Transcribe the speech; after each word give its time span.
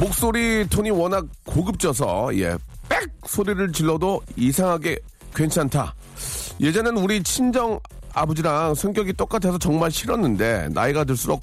목소리 0.00 0.66
톤이 0.68 0.90
워낙 0.90 1.24
고급져서 1.44 2.36
예, 2.38 2.56
빽 2.88 3.08
소리를 3.26 3.72
질러도 3.72 4.22
이상하게 4.36 4.98
괜찮다. 5.34 5.94
예전엔 6.60 6.96
우리 6.96 7.22
친정 7.22 7.78
아버지랑 8.12 8.74
성격이 8.74 9.14
똑같아서 9.14 9.58
정말 9.58 9.90
싫었는데 9.90 10.68
나이가 10.72 11.04
들수록 11.04 11.42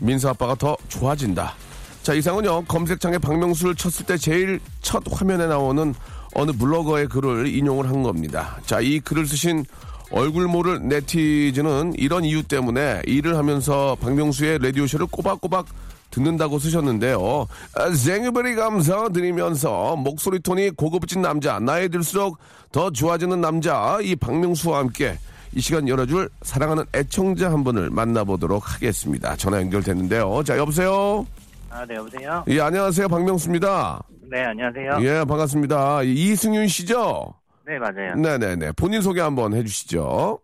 민수 0.00 0.28
아빠가 0.28 0.54
더 0.54 0.76
좋아진다. 0.88 1.54
자 2.02 2.14
이상은요 2.14 2.64
검색창에 2.64 3.18
박명수를 3.18 3.76
쳤을 3.76 4.04
때 4.06 4.16
제일 4.16 4.60
첫 4.80 5.02
화면에 5.08 5.46
나오는 5.46 5.94
어느 6.34 6.50
블로거의 6.52 7.06
글을 7.08 7.46
인용을 7.54 7.88
한 7.88 8.02
겁니다. 8.02 8.58
자 8.66 8.80
이 8.80 8.98
글을 9.00 9.26
쓰신 9.26 9.64
얼굴 10.10 10.46
모를 10.46 10.80
네티즌은 10.88 11.94
이런 11.96 12.24
이유 12.24 12.42
때문에 12.42 13.02
일을 13.06 13.36
하면서 13.36 13.96
박명수의 14.00 14.58
라디오쇼를 14.60 15.06
꼬박꼬박 15.06 15.66
듣는다고 16.12 16.60
쓰셨는데요. 16.60 17.48
아, 17.74 17.90
생일베리 17.90 18.54
감사드리면서 18.54 19.96
목소리 19.96 20.38
톤이 20.38 20.70
고급진 20.70 21.22
남자, 21.22 21.58
나이 21.58 21.88
들수록 21.88 22.38
더 22.70 22.90
좋아지는 22.90 23.40
남자, 23.40 23.98
이 24.00 24.14
박명수와 24.14 24.78
함께 24.78 25.18
이 25.54 25.60
시간 25.60 25.88
열어줄 25.88 26.30
사랑하는 26.42 26.84
애청자 26.94 27.50
한 27.50 27.64
분을 27.64 27.90
만나보도록 27.90 28.74
하겠습니다. 28.74 29.34
전화 29.36 29.60
연결됐는데요. 29.60 30.42
자, 30.44 30.56
여보세요? 30.56 31.26
아, 31.68 31.84
네, 31.86 31.96
여보세요? 31.96 32.44
예, 32.48 32.60
안녕하세요. 32.60 33.08
박명수입니다. 33.08 34.02
네, 34.30 34.44
안녕하세요. 34.44 34.98
예, 35.00 35.24
반갑습니다. 35.24 36.02
이승윤 36.04 36.68
씨죠? 36.68 37.34
네, 37.66 37.78
맞아요. 37.78 38.14
네네네. 38.16 38.72
본인 38.72 39.00
소개 39.02 39.20
한번 39.20 39.54
해주시죠. 39.54 40.38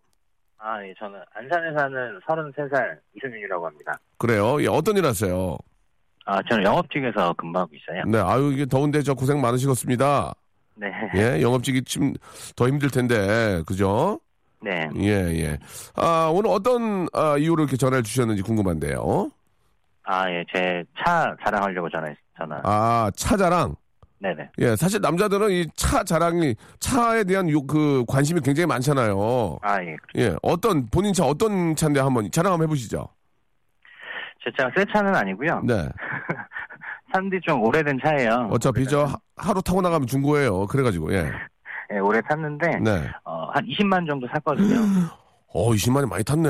아, 0.59 0.83
예, 0.85 0.93
저는 0.99 1.21
안산에 1.35 1.73
사는 1.77 2.21
33살 2.27 2.99
이승윤이라고 3.17 3.67
합니다. 3.67 3.93
그래요. 4.19 4.61
예, 4.63 4.67
어떤 4.67 4.97
일 4.97 5.07
하세요? 5.07 5.57
아, 6.25 6.41
저는 6.51 6.65
영업직에서 6.65 7.33
근무하고 7.35 7.71
있어요. 7.75 8.03
네, 8.07 8.19
아유, 8.19 8.53
이게 8.53 8.67
더운데 8.67 9.03
저 9.03 9.15
고생 9.15 9.41
많으시겠습니다. 9.41 10.35
네. 10.75 10.89
예, 11.17 11.43
영업직이 11.43 11.83
좀 11.83 12.15
더 12.57 12.67
힘들 12.69 12.91
텐데, 12.91 13.63
그죠? 13.67 14.21
네. 14.61 14.89
예, 14.97 15.11
예. 15.43 15.59
아, 15.95 16.29
오늘 16.33 16.51
어떤 16.51 17.07
아, 17.13 17.37
이유로 17.39 17.63
이렇게 17.63 17.77
전화를 17.77 18.03
주셨는지 18.03 18.43
궁금한데요. 18.43 19.31
아, 20.05 20.31
예, 20.31 20.45
제 20.55 20.85
차 20.99 21.37
자랑하려고 21.45 21.89
전화, 21.89 22.13
전화. 22.37 22.61
아, 22.65 23.11
차 23.15 23.37
자랑. 23.37 23.77
네네. 24.21 24.51
예, 24.59 24.75
사실 24.77 25.01
남자들은 25.01 25.51
이 25.51 25.67
차 25.77 26.03
자랑이, 26.03 26.55
차에 26.81 27.25
대한 27.25 27.49
요, 27.51 27.63
그, 27.67 28.05
관심이 28.09 28.41
굉장히 28.41 28.67
많잖아요. 28.67 29.59
아, 29.63 29.83
예. 29.83 29.97
예, 30.17 30.35
어떤, 30.43 30.87
본인 30.87 31.13
차 31.13 31.25
어떤 31.25 31.77
차인데 31.77 32.01
한번 32.01 32.31
자랑 32.31 32.53
한번 32.53 32.67
해보시죠. 32.67 33.09
제 34.45 34.51
차가 34.57 34.71
새 34.77 34.85
차는 34.93 35.15
아니고요. 35.15 35.63
네. 35.65 35.89
산지 37.13 37.41
좀 37.43 37.63
오래된 37.63 37.99
차예요. 38.05 38.49
어차피 38.53 38.85
저 38.87 39.05
하- 39.05 39.17
하루 39.37 39.63
타고 39.63 39.81
나가면 39.81 40.07
중고예요. 40.07 40.67
그래가지고, 40.67 41.13
예. 41.15 41.31
예, 41.95 41.99
오래 41.99 42.21
탔는데, 42.21 42.81
네. 42.81 43.09
어, 43.25 43.47
한 43.53 43.65
20만 43.65 44.07
정도 44.09 44.27
샀거든요. 44.35 44.77
어, 45.55 45.71
20만이 45.71 46.07
많이 46.07 46.23
탔네. 46.23 46.49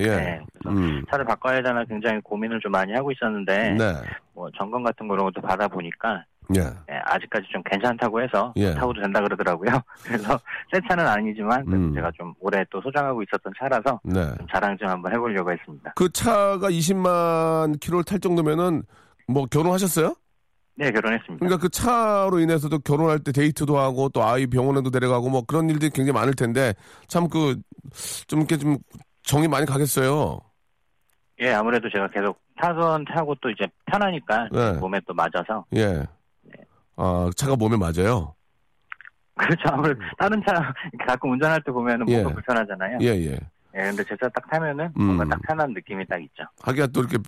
예. 0.00 0.06
네. 0.16 0.40
음. 0.66 1.04
차를 1.10 1.24
바꿔야 1.24 1.62
되나 1.62 1.84
굉장히 1.84 2.20
고민을 2.22 2.58
좀 2.60 2.72
많이 2.72 2.92
하고 2.92 3.12
있었는데, 3.12 3.74
네. 3.74 3.92
뭐 4.34 4.48
점검 4.58 4.82
같은 4.82 5.06
거로 5.06 5.30
도 5.30 5.40
받아보니까, 5.40 6.24
예. 6.56 6.60
예, 6.60 7.00
아직까지 7.04 7.46
좀 7.52 7.62
괜찮다고 7.64 8.20
해서 8.22 8.52
예. 8.56 8.74
타고도 8.74 9.00
된다 9.02 9.20
그러더라고요. 9.20 9.70
그래서 10.04 10.38
새 10.72 10.80
차는 10.88 11.06
아니지만 11.06 11.64
음. 11.72 11.94
제가 11.94 12.10
좀 12.16 12.32
오래 12.40 12.64
또 12.70 12.80
소장하고 12.80 13.22
있었던 13.22 13.52
차라서 13.58 14.00
네. 14.04 14.34
좀 14.36 14.46
자랑 14.52 14.76
좀 14.78 14.88
한번 14.88 15.12
해보려고 15.12 15.50
했습니다. 15.52 15.92
그 15.96 16.10
차가 16.12 16.68
20만 16.70 17.78
킬로를 17.80 18.04
탈 18.04 18.18
정도면은 18.20 18.82
뭐 19.28 19.46
결혼하셨어요? 19.46 20.14
네, 20.76 20.90
결혼했습니다. 20.90 21.44
그러니까 21.44 21.60
그 21.60 21.68
차로 21.68 22.38
인해서도 22.40 22.78
결혼할 22.78 23.18
때 23.18 23.32
데이트도 23.32 23.76
하고 23.78 24.08
또 24.08 24.24
아이 24.24 24.46
병원에도 24.46 24.90
데려가고 24.90 25.28
뭐 25.28 25.42
그런 25.44 25.68
일들이 25.68 25.90
굉장히 25.90 26.12
많을 26.18 26.34
텐데 26.34 26.74
참 27.08 27.28
그 27.28 27.54
좀 28.28 28.38
이렇게 28.40 28.56
좀 28.56 28.78
정이 29.24 29.48
많이 29.48 29.66
가겠어요. 29.66 30.38
예, 31.40 31.52
아무래도 31.52 31.88
제가 31.90 32.08
계속 32.08 32.38
타선 32.56 33.04
타고 33.06 33.34
또 33.40 33.50
이제 33.50 33.66
편하니까 33.86 34.48
네. 34.52 34.72
몸에 34.74 35.00
또 35.08 35.14
맞아서 35.14 35.64
예. 35.74 36.04
아 37.00 37.30
차가 37.36 37.56
몸에 37.56 37.76
맞아요. 37.76 38.34
그렇죠. 39.36 39.62
아무래도 39.72 40.00
다른 40.18 40.42
차 40.46 40.72
가끔 41.06 41.32
운전할 41.32 41.62
때 41.64 41.72
보면은 41.72 42.06
예. 42.10 42.16
뭔가 42.22 42.34
불편하잖아요. 42.34 42.98
예 43.00 43.06
예. 43.06 43.38
예, 43.76 43.78
근데 43.84 44.02
제 44.04 44.16
차 44.20 44.28
딱 44.34 44.50
타면은 44.50 44.86
음. 44.98 45.04
뭔가 45.04 45.24
딱 45.24 45.40
편한 45.42 45.72
느낌이 45.72 46.04
딱 46.06 46.20
있죠. 46.22 46.42
하기가 46.62 46.88
또 46.88 47.00
이렇게 47.00 47.18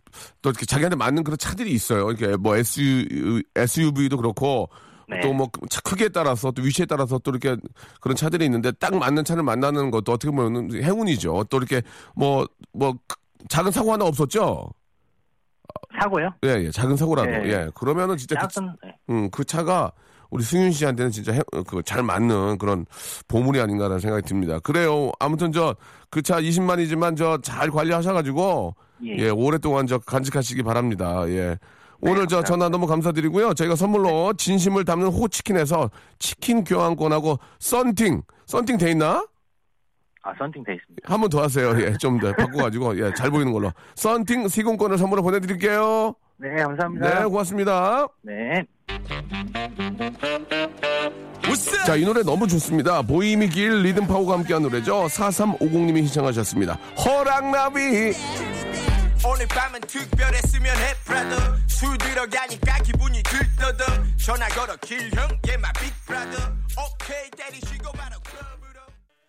또 0.42 0.50
이렇게 0.50 0.66
자기한테 0.66 0.96
맞는 0.96 1.24
그런 1.24 1.38
차들이 1.38 1.70
있어요. 1.72 2.10
이렇게 2.10 2.36
뭐 2.36 2.56
SU, 2.56 3.42
SUV도 3.56 4.16
그렇고 4.18 4.68
네. 5.08 5.20
또뭐 5.20 5.48
크기에 5.84 6.08
따라서 6.08 6.50
또 6.50 6.60
위치에 6.62 6.84
따라서 6.84 7.18
또 7.18 7.30
이렇게 7.30 7.56
그런 8.00 8.16
차들이 8.16 8.44
있는데 8.44 8.72
딱 8.72 8.94
맞는 8.94 9.24
차를 9.24 9.42
만나는 9.42 9.90
것도 9.90 10.12
어떻게 10.12 10.30
보면 10.34 10.74
행운이죠. 10.82 11.44
또 11.48 11.56
이렇게 11.58 11.80
뭐뭐 12.16 12.94
작은 13.48 13.70
사고 13.70 13.92
하나 13.92 14.04
없었죠. 14.04 14.68
사고요? 16.00 16.30
예, 16.44 16.48
예, 16.64 16.70
작은 16.70 16.96
사고라도 16.96 17.30
네. 17.30 17.42
예. 17.46 17.70
그러면은 17.74 18.16
진짜 18.16 18.36
그, 18.40 18.48
작은 18.48 18.74
예. 18.86 18.94
음, 19.10 19.30
그 19.30 19.44
차가 19.44 19.92
우리 20.30 20.42
승윤 20.42 20.70
씨한테는 20.72 21.10
진짜 21.10 21.32
그 21.66 21.82
잘 21.82 22.02
맞는 22.02 22.56
그런 22.58 22.86
보물이 23.28 23.60
아닌가라는 23.60 23.98
생각이 24.00 24.26
듭니다. 24.26 24.58
그래요. 24.60 25.12
아무튼 25.18 25.52
저 25.52 25.74
그 26.10 26.22
차 26.22 26.40
20만이지만 26.40 27.16
저 27.16 27.38
잘 27.42 27.70
관리하셔가지고 27.70 28.74
예. 29.04 29.16
예, 29.18 29.28
오랫동안 29.30 29.86
저 29.86 29.98
간직하시기 29.98 30.62
바랍니다. 30.62 31.24
예. 31.28 31.56
오늘 32.04 32.26
저 32.26 32.36
감사합니다. 32.36 32.42
전화 32.48 32.68
너무 32.68 32.86
감사드리고요. 32.86 33.54
저희가 33.54 33.76
선물로 33.76 34.32
진심을 34.34 34.84
담는 34.84 35.08
호치킨에서 35.08 35.88
치킨 36.18 36.64
교환권하고 36.64 37.38
썬팅, 37.60 38.22
썬팅 38.46 38.76
돼 38.78 38.90
있나? 38.90 39.24
아, 40.24 40.32
썬팅 40.38 40.62
돼 40.64 40.74
있습니다. 40.74 41.12
한 41.12 41.20
번 41.20 41.28
더 41.30 41.42
하세요. 41.42 41.70
예, 41.80 41.96
좀 41.96 42.20
더 42.20 42.32
바꿔가지고 42.32 42.98
예, 43.04 43.12
잘 43.14 43.30
보이는 43.30 43.52
걸로 43.52 43.72
썬팅 43.96 44.48
시공권을 44.48 44.96
선물로 44.98 45.22
보내드릴게요. 45.22 46.14
네, 46.38 46.62
감사합니다. 46.62 47.19
네, 47.20 47.24
고맙습니다. 47.26 48.06
네. 48.22 48.64
자, 51.86 51.96
이 51.96 52.04
노래 52.04 52.22
너무 52.22 52.46
좋습니다. 52.46 53.02
보이미 53.02 53.48
길 53.48 53.82
리듬 53.82 54.06
파워가 54.06 54.34
함께한 54.34 54.62
노래죠. 54.62 55.06
4350님이 55.06 56.06
신청하셨습니다. 56.06 56.75
허락나비. 57.04 58.12
오늘 59.25 59.46
밤은 59.48 59.80
특별했으면 59.82 60.76
해 60.76 60.94
brother 61.04 61.54
술 61.66 61.96
들어가니까 61.98 62.78
기분이 62.82 63.22
들떠더 63.22 63.84
전화 64.16 64.48
걸어 64.48 64.75
길형 64.76 65.28
big 65.42 65.92
brother 66.06 66.50
오케이 66.75 67.30
때리시고 67.36 67.92
바로 67.92 68.16
클럽으로 68.25 68.62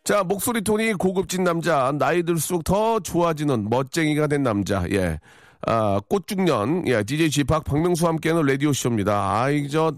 자, 0.04 0.24
목소리 0.24 0.62
톤이 0.62 0.94
고급진 0.96 1.44
남자, 1.46 1.94
나이 1.98 2.24
들수록 2.24 2.66
더 2.66 3.00
좋아지는 3.00 3.70
멋쟁이가 3.70 4.28
된 4.28 4.44
남자, 4.44 4.84
예. 4.92 5.20
아, 5.66 6.02
꽃중년, 6.10 6.86
예, 6.90 7.04
DJ 7.04 7.30
지팍 7.30 7.64
박명수와 7.64 8.10
함께하는 8.12 8.46
라디오쇼입니다. 8.46 9.42
아이, 9.42 9.70
저, 9.70 9.94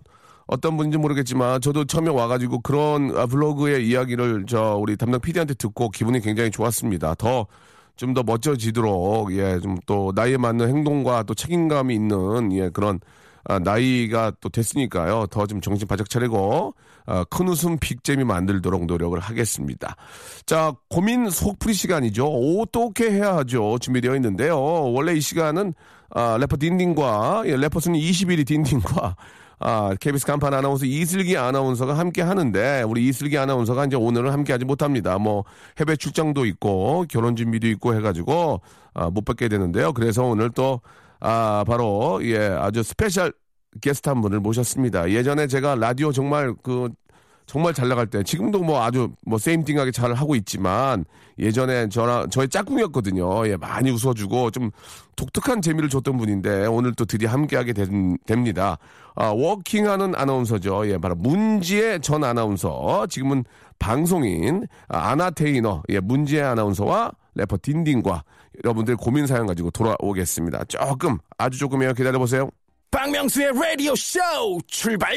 어떤 0.45 0.77
분인지 0.77 0.99
모르겠지만, 0.99 1.59
저도 1.59 1.85
처음에 1.85 2.11
와가지고 2.11 2.59
그런 2.61 3.17
아, 3.17 3.25
블로그의 3.25 3.87
이야기를 3.87 4.45
저, 4.47 4.75
우리 4.79 4.95
담당 4.95 5.19
PD한테 5.21 5.55
듣고 5.55 5.89
기분이 5.89 6.19
굉장히 6.21 6.51
좋았습니다. 6.51 7.15
더, 7.15 7.47
좀 7.97 8.13
더 8.13 8.21
멋져지도록 8.23 9.31
예 9.33 9.57
좀 9.61 9.77
또 9.87 10.11
나이에 10.13 10.35
맞는 10.37 10.67
행동과 10.67 11.23
또 11.23 11.33
책임감이 11.33 11.95
있는 11.95 12.51
예 12.51 12.67
그런 12.69 12.99
아, 13.45 13.59
나이가 13.59 14.31
또 14.41 14.49
됐으니까요 14.49 15.27
더 15.27 15.45
좀 15.45 15.61
정신 15.61 15.87
바짝 15.87 16.09
차리고 16.09 16.73
아, 17.05 17.23
큰 17.29 17.47
웃음 17.47 17.77
빅잼이 17.77 18.23
만들도록 18.23 18.85
노력을 18.85 19.17
하겠습니다. 19.19 19.95
자 20.45 20.73
고민 20.89 21.29
속풀이 21.29 21.73
시간이죠. 21.73 22.25
어떻게 22.59 23.11
해야 23.11 23.35
하죠 23.37 23.77
준비되어 23.79 24.15
있는데요. 24.15 24.59
원래 24.59 25.13
이 25.13 25.21
시간은 25.21 25.73
아, 26.09 26.37
래퍼 26.39 26.57
딘딘과 26.57 27.43
예, 27.45 27.55
래퍼 27.55 27.79
순위 27.79 28.09
21위 28.11 28.45
딘딘과 28.47 29.15
아, 29.59 29.95
KBS 29.99 30.25
간판 30.25 30.53
아나운서 30.53 30.85
이슬기 30.85 31.37
아나운서가 31.37 31.97
함께 31.97 32.21
하는데 32.21 32.83
우리 32.83 33.07
이슬기 33.07 33.37
아나운서가 33.37 33.85
이제 33.85 33.95
오늘은 33.95 34.31
함께 34.31 34.51
하지 34.53 34.65
못합니다. 34.65 35.17
뭐 35.17 35.43
해외 35.79 35.95
출장도 35.95 36.45
있고 36.45 37.05
결혼 37.09 37.35
준비도 37.35 37.67
있고 37.67 37.95
해가지고 37.95 38.61
아, 38.93 39.09
못 39.09 39.23
뵙게 39.25 39.47
되는데요. 39.47 39.93
그래서 39.93 40.23
오늘 40.23 40.49
또 40.51 40.81
아, 41.19 41.63
바로 41.67 42.19
예 42.23 42.37
아주 42.39 42.83
스페셜 42.83 43.33
게스트 43.81 44.09
한 44.09 44.21
분을 44.21 44.39
모셨습니다. 44.39 45.09
예전에 45.11 45.47
제가 45.47 45.75
라디오 45.75 46.11
정말 46.11 46.53
그 46.63 46.89
정말 47.45 47.73
잘 47.75 47.87
나갈 47.89 48.07
때 48.07 48.23
지금도 48.23 48.63
뭐 48.63 48.81
아주 48.81 49.11
뭐 49.25 49.37
same 49.37 49.54
thing하게 49.54 49.91
잘 49.91 50.13
하고 50.13 50.35
있지만 50.35 51.05
예전에 51.37 51.89
저랑 51.89 52.29
저의 52.29 52.49
짝꿍이었거든요. 52.49 53.47
예, 53.47 53.55
많이 53.57 53.91
웃어주고 53.91 54.49
좀 54.51 54.71
독특한 55.15 55.61
재미를 55.61 55.89
줬던 55.89 56.17
분인데 56.17 56.65
오늘 56.65 56.93
또 56.95 57.05
드디어 57.05 57.29
함께하게 57.29 57.73
된- 57.73 58.17
됩니다. 58.25 58.77
아, 59.15 59.27
워킹하는 59.27 60.15
아나운서죠. 60.15 60.87
예, 60.89 60.97
바로 60.97 61.13
문지의 61.15 62.01
전 62.01 62.23
아나운서 62.23 63.05
지금은 63.09 63.43
방송인 63.77 64.65
아, 64.87 65.09
아나테이너 65.11 65.83
예, 65.89 65.99
문지의 65.99 66.41
아나운서와 66.43 67.11
래퍼 67.35 67.57
딘딘과 67.61 68.23
여러분들 68.63 68.95
고민 68.95 69.27
사연 69.27 69.47
가지고 69.47 69.71
돌아오겠습니다. 69.71 70.65
조금 70.65 71.17
아주 71.37 71.57
조금이요 71.59 71.93
기다려 71.93 72.19
보세요. 72.19 72.49
박명수의 72.91 73.51
라디오 73.53 73.95
쇼 73.95 74.19
출발 74.67 75.13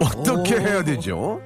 어떻게 0.00 0.60
해야 0.60 0.82
되죠? 0.82 1.40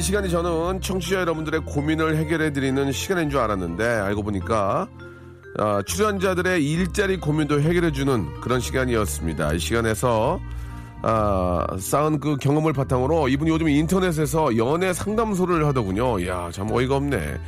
이 0.00 0.02
시간이 0.02 0.30
저는 0.30 0.80
청취자 0.80 1.16
여러분들의 1.20 1.60
고민을 1.66 2.16
해결해 2.16 2.54
드리는 2.54 2.90
시간인 2.90 3.28
줄 3.28 3.38
알았는데 3.38 3.84
알고 3.84 4.22
보니까 4.22 4.88
아, 5.58 5.82
출연자들의 5.84 6.64
일자리 6.64 7.18
고민도 7.18 7.60
해결해 7.60 7.92
주는 7.92 8.26
그런 8.40 8.60
시간이었습니다. 8.60 9.52
이 9.52 9.58
시간에서 9.58 10.40
아, 11.02 11.66
쌓은 11.78 12.18
그 12.18 12.38
경험을 12.38 12.72
바탕으로 12.72 13.28
이분이 13.28 13.50
요즘 13.50 13.68
인터넷에서 13.68 14.56
연애 14.56 14.94
상담소를 14.94 15.66
하더군요. 15.66 16.18
이야, 16.20 16.48
참 16.50 16.72
어이가 16.72 16.96
없네. 16.96 17.38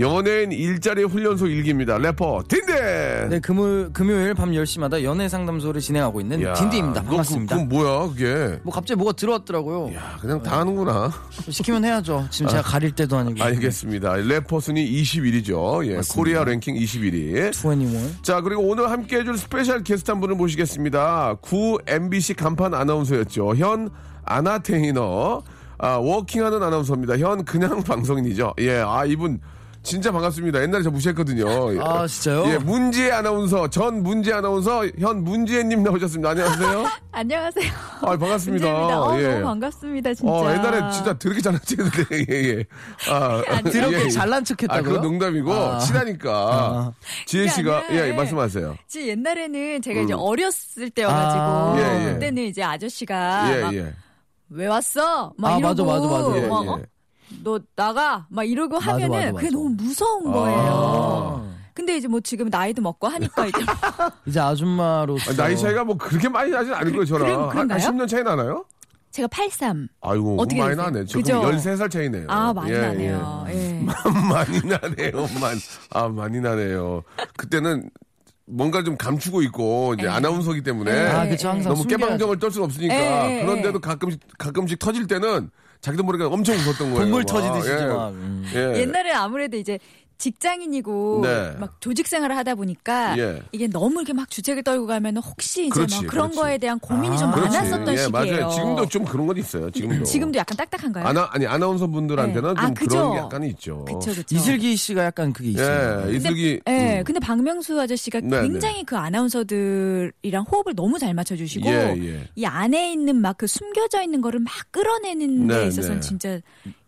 연예인 0.00 0.50
일자리 0.50 1.04
훈련소 1.04 1.46
일기입니다. 1.46 1.98
래퍼 1.98 2.42
딘딘. 2.48 3.28
네, 3.30 3.38
금요, 3.38 3.92
금요일 3.92 4.34
밤 4.34 4.50
10시마다 4.50 5.00
연애 5.04 5.28
상담소를 5.28 5.80
진행하고 5.80 6.20
있는 6.20 6.42
야, 6.42 6.52
딘딘입니다. 6.54 7.02
반갑습니다. 7.04 7.56
그, 7.56 7.68
그 7.68 7.74
뭐야 7.74 8.08
그게? 8.08 8.58
뭐 8.64 8.74
갑자기 8.74 8.98
뭐가 8.98 9.12
들어왔더라고요. 9.12 9.94
야, 9.94 10.18
그냥 10.20 10.42
다 10.42 10.58
하는구나. 10.58 11.12
시키면 11.48 11.84
해야죠. 11.84 12.26
지금 12.30 12.48
제가 12.48 12.62
가릴 12.62 12.90
때도 12.92 13.16
아니고. 13.16 13.42
알겠습니다. 13.44 14.14
래퍼 14.16 14.58
순위 14.58 15.00
21위죠. 15.02 15.86
예, 15.86 16.00
코리아 16.10 16.42
랭킹 16.42 16.74
21위. 16.74 17.50
21. 17.50 18.22
자, 18.22 18.40
그리고 18.40 18.62
오늘 18.62 18.90
함께 18.90 19.18
해줄 19.18 19.38
스페셜 19.38 19.84
게스트 19.84 20.10
한 20.10 20.20
분을 20.20 20.34
모시겠습니다. 20.34 21.36
구 21.40 21.78
MBC 21.86 22.34
간판 22.34 22.74
아나운서였죠. 22.74 23.54
현 23.54 23.90
아나테이너, 24.24 25.42
아, 25.78 25.88
워킹하는 25.98 26.60
아나운서입니다. 26.64 27.16
현 27.18 27.44
그냥 27.44 27.80
방송인이죠. 27.84 28.54
예, 28.58 28.78
아, 28.84 29.04
이분 29.04 29.38
진짜 29.84 30.10
반갑습니다. 30.10 30.62
옛날에 30.62 30.82
저 30.82 30.90
무시했거든요. 30.90 31.46
아, 31.82 32.06
진짜요? 32.06 32.44
예, 32.50 32.56
문지혜 32.56 33.12
아나운서, 33.12 33.68
전 33.68 34.02
문지혜 34.02 34.34
아나운서, 34.34 34.86
현 34.98 35.22
문지혜님 35.22 35.82
나오셨습니다. 35.82 36.30
안녕하세요. 36.30 36.86
안녕하세요. 37.12 37.72
아, 38.00 38.16
반갑습니다. 38.16 38.66
문재입니다. 38.66 39.02
어, 39.02 39.20
예. 39.20 39.28
너무 39.28 39.44
반갑습니다, 39.44 40.14
진짜. 40.14 40.32
어, 40.32 40.50
옛날에 40.50 40.90
진짜 40.90 41.18
더럽게 41.18 41.42
잘났는데, 41.42 42.24
예, 42.32 42.48
예. 42.48 42.64
아, 43.10 43.42
드럽게 43.70 43.96
예, 43.98 44.04
예. 44.06 44.08
잘난 44.08 44.42
척 44.42 44.56
아, 44.62 44.74
했다고요? 44.74 44.82
그건 44.84 45.02
농담이고, 45.02 45.52
아. 45.52 45.78
친하니까. 45.78 46.92
지혜 47.26 47.46
씨가, 47.48 47.82
그게 47.82 47.92
아니라, 47.92 48.06
예, 48.06 48.10
예. 48.10 48.16
말씀하세요. 48.16 48.76
지 48.88 49.08
옛날에는 49.08 49.82
제가 49.82 50.00
이제 50.00 50.14
음. 50.14 50.18
어렸을 50.18 50.88
때여가지고 50.90 51.42
아. 51.42 51.74
예, 51.78 52.08
예. 52.08 52.12
그때는 52.14 52.42
이제 52.44 52.62
아저씨가 52.62 53.54
예, 53.54 53.60
막, 53.62 53.74
예. 53.74 53.92
왜 54.48 54.66
왔어? 54.66 55.34
막 55.36 55.54
아, 55.54 55.58
이러고 55.58 55.84
맞아, 55.84 56.06
맞아, 56.08 56.28
맞아. 56.30 56.36
예, 56.42 56.48
막, 56.48 56.64
예. 56.64 56.68
어? 56.70 56.80
너 57.44 57.60
나가 57.76 58.26
막 58.30 58.42
이러고 58.44 58.76
맞아, 58.80 58.92
하면은 58.92 59.10
맞아, 59.10 59.32
그게 59.32 59.46
맞아. 59.46 59.56
너무 59.56 59.68
무서운 59.76 60.28
아. 60.28 60.32
거예요. 60.32 61.54
근데 61.74 61.96
이제 61.96 62.08
뭐 62.08 62.20
지금 62.20 62.48
나이도 62.48 62.80
먹고 62.82 63.06
하니까 63.08 63.46
이제 63.46 63.58
이제 64.26 64.40
아줌마로서. 64.40 65.30
아, 65.32 65.36
나이 65.36 65.56
차이가 65.56 65.84
뭐 65.84 65.96
그렇게 65.98 66.28
많이 66.28 66.50
나진 66.50 66.72
않을 66.72 66.90
거예요, 66.92 67.04
저랑. 67.04 67.26
그럼- 67.26 67.42
한, 67.42 67.48
그런가요? 67.50 67.78
10년 67.80 68.08
차이 68.08 68.22
나나요? 68.22 68.64
제가 69.10 69.28
83. 69.28 69.88
아이고, 70.00 70.36
어떻게 70.40 70.60
많이? 70.60 70.74
나네. 70.74 71.04
그럼 71.04 71.22
13살 71.22 71.88
차이네요. 71.90 72.26
아 72.28 72.52
많이 72.52 72.72
예, 72.72 72.78
나네요. 72.80 73.44
예. 73.48 73.54
예. 73.54 73.80
많이 74.28 74.60
나네요. 74.60 75.28
많, 75.40 75.56
아, 75.90 76.08
많이 76.08 76.40
나네요. 76.40 77.02
그때는 77.36 77.90
뭔가 78.46 78.82
좀 78.82 78.96
감추고 78.96 79.42
있고, 79.42 79.94
이제 79.98 80.06
예. 80.06 80.10
아나운서기 80.10 80.62
때문에. 80.62 80.90
예. 80.90 81.06
아, 81.08 81.26
그쵸. 81.28 81.48
항상 81.48 81.72
너무 81.72 81.82
숨겨야죠. 81.82 82.04
깨방정을 82.06 82.38
떨 82.40 82.50
수는 82.50 82.64
없으니까. 82.66 82.94
예, 82.94 83.40
예, 83.40 83.44
그런데도 83.44 83.76
예. 83.76 83.80
가끔씩, 83.80 84.20
가끔씩 84.38 84.78
터질 84.80 85.06
때는 85.06 85.50
자기도 85.84 86.02
모르게 86.02 86.24
엄청 86.24 86.54
웃었던 86.56 86.78
거예요. 86.92 87.00
동물 87.00 87.20
막. 87.20 87.26
터지듯이 87.26 87.70
예. 87.70 87.86
막. 87.88 88.08
음. 88.08 88.50
예. 88.54 88.80
옛날에 88.80 89.12
아무래도 89.12 89.58
이제 89.58 89.78
직장인이고 90.18 91.20
네. 91.22 91.52
막 91.58 91.80
조직 91.80 92.06
생활을 92.08 92.36
하다 92.36 92.54
보니까 92.54 93.16
예. 93.18 93.42
이게 93.52 93.66
너무 93.68 94.00
이렇게 94.00 94.12
막 94.14 94.30
주책을 94.30 94.62
떨고 94.62 94.86
가면 94.86 95.18
혹시 95.18 95.66
이제 95.66 95.74
그렇지, 95.74 95.96
막 95.96 96.06
그런 96.06 96.26
그렇지. 96.30 96.40
거에 96.40 96.58
대한 96.58 96.78
고민이 96.78 97.18
좀 97.18 97.30
그렇지. 97.32 97.56
많았었던 97.56 97.92
예, 97.94 97.96
시기예요. 97.98 98.10
맞아요. 98.10 98.50
지금도 98.50 98.88
좀 98.88 99.04
그런 99.04 99.26
건 99.26 99.36
있어요. 99.36 99.70
지금도. 99.70 100.04
지금도 100.04 100.38
약간 100.38 100.56
딱딱한가요? 100.56 101.06
아나, 101.06 101.28
아니, 101.30 101.46
아나운서 101.46 101.86
분들한테는 101.86 102.54
네. 102.54 102.60
좀 102.60 102.64
아, 102.64 102.70
그죠? 102.74 102.96
그런 102.96 103.12
게 103.12 103.18
약간 103.18 103.44
있죠. 103.44 103.84
그쵸 103.84 104.10
그쵸. 104.14 104.34
이슬기 104.34 104.76
씨가 104.76 105.04
약간 105.04 105.32
그게 105.32 105.50
있어요. 105.50 106.10
예, 106.10 106.16
이슬기. 106.16 106.60
예, 106.66 106.98
음. 107.00 107.04
근데 107.04 107.20
박명수 107.20 107.78
아저씨가 107.80 108.20
네, 108.22 108.40
굉장히 108.42 108.84
그 108.84 108.96
아나운서들이랑 108.96 110.44
호흡을 110.50 110.74
너무 110.74 110.98
잘 110.98 111.12
맞춰주시고 111.14 111.68
예, 111.68 111.94
예. 111.98 112.28
이 112.34 112.44
안에 112.46 112.90
있는 112.92 113.16
막 113.16 113.34
그 113.36 113.48
숨겨져 113.48 114.00
있는 114.00 114.20
거를 114.20 114.38
막 114.38 114.52
끌어내는 114.70 115.48
네, 115.48 115.54
데 115.62 115.66
있어서는 115.66 115.96
네. 115.96 116.06
진짜 116.06 116.38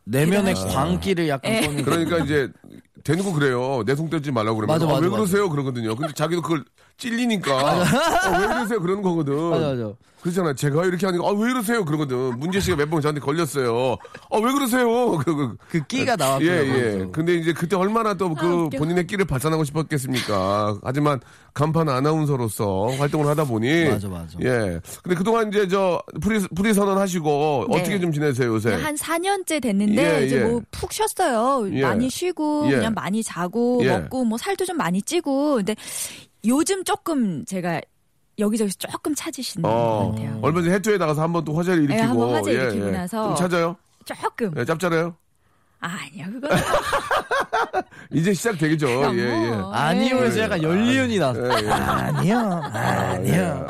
내면의. 0.05 0.55
광기를 0.55 1.29
약간 1.29 1.53
예. 1.53 1.61
꺼내는. 1.63 1.83
그러니까 1.85 2.19
이제 2.19 2.49
대놓고 3.07 3.33
그래요. 3.35 3.85
내숭 3.87 4.11
떨지 4.11 4.33
말라고 4.33 4.57
그러면 4.57 4.75
맞아, 4.75 4.85
아, 4.85 4.89
맞아, 4.89 5.01
왜 5.01 5.07
맞아. 5.09 5.17
그러세요? 5.17 5.49
그러거든요. 5.49 5.95
근데 5.95 6.13
자기도 6.13 6.43
그걸 6.43 6.65
찔리니까 6.99 7.53
아, 7.53 8.39
왜 8.41 8.47
그러세요? 8.47 8.81
그러는 8.81 9.03
거거든. 9.03 9.35
맞아, 9.51 9.67
맞아. 9.75 9.93
그렇잖아요. 10.23 10.55
제가 10.55 10.85
이렇게 10.87 11.07
하니까 11.07 11.25
아, 11.25 11.31
왜 11.31 11.51
이러세요? 11.51 11.85
그러거든. 11.85 12.39
문지애 12.41 12.59
씨가 12.59 12.77
몇 12.77 12.91
번 12.91 13.01
저한테 13.01 13.21
걸렸어요. 13.21 13.97
아, 14.31 14.37
왜 14.39 14.53
그러세요? 14.53 15.19
그, 15.19 15.55
그 15.69 15.87
끼가 15.87 16.13
예, 16.13 16.17
나왔고요. 16.17 16.51
예. 16.51 17.07
근데 17.13 17.35
이제 17.37 17.53
그때 17.53 17.77
얼마나 17.77 18.15
또그 18.15 18.71
아. 18.75 18.79
본인의 18.79 19.07
끼를 19.07 19.25
발산하고 19.25 19.63
싶었겠습니까? 19.63 20.79
하지만 20.83 21.21
간판 21.55 21.89
아나운서로서 21.89 22.87
활동을 22.99 23.29
하다 23.29 23.45
보니. 23.45 23.85
맞아, 23.89 24.09
맞아. 24.09 24.37
예. 24.43 24.81
근데 25.03 25.15
그동안 25.17 25.49
이제 25.49 25.69
저 25.69 26.03
프리, 26.21 26.41
프리 26.57 26.75
선언 26.75 26.99
하시고 26.99 27.67
네. 27.71 27.79
어떻게 27.79 28.01
좀 28.01 28.11
지내세요, 28.11 28.55
요새? 28.55 28.73
한 28.73 28.97
4년째 28.97 29.63
됐는데 29.63 30.23
예, 30.23 30.27
이제 30.27 30.39
예. 30.41 30.45
뭐푹 30.45 30.93
쉬었어요. 30.93 31.73
예. 31.73 31.83
많이 31.83 32.11
쉬고 32.11 32.67
예. 32.69 32.77
그냥 32.77 32.95
많이 32.95 33.23
자고 33.23 33.81
예. 33.85 33.91
먹고 33.99 34.25
뭐 34.25 34.39
살도 34.39 34.65
좀 34.65 34.77
많이 34.77 35.01
찌고 35.03 35.57
근데 35.57 35.77
요즘 36.47 36.85
조금 36.85 37.45
제가 37.45 37.81
여기저기서 38.39 38.77
조금 38.79 39.15
찾으시는 39.15 39.63
것 39.63 39.69
어, 39.71 40.11
같아요. 40.13 40.39
얼마 40.43 40.61
전에 40.63 40.75
해투에 40.75 40.99
나가서 40.99 41.23
한번 41.23 41.45
또 41.45 41.55
화제를 41.55 41.85
일으키고. 41.85 42.01
네, 42.03 42.07
한번 42.07 42.35
화제 42.35 42.53
일으키고 42.53 42.91
나서. 42.91 43.29
좀 43.29 43.37
찾아요? 43.37 43.77
조금 44.05 44.53
예, 44.59 44.65
짭짤해요? 44.65 45.15
아니야 45.79 46.27
그거 46.31 46.49
이제 48.13 48.33
시작되겠죠. 48.33 48.87
그냥 48.87 49.19
예, 49.19 49.23
예. 49.23 49.51
뭐. 49.51 49.73
아니요에서 49.73 50.37
네. 50.37 50.43
약간 50.43 50.63
연리은이 50.63 51.19
나왔어. 51.19 51.41
예, 51.63 51.67
예. 51.67 51.71
아니요, 51.71 52.39
아니요. 52.73 53.67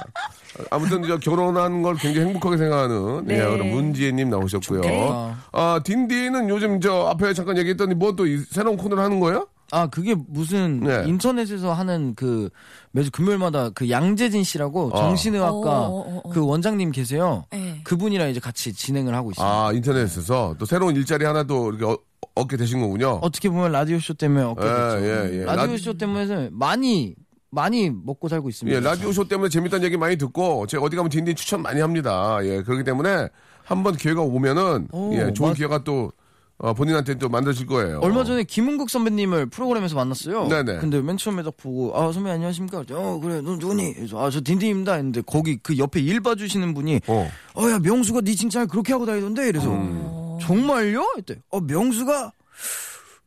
아무튼 0.70 1.02
저 1.06 1.18
결혼한 1.18 1.82
걸 1.82 1.96
굉장히 1.96 2.28
행복하게 2.28 2.56
생각하는 2.58 3.26
네. 3.26 3.38
예, 3.40 3.44
그런 3.44 3.70
문지혜님 3.70 4.30
나오셨고요. 4.30 4.80
네. 4.82 5.32
아 5.52 5.80
딘디는 5.84 6.48
요즘 6.48 6.80
저 6.80 7.06
앞에 7.08 7.34
잠깐 7.34 7.56
얘기했더니 7.58 7.94
뭐 7.94 8.12
또 8.16 8.24
새로운 8.50 8.76
코너를 8.76 9.02
하는 9.02 9.20
거예요? 9.20 9.46
아 9.72 9.88
그게 9.88 10.14
무슨 10.28 10.80
네. 10.80 11.04
인터넷에서 11.06 11.72
하는 11.72 12.14
그 12.14 12.48
매주 12.92 13.10
금요일마다 13.10 13.70
그 13.70 13.90
양재진 13.90 14.44
씨라고 14.44 14.90
아. 14.94 14.98
정신의학과 14.98 15.80
어, 15.80 15.86
어, 15.88 15.98
어, 16.16 16.20
어. 16.24 16.30
그 16.30 16.44
원장님 16.46 16.92
계세요. 16.92 17.44
네. 17.50 17.80
그분이랑 17.84 18.30
이제 18.30 18.38
같이 18.38 18.72
진행을 18.72 19.14
하고 19.14 19.32
있어요. 19.32 19.46
아, 19.46 19.72
인터넷에서 19.72 20.54
또 20.58 20.64
새로운 20.66 20.94
일자리 20.94 21.24
하나 21.24 21.42
또 21.42 21.70
이렇게 21.72 21.84
어, 21.84 21.98
얻게 22.36 22.56
되신 22.56 22.80
거군요. 22.80 23.18
어떻게 23.22 23.48
보면 23.48 23.72
라디오 23.72 23.98
쇼 23.98 24.14
때문에 24.14 24.44
얻게 24.44 24.62
예, 24.64 24.68
됐죠. 24.68 25.00
예, 25.34 25.40
예. 25.40 25.44
라디오 25.44 25.66
라디- 25.72 25.78
쇼 25.78 25.94
때문에 25.98 26.48
많이 26.52 27.14
많이 27.50 27.90
먹고 27.90 28.28
살고 28.28 28.48
있습니다. 28.48 28.76
예, 28.76 28.80
라디오 28.80 29.10
쇼 29.12 29.26
때문에 29.26 29.48
재밌다는 29.48 29.84
얘기 29.84 29.96
많이 29.96 30.16
듣고 30.16 30.66
제가 30.66 30.84
어디 30.84 30.94
가면 30.94 31.10
딘딘 31.10 31.34
추천 31.34 31.62
많이 31.62 31.80
합니다. 31.80 32.38
예, 32.42 32.62
그렇기 32.62 32.84
때문에 32.84 33.28
한번 33.64 33.96
기회가 33.96 34.20
오면은 34.22 34.88
오, 34.92 35.12
예, 35.14 35.32
좋은 35.32 35.50
맞- 35.50 35.56
기회가 35.56 35.82
또 35.82 36.12
어, 36.58 36.72
본인한테 36.72 37.16
또 37.16 37.28
만들어질 37.28 37.66
거예요. 37.66 38.00
얼마 38.02 38.24
전에 38.24 38.42
김은국 38.42 38.88
선배님을 38.88 39.46
프로그램에서 39.46 39.94
만났어요. 39.94 40.48
네네. 40.48 40.78
근데 40.78 41.02
맨 41.02 41.18
처음에 41.18 41.42
딱 41.42 41.54
보고 41.56 41.94
아 41.98 42.10
선배 42.12 42.30
안녕하십니까? 42.30 42.84
어 42.92 43.20
그래 43.20 43.42
너 43.42 43.56
누구니? 43.56 43.94
아저 44.14 44.40
딘딘입니다. 44.40 44.94
했는데 44.94 45.20
거기 45.20 45.58
그 45.58 45.76
옆에 45.76 46.00
일 46.00 46.20
봐주시는 46.20 46.72
분이 46.72 47.00
어. 47.08 47.30
어야 47.58 47.78
명수가 47.80 48.22
네 48.22 48.34
칭찬을 48.34 48.68
그렇게 48.68 48.94
하고 48.94 49.04
다니던데 49.04 49.48
이래서 49.48 49.70
음. 49.70 50.38
정말요? 50.40 51.04
했대. 51.18 51.36
어 51.50 51.60
명수가 51.60 52.32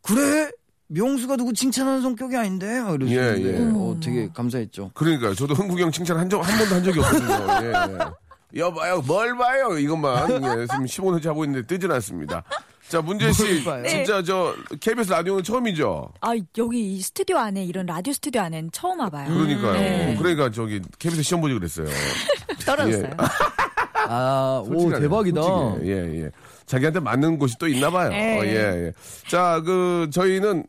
그래? 0.01 0.49
명수가 0.87 1.35
누구 1.37 1.53
칭찬하는 1.53 2.01
성격이 2.01 2.35
아닌데? 2.35 2.81
막 2.81 2.95
이러시는데 2.95 3.43
예, 3.43 3.59
예. 3.59 3.71
어, 3.75 3.95
되게 4.01 4.27
감사했죠. 4.33 4.89
그러니까요. 4.95 5.35
저도 5.35 5.53
흥국이 5.53 5.83
형 5.83 5.91
칭찬 5.91 6.17
한, 6.17 6.27
적, 6.27 6.39
한 6.41 6.57
번도 6.57 6.75
한 6.75 6.83
적이 6.83 6.99
없거든요. 7.01 7.47
예, 7.61 7.93
예. 7.93 8.59
여봐요, 8.59 9.01
뭘 9.05 9.37
봐요, 9.37 9.77
이것만. 9.77 10.31
예, 10.31 10.65
지금 10.65 10.85
15년째 10.85 11.25
하고 11.27 11.45
있는데 11.45 11.67
뜨진 11.67 11.91
않습니다. 11.91 12.43
자, 12.89 13.01
문재 13.01 13.31
씨. 13.31 13.63
진짜 13.87 14.23
저, 14.23 14.55
KBS 14.81 15.11
라디오는 15.11 15.43
처음이죠? 15.43 16.11
아 16.21 16.31
여기 16.57 16.95
이 16.95 17.01
스튜디오 17.01 17.37
안에 17.37 17.63
이런 17.63 17.85
라디오 17.85 18.11
스튜디오 18.13 18.41
안에는 18.41 18.71
처음 18.71 18.99
와봐요. 18.99 19.31
그러니까요. 19.31 19.73
네. 19.73 20.15
그러니까 20.17 20.49
저기, 20.49 20.81
KBS 20.97 21.21
시험 21.21 21.41
보지 21.41 21.53
그랬어요. 21.53 21.87
떨어졌어요. 22.65 23.03
예. 23.05 23.09
아, 24.09 24.63
오 24.65 24.89
대박이다. 24.89 25.41
솔직해. 25.41 25.91
예, 25.91 26.23
예. 26.23 26.31
자기한테 26.65 26.99
맞는 26.99 27.37
곳이 27.37 27.55
또 27.59 27.67
있나 27.67 27.91
봐요. 27.91 28.11
예. 28.11 28.39
어, 28.39 28.45
예, 28.45 28.85
예. 28.87 28.93
자, 29.27 29.61
그, 29.63 30.09
저희는 30.11 30.65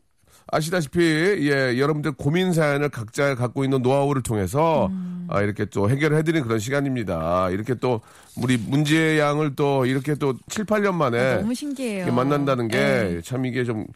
아시다시피, 0.52 1.00
예, 1.00 1.78
여러분들 1.78 2.12
고민 2.12 2.52
사연을 2.52 2.88
각자 2.88 3.34
갖고 3.34 3.64
있는 3.64 3.82
노하우를 3.82 4.22
통해서, 4.22 4.86
음. 4.86 5.26
아, 5.28 5.42
이렇게 5.42 5.64
또 5.64 5.88
해결해드리는 5.88 6.42
그런 6.44 6.58
시간입니다. 6.58 7.50
이렇게 7.50 7.74
또, 7.74 8.00
우리 8.36 8.56
문제 8.56 9.18
양을 9.18 9.54
또, 9.54 9.86
이렇게 9.86 10.14
또 10.14 10.34
7, 10.48 10.64
8년 10.64 10.94
만에. 10.94 11.18
아, 11.18 11.36
너무 11.36 11.54
신기해요. 11.54 11.98
이렇게 11.98 12.10
만난다는 12.10 12.68
게 12.68 12.76
네. 12.78 13.20
참 13.22 13.46
이게 13.46 13.64
좀, 13.64 13.86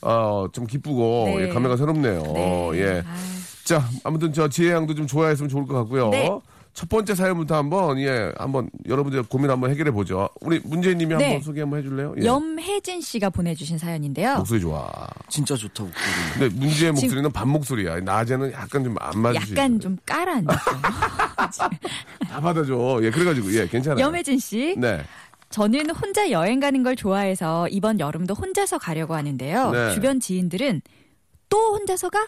어, 0.00 0.46
좀 0.52 0.66
기쁘고, 0.66 1.24
네. 1.26 1.42
예, 1.42 1.48
감회가 1.48 1.76
새롭네요. 1.76 2.22
네. 2.34 2.70
예. 2.74 2.88
아유. 3.06 3.38
자, 3.64 3.86
아무튼 4.02 4.32
저 4.32 4.48
지혜 4.48 4.72
양도 4.72 4.94
좀 4.94 5.06
좋아했으면 5.06 5.50
좋을 5.50 5.66
것 5.66 5.74
같고요. 5.74 6.08
네. 6.08 6.30
첫 6.78 6.88
번째 6.88 7.12
사연부터 7.16 7.56
한번 7.56 7.98
예 7.98 8.32
한번 8.38 8.70
여러분들 8.86 9.24
고민 9.24 9.50
한번 9.50 9.68
해결해 9.72 9.90
보죠. 9.90 10.28
우리 10.40 10.60
문재인님이 10.60 11.16
네. 11.16 11.24
한번 11.24 11.42
소개 11.42 11.60
한번 11.60 11.80
해줄래요? 11.80 12.14
예. 12.20 12.24
염혜진 12.24 13.00
씨가 13.00 13.30
보내주신 13.30 13.78
사연인데요. 13.78 14.36
목소리 14.36 14.60
좋아. 14.60 14.88
진짜 15.28 15.56
좋다 15.56 15.82
목소리. 15.82 16.04
근데 16.38 16.54
문제의 16.54 16.92
목소리는 16.92 17.32
반 17.32 17.48
목소리야. 17.48 17.98
낮에는 17.98 18.52
약간 18.52 18.84
좀안수 18.84 19.56
약간. 19.56 19.80
좀 19.80 19.96
까란 20.06 20.44
느낌. 20.44 20.56
다 22.30 22.40
받아줘. 22.40 23.00
예, 23.02 23.10
그래가지고 23.10 23.52
예, 23.54 23.66
괜찮아요. 23.66 24.04
염혜진 24.04 24.38
씨, 24.38 24.76
네. 24.78 25.02
저는 25.50 25.90
혼자 25.90 26.30
여행 26.30 26.60
가는 26.60 26.84
걸 26.84 26.94
좋아해서 26.94 27.66
이번 27.70 27.98
여름도 27.98 28.34
혼자서 28.34 28.78
가려고 28.78 29.16
하는데요. 29.16 29.70
네. 29.72 29.94
주변 29.94 30.20
지인들은 30.20 30.82
또 31.48 31.74
혼자서 31.74 32.08
가? 32.10 32.24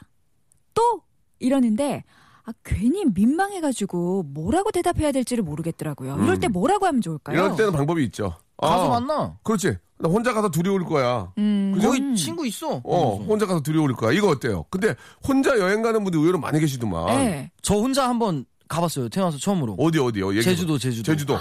또? 0.75 1.03
이러는데 1.39 2.03
아, 2.51 2.53
괜히 2.65 3.05
민망해가지고 3.05 4.25
뭐라고 4.35 4.71
대답해야 4.73 5.13
될지를 5.13 5.45
모르겠더라고요. 5.45 6.19
이럴 6.23 6.41
때 6.41 6.49
뭐라고 6.49 6.87
하면 6.87 7.01
좋을까요? 7.01 7.37
음. 7.37 7.39
이럴 7.45 7.57
때는 7.57 7.73
방법이 7.73 8.05
있죠. 8.07 8.35
가서 8.59 8.87
아, 8.87 9.01
만나. 9.01 9.39
그렇지. 9.43 9.77
나 9.99 10.09
혼자 10.09 10.33
가서 10.33 10.51
둘이 10.51 10.69
올 10.69 10.85
거야. 10.85 11.31
음, 11.39 11.79
거기 11.81 12.15
친구 12.17 12.47
있어. 12.47 12.81
어, 12.85 13.17
혼자 13.17 13.47
가서 13.47 13.61
둘이 13.61 13.79
올 13.79 13.95
거야. 13.95 14.13
이거 14.13 14.29
어때요? 14.29 14.65
근데 14.71 14.95
혼자 15.27 15.59
여행 15.59 15.83
가는 15.83 16.03
분들 16.03 16.19
의외로 16.19 16.39
많이 16.39 16.59
계시더만. 16.59 17.07
네. 17.19 17.51
저 17.63 17.75
혼자 17.77 18.09
한번 18.09 18.47
가봤어요. 18.69 19.09
태어나서 19.11 19.37
처음으로. 19.39 19.77
어디 19.79 19.99
어디요? 19.99 20.29
얘기해 20.31 20.43
봐. 20.43 20.51
제주도, 20.51 20.79
제주도. 20.79 21.13
제주도. 21.13 21.37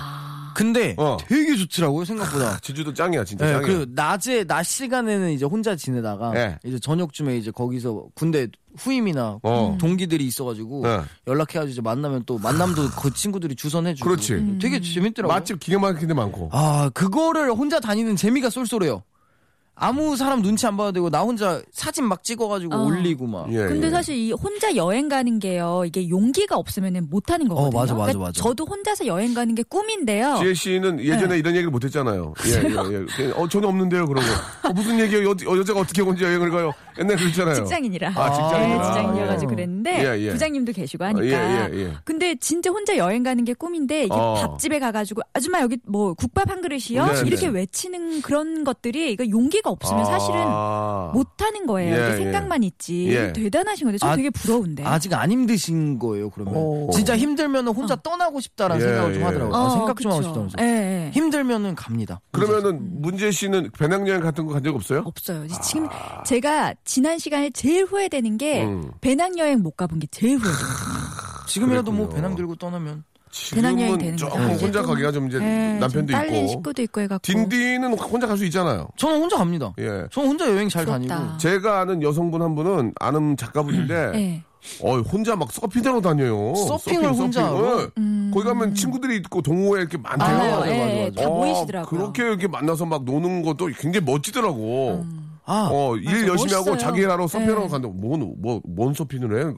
근데 0.59 0.93
어. 0.97 1.15
되게 1.25 1.55
좋더라고요 1.55 2.03
생각보다. 2.03 2.59
제주도 2.59 2.93
짱이야, 2.93 3.23
진짜 3.23 3.45
네, 3.45 3.53
짱이야. 3.53 3.65
그 3.65 3.89
낮에 3.95 4.43
낮 4.43 4.63
시간에는 4.63 5.31
이제 5.31 5.45
혼자 5.45 5.77
지내다가 5.77 6.31
네. 6.33 6.57
이제 6.65 6.77
저녁쯤에 6.77 7.37
이제 7.37 7.49
거기서 7.49 8.07
군대 8.13 8.49
후임이나 8.77 9.39
어. 9.41 9.77
동기들이 9.79 10.25
있어가지고 10.25 10.81
네. 10.83 10.99
연락해가지고 11.27 11.71
이제 11.71 11.81
만나면 11.81 12.23
또 12.25 12.37
만남도 12.39 12.89
그 12.89 13.13
친구들이 13.13 13.55
주선해주고 13.55 14.09
그렇지. 14.09 14.33
음. 14.33 14.59
되게 14.61 14.81
재밌더라고 14.81 15.31
요. 15.31 15.33
맛집 15.33 15.61
기가 15.61 15.79
막히게 15.79 16.07
데 16.07 16.13
많고. 16.13 16.49
아 16.51 16.91
그거를 16.93 17.51
혼자 17.51 17.79
다니는 17.79 18.17
재미가 18.17 18.49
쏠쏠해요. 18.49 19.03
아무 19.79 20.17
사람 20.17 20.41
눈치 20.41 20.67
안 20.67 20.75
봐도 20.75 20.91
되고 20.91 21.09
나 21.09 21.21
혼자 21.21 21.61
사진 21.71 22.03
막 22.05 22.23
찍어가지고 22.23 22.75
어. 22.75 22.85
올리고 22.85 23.25
막. 23.27 23.51
예, 23.51 23.59
근데 23.59 23.87
예. 23.87 23.91
사실 23.91 24.15
이 24.15 24.31
혼자 24.33 24.75
여행 24.75 25.07
가는 25.07 25.39
게요. 25.39 25.83
이게 25.85 26.09
용기가 26.09 26.57
없으면 26.57 27.07
못 27.09 27.31
하는 27.31 27.47
거거든요. 27.47 27.67
어, 27.67 27.81
맞아, 27.81 27.93
맞아, 27.93 28.11
그러니까 28.11 28.19
맞아. 28.27 28.41
저도 28.41 28.65
혼자서 28.65 29.05
여행 29.07 29.33
가는 29.33 29.55
게 29.55 29.63
꿈인데요. 29.63 30.37
지혜 30.41 30.53
씨는 30.53 30.99
예전에 30.99 31.37
이런 31.37 31.53
얘기를 31.53 31.71
못 31.71 31.83
했잖아요. 31.83 32.33
예, 32.45 32.51
예, 32.51 32.55
예. 32.55 33.05
그냥, 33.05 33.33
어, 33.35 33.47
전혀 33.47 33.67
없는데요, 33.67 34.05
그러고. 34.07 34.27
어, 34.63 34.73
무슨 34.73 34.99
얘기예요? 34.99 35.29
여, 35.29 35.31
어, 35.31 35.57
여자가 35.57 35.79
어떻게 35.79 36.01
혼자 36.01 36.25
여행을 36.25 36.51
가요? 36.51 36.73
옛날에 36.99 37.15
그랬잖아요. 37.15 37.55
직장인이라. 37.55 38.09
아, 38.09 38.33
직장인이라. 38.33 38.81
네, 38.81 38.83
직장인이어가지고 38.87 39.51
예. 39.51 39.55
그랬는데 39.55 40.03
예, 40.03 40.19
예. 40.25 40.31
부장님도 40.31 40.73
계시고 40.73 41.03
하니까. 41.05 41.25
예, 41.25 41.69
예, 41.73 41.79
예. 41.79 41.93
근데 42.03 42.35
진짜 42.35 42.69
혼자 42.69 42.97
여행 42.97 43.23
가는 43.23 43.43
게 43.45 43.53
꿈인데 43.53 44.03
이게 44.03 44.13
어. 44.13 44.33
밥집에 44.33 44.79
가가지고 44.79 45.21
아줌마 45.33 45.61
여기 45.61 45.77
뭐 45.87 46.13
국밥 46.13 46.49
한 46.49 46.61
그릇이요 46.61 47.05
네, 47.05 47.21
이렇게 47.25 47.47
네. 47.47 47.59
외치는 47.59 48.21
그런 48.21 48.65
것들이 48.65 49.13
이거 49.13 49.27
용기가 49.29 49.68
없으면 49.69 50.05
사실은 50.05 50.35
아. 50.45 51.11
못 51.13 51.27
하는 51.41 51.65
거예요. 51.65 51.95
예, 51.95 52.11
예. 52.11 52.15
생각만 52.17 52.63
있지. 52.63 53.07
예. 53.09 53.33
대단하신 53.33 53.85
건데 53.85 53.97
저 53.97 54.07
아, 54.07 54.15
되게 54.15 54.29
부러운데. 54.29 54.83
아직 54.85 55.13
안 55.13 55.31
힘드신 55.31 55.97
거예요 55.99 56.29
그러면. 56.29 56.53
어. 56.55 56.89
진짜 56.93 57.17
힘들면 57.17 57.67
혼자 57.69 57.95
떠나고 57.95 58.39
싶다라는 58.41 58.83
예, 58.83 58.87
생각을 58.89 59.13
좀 59.13 59.21
예. 59.21 59.25
하더라고요. 59.25 59.55
아, 59.55 59.69
생각 59.69 59.99
좀 59.99 60.11
하고 60.11 60.21
싶다면서. 60.21 60.55
예, 60.61 60.65
예. 61.07 61.11
힘들면은 61.13 61.75
갑니다. 61.75 62.19
그러면은 62.31 63.01
문재 63.01 63.31
씨는 63.31 63.71
배낭여행 63.77 64.21
같은 64.21 64.45
거 64.45 64.53
간 64.53 64.63
적 64.63 64.75
없어요? 64.75 65.03
없어요. 65.05 65.47
지금 65.63 65.87
제가 66.25 66.73
지난 66.83 67.17
시간에 67.17 67.49
제일 67.51 67.85
후회되는 67.85 68.37
게 68.37 68.65
음. 68.65 68.91
배낭여행 68.99 69.61
못 69.61 69.77
가본 69.77 69.99
게 69.99 70.07
제일 70.11 70.37
후회돼요. 70.37 70.67
지금이라도 71.47 71.91
뭐 71.91 72.01
그랬군요. 72.07 72.15
배낭 72.21 72.35
들고 72.35 72.55
떠나면 72.57 73.03
지금은 73.31 73.97
되는 73.97 74.17
조금 74.17 74.47
거죠. 74.47 74.65
혼자 74.65 74.81
좀- 74.81 74.89
가기가 74.89 75.11
좀 75.11 75.27
이제 75.27 75.37
예, 75.37 75.77
남편도 75.79 75.89
좀 75.91 76.07
딸린 76.07 76.35
있고. 76.43 76.47
식구도 76.47 76.81
있고 76.81 77.01
해갖고. 77.01 77.21
딘딘은 77.21 77.97
혼자 77.97 78.27
갈 78.27 78.37
수 78.37 78.45
있잖아요. 78.45 78.87
저는 78.97 79.19
혼자 79.21 79.37
갑니다. 79.37 79.73
예. 79.79 80.05
저는 80.11 80.29
혼자 80.29 80.49
여행 80.49 80.67
잘 80.69 80.85
부럽다. 80.85 81.15
다니고. 81.15 81.37
제가 81.37 81.81
아는 81.81 82.01
여성분 82.01 82.41
한 82.41 82.55
분은 82.55 82.93
아는 82.99 83.37
작가분인데 83.37 84.11
예. 84.15 84.43
어 84.81 84.97
혼자 84.99 85.35
막 85.35 85.51
서핑하러 85.51 86.01
다녀요. 86.01 86.53
서핑을 86.55 87.03
서핑, 87.05 87.19
혼자 87.23 87.41
서핑을. 87.47 87.67
하고? 87.79 87.91
음. 87.97 88.31
거기 88.33 88.45
가면 88.45 88.75
친구들이 88.75 89.17
있고 89.17 89.41
동호회 89.41 89.81
이렇게 89.81 89.97
많대요. 89.97 90.27
맞아요. 90.37 90.49
맞아, 90.51 90.59
맞아, 90.59 90.71
예, 90.75 91.09
맞아. 91.09 91.21
다 91.21 91.29
어, 91.29 91.37
모이시더라고요. 91.37 91.87
그렇게 91.99 92.23
이렇게 92.23 92.47
만나서 92.47 92.85
막 92.85 93.03
노는 93.05 93.41
것도 93.43 93.67
굉장히 93.77 94.05
멋지더라고. 94.05 95.05
아, 95.51 95.67
어, 95.71 95.95
일 95.95 96.05
맞아, 96.05 96.27
열심히 96.27 96.53
하고 96.53 96.69
멋있어요. 96.71 96.77
자기 96.77 97.01
일하러 97.01 97.27
서핑하러 97.27 97.61
네. 97.63 97.67
간다고. 97.69 97.93
뭔, 97.95 98.35
뭐, 98.37 98.61
뭔 98.65 98.93
서핑을 98.93 99.39
해? 99.49 99.53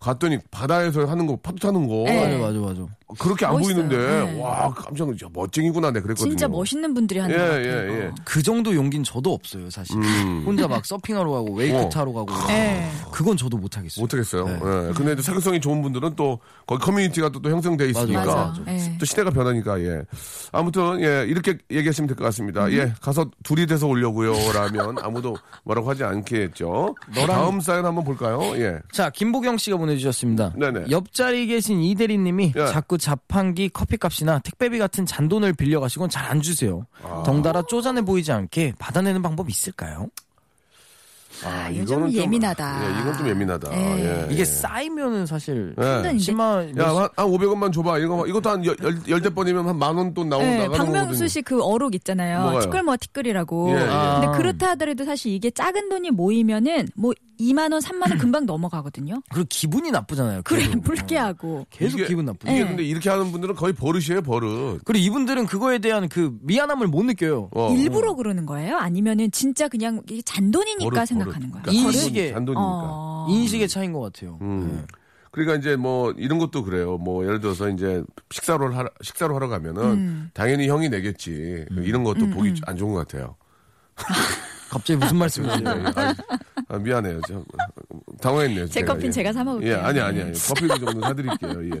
갔더니 0.00 0.38
바다에서 0.50 1.04
하는 1.04 1.26
거, 1.26 1.36
파도 1.36 1.56
타는 1.58 1.86
거. 1.86 2.02
네. 2.04 2.36
맞아, 2.38 2.58
맞아, 2.60 2.80
맞아. 2.80 2.92
그렇게 3.20 3.46
안 3.46 3.52
멋있어요. 3.52 3.74
보이는데, 3.86 3.96
네. 4.32 4.40
와, 4.42 4.68
깜짝 4.74 5.04
놀랐 5.04 5.18
멋쟁이구나, 5.32 5.92
내 5.92 6.00
그랬거든요. 6.00 6.30
진짜 6.30 6.48
멋있는 6.48 6.92
분들이 6.92 7.20
하는 7.20 7.32
예, 7.36 7.38
것 7.38 7.44
같아요. 7.46 7.64
예, 7.92 8.00
예. 8.06 8.10
그 8.24 8.42
정도 8.42 8.74
용기는 8.74 9.04
저도 9.04 9.32
없어요, 9.32 9.70
사실. 9.70 9.96
음. 9.96 10.42
혼자 10.44 10.66
막 10.66 10.84
서핑하러 10.84 11.30
가고 11.30 11.54
wake 11.54 11.76
어. 11.78 11.88
타러 11.88 12.12
가고. 12.12 12.32
예. 12.50 12.90
그건 13.12 13.36
저도 13.36 13.56
못하겠어요. 13.58 14.02
못하겠어요. 14.02 14.44
네. 14.46 14.54
예. 14.88 14.92
근데 14.92 15.14
또 15.14 15.22
사교성이 15.22 15.60
좋은 15.60 15.80
분들은 15.82 16.16
또, 16.16 16.40
거기 16.66 16.84
커뮤니티가 16.84 17.28
또, 17.28 17.40
또 17.40 17.48
형성돼 17.48 17.88
있으니까. 17.90 18.24
맞아, 18.24 18.34
맞아. 18.34 18.62
예. 18.72 18.96
또 18.98 19.06
시대가 19.06 19.30
변하니까, 19.30 19.80
예. 19.80 20.02
아무튼, 20.50 21.00
예, 21.00 21.24
이렇게 21.28 21.56
얘기하시면 21.70 22.08
될 22.08 22.16
것 22.16 22.24
같습니다. 22.24 22.64
음. 22.66 22.72
예, 22.72 22.92
가서 23.00 23.30
둘이 23.44 23.66
돼서 23.66 23.86
오려고요. 23.86 24.32
라면 24.52 24.96
아무도 25.00 25.35
뭐라고 25.64 25.88
하지 25.90 26.04
않겠죠. 26.04 26.94
다음 27.26 27.60
사연 27.60 27.86
한번 27.86 28.04
볼까요? 28.04 28.40
예. 28.56 28.78
자, 28.92 29.10
김보경 29.10 29.56
씨가 29.56 29.76
보내주셨습니다. 29.78 30.52
네네. 30.56 30.86
옆자리 30.90 31.46
계신 31.46 31.80
이 31.82 31.94
대리님이 31.94 32.52
예. 32.56 32.66
자꾸 32.66 32.98
자판기 32.98 33.68
커피값이나 33.70 34.38
택배비 34.40 34.78
같은 34.78 35.06
잔돈을 35.06 35.54
빌려가시곤 35.54 36.10
잘 36.10 36.26
안 36.26 36.40
주세요. 36.42 36.84
아. 37.04 37.22
덩달아 37.24 37.62
쪼잔해 37.62 38.02
보이지 38.02 38.32
않게 38.32 38.74
받아내는 38.80 39.22
방법 39.22 39.48
있을까요? 39.48 40.08
아, 41.44 41.68
이거는 41.68 41.78
요즘 41.82 41.96
좀- 42.12 42.12
예민하다. 42.14 42.84
예, 42.96 43.00
이건 43.02 43.18
좀 43.18 43.28
예민하다. 43.28 43.72
예. 43.76 43.98
예. 44.00 44.26
이게 44.32 44.44
쌓이면은 44.44 45.26
사실 45.26 45.74
예. 45.80 45.82
힘든데. 45.84 46.16
10만 46.18 46.78
야, 46.78 46.88
한, 46.88 47.08
한 47.16 47.26
500원만 47.26 47.72
줘봐. 47.72 47.98
이거, 47.98 48.26
이것도 48.26 48.50
한 48.50 48.64
열, 48.64 48.76
열, 48.82 48.96
열대 49.08 49.30
번이면 49.30 49.66
한 49.68 49.76
만 49.78 49.96
원 49.98 50.14
돈 50.14 50.28
나오, 50.28 50.40
네, 50.40 50.66
나가는 50.66 50.76
박명수. 50.92 51.28
씨 51.28 51.42
그 51.42 51.62
어록 51.62 51.94
있잖아요. 51.94 52.40
뭐가요? 52.42 52.60
티끌 52.62 52.82
뭐 52.82 52.96
티끌이라고. 52.98 53.70
예, 53.70 53.74
예. 53.82 53.86
아. 53.90 54.20
근데 54.20 54.38
그렇다 54.38 54.70
하더라도 54.70 55.04
사실 55.04 55.32
이게 55.32 55.50
작은 55.50 55.88
돈이 55.88 56.10
모이면은 56.10 56.88
뭐 56.94 57.12
2만 57.38 57.72
원, 57.72 57.80
3만 57.80 58.08
원 58.10 58.18
금방 58.18 58.46
넘어가거든요. 58.46 59.20
그리고 59.32 59.46
기분이 59.48 59.90
나쁘잖아요. 59.90 60.42
그래 60.44 60.66
계속. 60.66 60.82
불쾌하고. 60.82 61.66
계속 61.70 61.98
이게- 61.98 62.08
기분 62.08 62.24
나쁘죠. 62.26 62.50
이게 62.52 62.62
네. 62.62 62.68
근데 62.68 62.82
이렇게 62.84 63.10
하는 63.10 63.30
분들은 63.32 63.54
거의 63.54 63.72
버릇이에요, 63.74 64.22
버릇. 64.22 64.80
그리고 64.84 65.04
이분들은 65.04 65.46
그거에 65.46 65.78
대한 65.78 66.08
그 66.08 66.36
미안함을 66.42 66.86
못 66.88 67.04
느껴요. 67.04 67.48
어. 67.54 67.74
일부러 67.74 68.14
그러는 68.14 68.46
거예요? 68.46 68.76
아니면은 68.76 69.30
진짜 69.30 69.68
그냥 69.68 70.00
이게 70.08 70.22
잔돈이니까 70.22 70.90
버릇, 70.90 71.06
생각하는 71.06 71.50
버릇. 71.50 71.64
거예요? 71.64 71.82
그러니까 71.82 71.98
인식에- 71.98 72.32
잔돈이니까. 72.32 72.60
어. 72.60 73.26
인식의 73.30 73.68
차이인 73.68 73.92
것 73.92 74.00
같아요. 74.00 74.38
음. 74.40 74.70
네. 74.88 74.94
그러니까 75.32 75.56
이제 75.56 75.76
뭐 75.76 76.12
이런 76.16 76.38
것도 76.38 76.62
그래요. 76.64 76.96
뭐 76.96 77.22
예를 77.24 77.40
들어서 77.40 77.68
이제 77.68 78.02
식사를 78.30 78.74
하러, 78.74 78.88
식사를 79.02 79.34
하러 79.34 79.48
가면은 79.48 79.82
음. 79.82 80.30
당연히 80.32 80.66
형이 80.68 80.88
내겠지. 80.88 81.66
이런 81.82 82.04
것도 82.04 82.30
보기 82.30 82.54
안 82.64 82.76
좋은 82.78 82.94
것 82.94 83.06
같아요. 83.06 83.36
갑자기 84.68 84.98
무슨 84.98 85.16
말씀이세요? 85.18 85.62
예, 85.64 85.70
예. 85.70 85.84
아, 85.94 86.14
아, 86.68 86.78
미안해요. 86.78 87.20
저, 87.28 87.42
당황했네요. 88.20 88.66
제. 88.68 88.82
커피는 88.82 89.08
예. 89.08 89.12
제가 89.12 89.32
사 89.32 89.44
먹을게요. 89.44 89.72
예, 89.72 89.76
아니, 89.76 90.00
아니, 90.00 90.20
아니. 90.22 90.32
커피도 90.32 90.78
좀 90.78 91.00
사드릴게요. 91.00 91.76
예. 91.76 91.80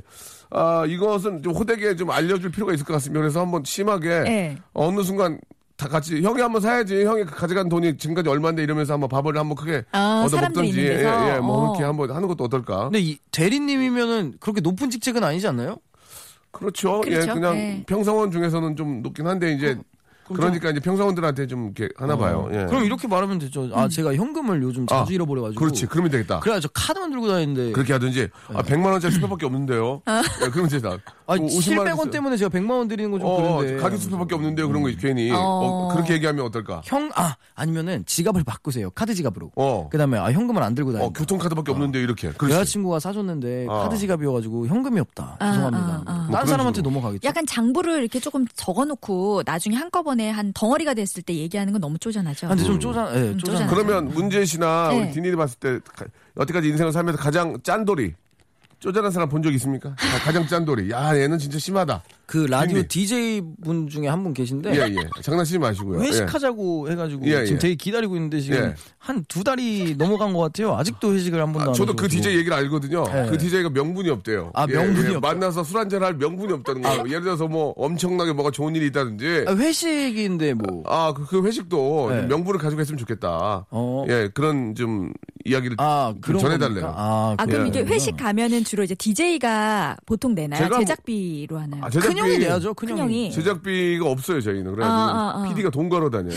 아, 0.50 0.84
이것은 0.86 1.42
좀 1.42 1.54
호되게 1.54 1.96
좀 1.96 2.10
알려줄 2.10 2.50
필요가 2.52 2.72
있을 2.72 2.84
것 2.84 2.92
같습니다. 2.94 3.20
그래서 3.20 3.40
한번 3.40 3.62
심하게 3.64 4.08
예. 4.26 4.58
어느 4.72 5.02
순간 5.02 5.40
다 5.76 5.88
같이 5.88 6.22
형이 6.22 6.40
한번 6.40 6.62
사야지. 6.62 7.04
형이 7.04 7.24
가져간 7.24 7.68
돈이 7.68 7.98
지금까지 7.98 8.28
얼마인데 8.28 8.62
이러면서 8.62 8.94
한번 8.94 9.08
밥을 9.10 9.36
한번 9.36 9.56
크게 9.56 9.84
아, 9.92 10.22
얻어 10.24 10.36
사람들이 10.36 10.68
먹든지. 10.68 10.80
있는 10.80 10.96
데서? 10.96 11.28
예, 11.30 11.34
예. 11.34 11.38
뭐 11.40 11.56
어. 11.56 11.60
그렇게 11.72 11.84
한번 11.84 12.10
하는 12.10 12.28
것도 12.28 12.44
어떨까? 12.44 12.84
근데 12.84 13.00
이 13.00 13.18
대리님이면은 13.32 14.34
그렇게 14.40 14.60
높은 14.60 14.88
직책은 14.90 15.22
아니지 15.22 15.46
않나요? 15.48 15.76
그렇죠. 16.52 17.02
예, 17.06 17.10
그렇죠. 17.10 17.34
그냥 17.34 17.56
예. 17.56 17.84
평사원 17.86 18.30
중에서는 18.30 18.76
좀 18.76 19.02
높긴 19.02 19.26
한데 19.26 19.52
이제 19.52 19.76
그러니까 20.34 20.70
이제 20.70 20.80
평사원들한테 20.80 21.46
좀 21.46 21.72
이렇게 21.76 21.92
하나 21.96 22.16
봐요. 22.16 22.48
예. 22.52 22.58
어. 22.58 22.66
그럼 22.66 22.84
이렇게 22.84 23.06
말하면 23.06 23.38
되죠. 23.38 23.70
아, 23.72 23.88
제가 23.88 24.14
현금을 24.14 24.62
요즘 24.62 24.86
자주 24.86 25.10
아, 25.10 25.14
잃어버려가지고. 25.14 25.58
그렇지. 25.60 25.86
그러면 25.86 26.10
되겠다. 26.10 26.40
그래야 26.40 26.60
저 26.60 26.68
카드만 26.68 27.10
들고 27.10 27.28
다니는데. 27.28 27.72
그렇게 27.72 27.92
하든지 27.92 28.28
아, 28.54 28.62
100만 28.62 28.86
원짜리 28.86 29.12
수표밖에 29.14 29.46
없는데요. 29.46 30.02
예, 30.08 30.48
그러면 30.50 30.68
되다. 30.68 30.96
아, 31.28 31.36
뭐 31.36 31.46
50만 31.48 31.78
원 31.78 31.86
700원 31.86 31.92
있어요. 31.98 32.10
때문에 32.10 32.36
제가 32.36 32.48
100만 32.50 32.70
원 32.70 32.88
드리는 32.88 33.10
건좀 33.10 33.28
어, 33.28 33.56
그런데. 33.58 33.76
가격 33.82 33.98
수표밖에 34.00 34.34
없는데요. 34.36 34.68
그런 34.68 34.82
거 34.82 34.90
괜히 34.98 35.30
어. 35.32 35.36
어, 35.38 35.88
그렇게 35.92 36.14
얘기하면 36.14 36.44
어떨까? 36.46 36.82
형, 36.84 37.10
아, 37.14 37.34
아니면은 37.54 38.04
지갑을 38.06 38.44
바꾸세요. 38.44 38.90
카드 38.90 39.14
지갑으로. 39.14 39.50
어, 39.56 39.88
그 39.90 39.98
다음에, 39.98 40.18
아, 40.18 40.30
현금을 40.30 40.62
안 40.62 40.74
들고 40.74 40.92
다니 40.92 41.04
어 41.04 41.10
교통카드밖에 41.10 41.72
없는데 41.72 42.00
이렇게. 42.00 42.30
그렇지. 42.32 42.54
여자친구가 42.54 43.00
사줬는데 43.00 43.66
어. 43.68 43.82
카드 43.82 43.96
지갑이어가지고 43.96 44.66
현금이 44.68 45.00
없다. 45.00 45.36
아, 45.40 45.52
죄송합니다. 45.52 45.86
아, 45.86 46.00
아. 46.00 46.04
다른 46.04 46.16
뭐 46.16 46.26
그런 46.30 46.46
사람한테 46.46 46.78
식으로. 46.78 46.90
넘어가겠죠. 46.92 47.26
약간 47.28 47.46
장부를 47.46 48.00
이렇게 48.00 48.20
조금 48.20 48.46
적어놓고 48.54 49.42
나중에 49.44 49.76
한꺼번에 49.76 50.30
한 50.30 50.52
덩어리가 50.52 50.94
됐을 50.94 51.22
때 51.22 51.34
얘기하는 51.34 51.72
건 51.72 51.80
너무 51.80 51.98
쪼잔하죠. 51.98 52.46
아, 52.46 52.50
근데 52.50 52.64
좀 52.64 52.78
쪼잔, 52.78 53.08
예, 53.14 53.18
음, 53.30 53.38
쪼잔. 53.38 53.66
쪼잔하죠. 53.66 53.74
그러면 53.74 54.08
문재 54.14 54.44
씨나 54.44 54.88
네. 54.90 55.00
우리 55.02 55.10
디니리 55.12 55.36
봤을 55.36 55.58
때 55.58 55.78
가- 55.96 56.06
여태까지 56.38 56.68
인생을 56.68 56.92
살면서 56.92 57.18
가장 57.20 57.58
짠돌이 57.62 58.14
쪼잔한 58.80 59.10
사람 59.10 59.28
본 59.28 59.42
적 59.42 59.52
있습니까? 59.54 59.90
가- 59.96 60.18
가장 60.24 60.46
짠돌이. 60.46 60.90
야, 60.90 61.16
얘는 61.18 61.38
진짜 61.38 61.58
심하다. 61.58 62.02
그 62.26 62.38
라디오 62.38 62.78
딘디. 62.78 62.88
DJ 62.88 63.42
분 63.62 63.88
중에 63.88 64.08
한 64.08 64.22
분 64.24 64.34
계신데. 64.34 64.74
예, 64.74 64.80
예. 64.90 64.96
장난치지 65.22 65.58
마시고요. 65.60 66.02
예. 66.02 66.08
회식하자고 66.08 66.90
해가지고 66.90 67.24
예, 67.26 67.44
지금 67.44 67.56
예. 67.56 67.58
되게 67.60 67.74
기다리고 67.76 68.16
있는데 68.16 68.40
지금 68.40 68.56
예. 68.58 68.74
한두 68.98 69.44
달이 69.44 69.94
넘어간 69.96 70.32
것 70.32 70.40
같아요. 70.40 70.74
아직도 70.74 71.14
회식을 71.14 71.40
한 71.40 71.52
번도 71.52 71.68
아, 71.68 71.70
안 71.70 71.74
저도 71.74 71.94
그. 71.94 72.08
DJ 72.08 72.36
얘기를 72.38 72.56
알거든요. 72.56 73.04
네. 73.04 73.26
그 73.30 73.38
DJ가 73.38 73.70
명분이 73.70 74.10
없대요. 74.10 74.50
아, 74.54 74.66
명분이 74.66 75.14
없다. 75.16 75.20
만나서 75.20 75.62
술 75.64 75.78
한잔 75.78 76.02
할 76.02 76.14
명분이 76.14 76.52
없다는 76.52 76.82
거예요. 76.82 77.04
예를 77.06 77.22
들어서 77.22 77.46
뭐 77.46 77.72
엄청나게 77.76 78.32
뭐가 78.32 78.50
좋은 78.50 78.74
일이 78.74 78.86
있다든지. 78.88 79.44
아, 79.46 79.52
회식인데 79.54 80.54
뭐. 80.54 80.82
아, 80.86 81.12
그, 81.16 81.24
그 81.26 81.46
회식도 81.46 82.08
네. 82.10 82.22
명분을 82.22 82.58
가지고 82.58 82.80
했으면 82.80 82.98
좋겠다. 82.98 83.66
어. 83.70 84.04
예, 84.08 84.30
그런 84.34 84.74
좀 84.74 85.12
이야기를 85.44 85.76
아, 85.78 86.10
좀 86.12 86.20
그런 86.22 86.40
전해달래요. 86.40 86.80
겁니까? 86.80 86.94
아, 86.96 87.34
아 87.38 87.46
그럼 87.46 87.66
예. 87.66 87.68
이게 87.68 87.82
회식 87.84 88.16
가면은 88.16 88.64
주로 88.64 88.82
이제 88.82 88.96
DJ가 88.96 89.96
보통 90.06 90.34
내나요? 90.34 90.68
뭐- 90.68 90.78
제작비로 90.80 91.58
하나요? 91.58 91.84
아, 91.84 91.90
제작비, 91.90 92.15
큰형이 92.22 92.38
내야죠, 92.38 92.74
큰형이. 92.74 93.00
큰형이. 93.00 93.32
제작비가 93.32 94.08
없어요, 94.08 94.40
저희는. 94.40 94.72
그래가지고 94.74 94.94
아, 94.96 95.32
아, 95.36 95.42
아. 95.44 95.48
PD가 95.48 95.70
돈 95.70 95.88
걸어 95.88 96.08
다녀요. 96.10 96.34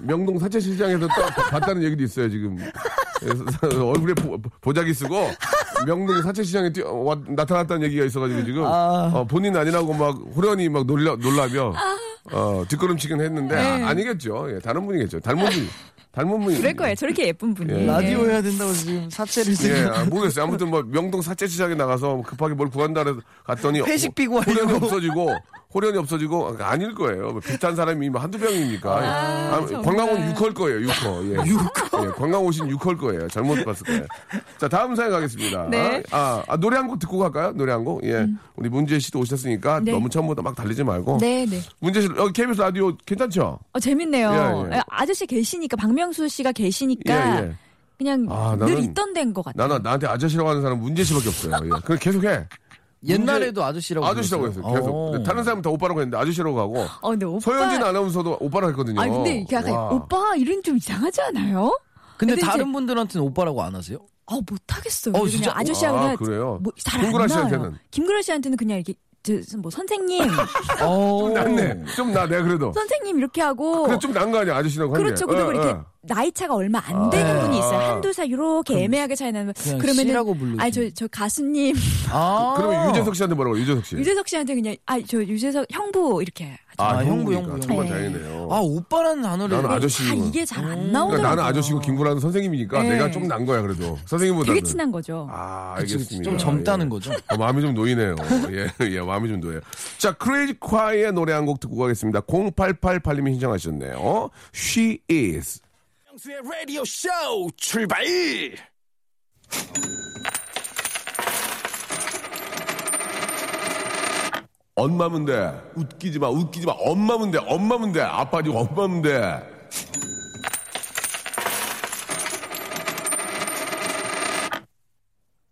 명동 0.00 0.38
사채시장에서 0.38 1.00
또 1.00 1.08
봤다는 1.50 1.82
얘기도 1.82 2.02
있어요, 2.04 2.28
지금. 2.30 2.56
그래서 3.20 3.86
얼굴에 3.88 4.14
보, 4.60 4.72
자기 4.72 4.92
쓰고 4.92 5.30
명동 5.86 6.22
사채시장에 6.22 6.72
뛰어, 6.72 6.92
와- 6.92 7.18
나타났다는 7.26 7.82
얘기가 7.86 8.04
있어가지고 8.04 8.44
지금 8.44 8.64
아. 8.64 9.10
어, 9.14 9.24
본인 9.24 9.56
아니라고 9.56 9.94
막 9.94 10.16
호련히 10.34 10.68
막 10.68 10.86
놀라, 10.86 11.16
놀라며 11.16 11.72
어, 12.32 12.64
뒷걸음치긴 12.68 13.20
했는데 13.20 13.56
아, 13.56 13.88
아니겠죠. 13.88 14.48
예, 14.54 14.58
다른 14.58 14.84
분이겠죠. 14.86 15.20
닮은 15.20 15.48
분, 15.48 15.68
닮은 16.16 16.40
분이. 16.40 16.56
그럴 16.58 16.72
거예요. 16.74 16.94
저렇게 16.94 17.26
예쁜 17.28 17.52
분이. 17.52 17.72
예. 17.82 17.86
라디오 17.86 18.22
네. 18.24 18.32
해야 18.32 18.42
된다고 18.42 18.72
지금 18.72 19.08
사채를 19.10 19.54
지금. 19.54 19.76
예, 19.76 19.82
아, 19.84 20.04
모르겠어요. 20.06 20.44
아무튼 20.46 20.70
뭐 20.70 20.82
명동 20.82 21.20
사채 21.20 21.46
시장에 21.46 21.74
나가서 21.74 22.22
급하게 22.26 22.54
뭘 22.54 22.70
구한다 22.70 23.04
그래서 23.04 23.20
갔더니 23.44 23.80
회식 23.82 24.14
비고 24.14 24.40
호련이 24.40 24.66
하려고. 24.66 24.86
없어지고 24.86 25.36
호련이 25.74 25.98
없어지고 25.98 26.56
아닐 26.60 26.94
거예요. 26.94 27.32
뭐 27.32 27.40
비슷한 27.40 27.76
사람이 27.76 28.08
뭐 28.08 28.20
한두 28.20 28.38
명이니까. 28.38 28.90
아, 28.98 29.66
정말. 29.66 29.82
관광온 29.82 30.34
6홀 30.34 30.54
거예요. 30.54 30.80
6호. 30.88 31.32
예. 31.32 31.36
6호. 31.52 32.06
예, 32.06 32.10
관광 32.12 32.44
오신 32.44 32.68
6홀 32.68 32.96
거예요. 32.98 33.28
잘못 33.28 33.62
봤을 33.64 33.84
거예요. 33.86 34.06
자, 34.58 34.68
다음 34.68 34.94
사연 34.94 35.10
가겠습니다. 35.10 35.68
네. 35.70 36.02
아, 36.12 36.42
아, 36.46 36.56
노래 36.56 36.76
한 36.76 36.86
곡 36.86 36.98
듣고 37.00 37.18
갈까요? 37.18 37.52
노래 37.52 37.72
한 37.72 37.84
곡. 37.84 38.02
예. 38.04 38.26
우리 38.54 38.68
문재 38.70 38.98
씨도 38.98 39.18
오셨으니까 39.18 39.80
네. 39.80 39.92
너무 39.92 40.08
처음부터 40.08 40.40
막 40.40 40.54
달리지 40.54 40.82
말고. 40.84 41.18
네, 41.20 41.44
네. 41.44 41.60
문재 41.80 42.00
씨 42.00 42.08
여기 42.16 42.32
KBS 42.32 42.60
라디오 42.60 42.96
괜찮죠? 43.04 43.58
어, 43.72 43.78
재밌네요. 43.80 44.68
예, 44.70 44.76
예. 44.76 44.82
아저씨 44.88 45.26
계시니까 45.26 45.76
박명수 45.76 46.28
씨가 46.28 46.52
계시니까 46.52 47.38
예, 47.42 47.42
예. 47.48 47.52
그냥 47.98 48.26
아, 48.30 48.56
늘 48.58 48.66
나는- 48.76 48.84
있던 48.84 49.12
데인 49.14 49.34
것 49.34 49.44
같아요. 49.44 49.66
나는 49.66 49.82
나한테 49.82 50.06
아저씨라고 50.06 50.48
하는 50.48 50.62
사람 50.62 50.80
문재 50.80 51.02
씨밖에 51.02 51.28
없어요. 51.28 51.52
예. 51.64 51.68
그냥 51.84 51.98
계속 52.00 52.24
해. 52.24 52.46
옛날에도 53.06 53.64
아저씨라고. 53.64 54.06
아저씨라고 54.06 54.48
했어요. 54.48 54.64
계속. 54.72 54.88
어. 54.94 55.10
근데 55.12 55.24
다른 55.24 55.44
사람은 55.44 55.62
다 55.62 55.70
오빠라고 55.70 56.00
했는데 56.00 56.16
아저씨라고 56.16 56.58
하고. 56.60 56.86
어, 57.00 57.10
근데 57.10 57.26
오빠. 57.26 57.40
서현진 57.40 57.82
아나운서도 57.82 58.38
오빠라고 58.40 58.70
했거든요. 58.70 59.00
아 59.00 59.06
근데 59.08 59.36
이게 59.38 59.56
약간 59.56 59.72
와. 59.72 59.90
오빠 59.90 60.34
이름 60.36 60.62
좀 60.62 60.76
이상하지 60.76 61.20
않아요? 61.22 61.78
근데, 62.16 62.34
근데 62.34 62.46
다른 62.46 62.64
이제- 62.66 62.72
분들한테는 62.72 63.26
오빠라고 63.26 63.62
안 63.62 63.74
하세요? 63.74 63.98
어 64.26 64.40
못하겠어요. 64.48 65.14
어, 65.14 65.18
그냥 65.20 65.30
진짜? 65.30 65.52
아저씨하고 65.54 65.96
아, 65.98 66.00
그냥 66.02 66.16
그래요? 66.16 66.58
뭐 66.62 66.72
잘안 66.82 67.06
김구라 67.06 67.26
나요. 67.26 67.36
씨한테는? 67.48 67.78
김구라 67.90 68.22
씨한테는 68.22 68.56
그냥 68.56 68.78
이렇게 68.78 68.94
저, 68.94 68.98
뭐 69.58 69.70
선생님, 69.70 70.22
어. 70.82 71.30
낫네. 71.34 71.84
좀 71.96 72.12
나, 72.12 72.26
내가 72.26 72.42
그래도. 72.42 72.72
선생님 72.72 73.18
이렇게 73.18 73.40
하고 73.42 73.84
그래, 73.84 73.98
좀난 73.98 74.30
거 74.30 74.38
아니야, 74.38 74.56
아저씨라고 74.56 74.94
하는 74.94 75.04
그렇죠. 75.04 75.26
게. 75.26 75.34
그리고 75.34 75.50
예, 75.50 75.54
이렇게 75.56 75.68
예. 75.70 75.76
나이 76.02 76.30
차가 76.32 76.54
얼마 76.54 76.80
안 76.86 77.10
되는 77.10 77.36
아. 77.36 77.40
분이 77.42 77.58
있어요. 77.58 77.78
한두 77.78 78.12
살 78.12 78.26
이렇게 78.28 78.84
애매하게 78.84 79.14
차이 79.16 79.32
나면 79.32 79.54
그러면은. 79.80 80.60
아니 80.60 80.70
저 80.72 80.82
저 80.94 81.06
가수님 81.08 81.74
아. 82.12 82.54
그 82.56 82.62
러면 82.62 82.90
유재석 82.90 83.16
씨한테 83.16 83.34
뭐라고, 83.34 83.58
유재석 83.58 83.84
씨? 83.84 83.96
유재석 83.96 84.28
씨한테 84.28 84.54
그냥 84.54 84.76
아 84.86 84.98
저 85.00 85.18
유재석 85.18 85.66
형부 85.70 86.22
이렇게. 86.22 86.58
아, 86.78 87.04
형부, 87.04 87.32
형부니까. 87.32 87.42
형부, 87.52 87.60
정말 87.66 87.86
형부. 87.86 87.98
다행이네요. 88.18 88.48
아, 88.50 88.60
오빠라는 88.60 89.22
단어를. 89.22 89.56
나는 89.56 89.70
아저씨. 89.70 90.06
다 90.08 90.14
이게 90.14 90.44
잘안 90.44 90.68
그러니까 90.70 90.92
나오더라고요. 90.98 91.28
나는 91.28 91.44
아저씨고 91.44 91.80
김구라는 91.80 92.20
선생님이니까 92.20 92.82
네. 92.82 92.88
내가 92.90 93.10
좀 93.10 93.26
난 93.26 93.44
거야, 93.46 93.62
그래도. 93.62 93.98
선생님보다. 94.04 94.52
되게 94.52 94.62
친한 94.64 94.92
거죠. 94.92 95.26
아, 95.30 95.74
그치, 95.78 95.94
알겠습니다. 95.94 96.30
좀 96.30 96.38
젊다는 96.38 96.86
예. 96.86 96.90
거죠. 96.90 97.12
어, 97.28 97.36
마음이 97.36 97.60
좀 97.62 97.74
놓이네요. 97.74 98.14
예, 98.52 98.68
예, 98.90 99.00
마음이 99.00 99.28
좀 99.28 99.40
놓여요. 99.40 99.60
자, 99.98 100.12
크레이지 100.12 100.54
콰이의 100.60 101.12
노래 101.12 101.32
한 101.32 101.46
곡 101.46 101.60
듣고 101.60 101.76
가겠습니다. 101.76 102.20
0888님이 102.22 103.32
신청하셨네요. 103.32 104.30
She 104.54 104.98
is. 105.10 105.60
명수의 106.08 106.36
라디오 106.50 106.84
쇼 106.84 107.08
출발! 107.56 108.04
엄마면 114.80 115.24
돼. 115.24 115.52
웃기지 115.74 116.18
마, 116.18 116.28
웃기지 116.28 116.66
마. 116.66 116.72
엄마면 116.72 117.30
돼, 117.30 117.38
엄마면 117.46 117.92
돼. 117.92 118.02
아빠지 118.02 118.50
엄마면 118.50 119.00
돼. 119.00 119.42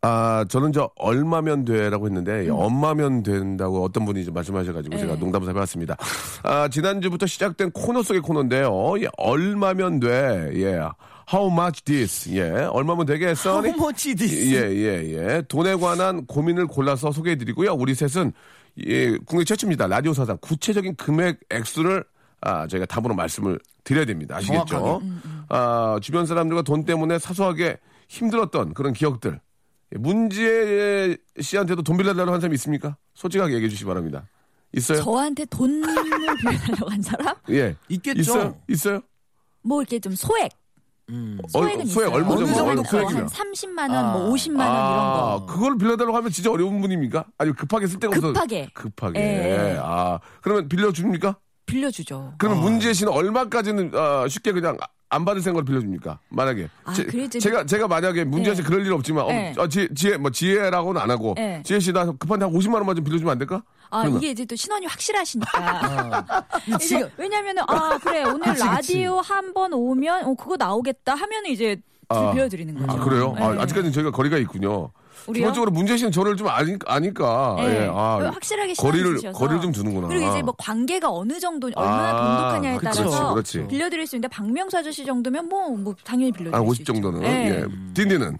아, 0.02 0.44
저는 0.50 0.72
저 0.74 0.90
얼마면 0.96 1.64
돼라고 1.64 2.04
했는데 2.04 2.46
엄마면 2.50 3.22
된다고 3.22 3.82
어떤 3.82 4.04
분이 4.04 4.26
좀 4.26 4.34
말씀하셔가지고 4.34 4.98
제가 4.98 5.14
네. 5.14 5.18
농담을 5.18 5.48
해봤습니다. 5.48 5.96
아, 6.42 6.68
지난주부터 6.68 7.24
시작된 7.24 7.70
코너 7.70 8.02
속의 8.02 8.20
코너인데요. 8.20 9.00
예, 9.00 9.08
얼마면 9.16 10.00
돼. 10.00 10.50
예. 10.56 10.86
How 11.32 11.50
much 11.50 11.82
this? 11.84 12.30
예. 12.36 12.50
얼마면 12.50 13.06
되겠어? 13.06 13.62
How 13.62 13.74
much 13.74 14.14
this? 14.14 14.54
예, 14.54 14.70
예, 14.70 15.14
예. 15.14 15.42
돈에 15.48 15.74
관한 15.76 16.26
고민을 16.26 16.66
골라서 16.66 17.10
소개해드리고요. 17.10 17.72
우리 17.72 17.94
셋은 17.94 18.34
예, 18.86 19.16
국내 19.18 19.44
최초입니다. 19.44 19.86
라디오 19.86 20.12
사상 20.12 20.36
구체적인 20.40 20.96
금액 20.96 21.40
액수를 21.50 22.04
아, 22.40 22.66
저희가 22.66 22.86
답으로 22.86 23.14
말씀을 23.14 23.58
드려야 23.84 24.04
됩니다. 24.04 24.36
아시겠죠? 24.36 24.64
정확하게. 24.66 25.04
아, 25.48 25.98
주변 26.02 26.26
사람들과 26.26 26.62
돈 26.62 26.84
때문에 26.84 27.18
사소하게 27.18 27.78
힘들었던 28.08 28.74
그런 28.74 28.92
기억들. 28.92 29.40
예, 29.94 29.98
문재 29.98 31.16
씨한테도 31.40 31.82
돈 31.82 31.96
빌려달라고 31.96 32.32
한 32.32 32.40
사람이 32.40 32.54
있습니까? 32.54 32.96
솔직하게 33.14 33.54
얘기해 33.54 33.68
주시기 33.68 33.86
바랍니다. 33.86 34.28
있어요? 34.76 35.02
저한테 35.02 35.44
돈을 35.46 35.82
빌려달라고 36.04 36.90
한 36.90 37.00
사람? 37.00 37.34
예. 37.50 37.76
있겠죠. 37.88 38.20
있어요? 38.20 38.60
있어요? 38.68 39.00
뭐 39.62 39.80
이렇게 39.80 39.98
좀 40.00 40.14
소액 40.14 40.50
음. 41.10 41.38
소액은 41.48 41.68
어, 41.82 41.84
소액 41.84 41.86
있어요. 41.86 42.10
얼마 42.14 42.28
정도? 42.30 42.44
어느 42.44 42.54
정도 42.54 42.64
얼마 42.64 42.82
한 42.82 42.84
소액이면? 42.84 43.26
30만 43.26 43.78
원, 43.90 43.92
아. 43.92 44.12
뭐 44.12 44.30
50만 44.32 44.58
원 44.58 44.68
이런 44.68 45.12
거. 45.12 45.46
그걸 45.46 45.76
빌려달라고 45.78 46.16
하면 46.16 46.30
진짜 46.30 46.50
어려운 46.50 46.80
분입니까? 46.80 47.24
아니 47.38 47.52
급하게 47.52 47.86
쓸 47.86 47.98
데가 48.00 48.10
없어서 48.10 48.28
급하게. 48.32 48.68
급하게. 48.72 49.20
예. 49.20 49.78
아 49.80 50.18
그러면 50.40 50.68
빌려줍니까? 50.68 51.36
빌려주죠. 51.66 52.34
그러면 52.38 52.62
문재 52.62 52.92
씨는 52.92 53.12
얼마까지는 53.12 53.94
어, 53.94 54.28
쉽게 54.28 54.52
그냥 54.52 54.76
안 55.14 55.24
받을 55.24 55.40
생각을 55.42 55.64
빌려줍니까? 55.64 56.18
만약에 56.28 56.68
아, 56.84 56.92
제, 56.92 57.06
이제 57.14 57.38
제가 57.38 57.64
제가 57.64 57.86
만약에 57.88 58.24
문재 58.24 58.54
씨 58.54 58.62
네. 58.62 58.68
그럴 58.68 58.84
일 58.84 58.92
없지만 58.92 59.28
네. 59.28 59.54
어, 59.56 59.62
어, 59.62 59.68
지혜, 59.68 59.88
지혜 59.94 60.16
뭐 60.16 60.30
지혜라고는 60.30 61.00
안 61.00 61.10
하고 61.10 61.34
네. 61.36 61.62
지혜 61.64 61.78
씨 61.80 61.92
나 61.92 62.04
급한데 62.06 62.46
한 62.46 62.52
50만 62.54 62.74
원만 62.74 62.96
좀 62.96 63.04
빌려주면 63.04 63.32
안 63.32 63.38
될까? 63.38 63.62
아, 63.90 64.00
그러면. 64.00 64.20
이게 64.20 64.30
이제 64.32 64.44
또 64.44 64.56
신원이 64.56 64.86
확실하시니까. 64.86 66.24
이제 66.66 66.78
지금 66.78 67.08
왜냐면은, 67.16 67.62
아, 67.68 67.96
그래, 67.98 68.24
오늘 68.26 68.54
라디오 68.58 69.20
한 69.20 69.54
번 69.54 69.72
오면, 69.72 70.24
어, 70.24 70.34
그거 70.34 70.56
나오겠다 70.56 71.14
하면은 71.14 71.50
이제 71.50 71.76
아. 72.08 72.32
빌려드리는 72.32 72.74
거죠. 72.74 72.90
아 73.00 73.04
그래요? 73.04 73.34
아, 73.38 73.52
네. 73.52 73.60
아직까지는 73.60 73.92
저희가 73.92 74.10
거리가 74.10 74.36
있군요. 74.38 74.90
우리요? 75.26 75.42
기본적으로 75.42 75.70
문재 75.70 75.96
씨는 75.96 76.12
저를 76.12 76.36
좀 76.36 76.48
아니, 76.48 76.76
아니까 76.86 77.56
네. 77.58 77.84
예, 77.84 77.88
아, 77.92 78.30
확실하게 78.32 78.74
거리를. 78.74 79.32
거리를 79.32 79.60
좀 79.62 79.72
두는구나. 79.72 80.08
그리고 80.08 80.28
이제 80.30 80.42
뭐 80.42 80.54
관계가 80.58 81.10
어느 81.10 81.38
정도 81.40 81.70
얼마나 81.74 82.10
아, 82.10 82.26
돈독하냐에 82.52 82.76
그렇지, 82.78 82.98
따라서 82.98 83.32
그렇지. 83.32 83.66
빌려드릴 83.68 84.06
수 84.06 84.16
있는데 84.16 84.28
박명수 84.34 84.76
아저씨 84.78 85.04
정도면 85.04 85.48
뭐, 85.48 85.70
뭐 85.76 85.94
당연히 86.04 86.32
빌려드릴 86.32 86.60
한수50 86.62 86.80
있죠. 86.80 86.92
정도는 86.92 87.20
네. 87.20 87.48
예. 87.50 87.64
딘딘은 87.94 88.38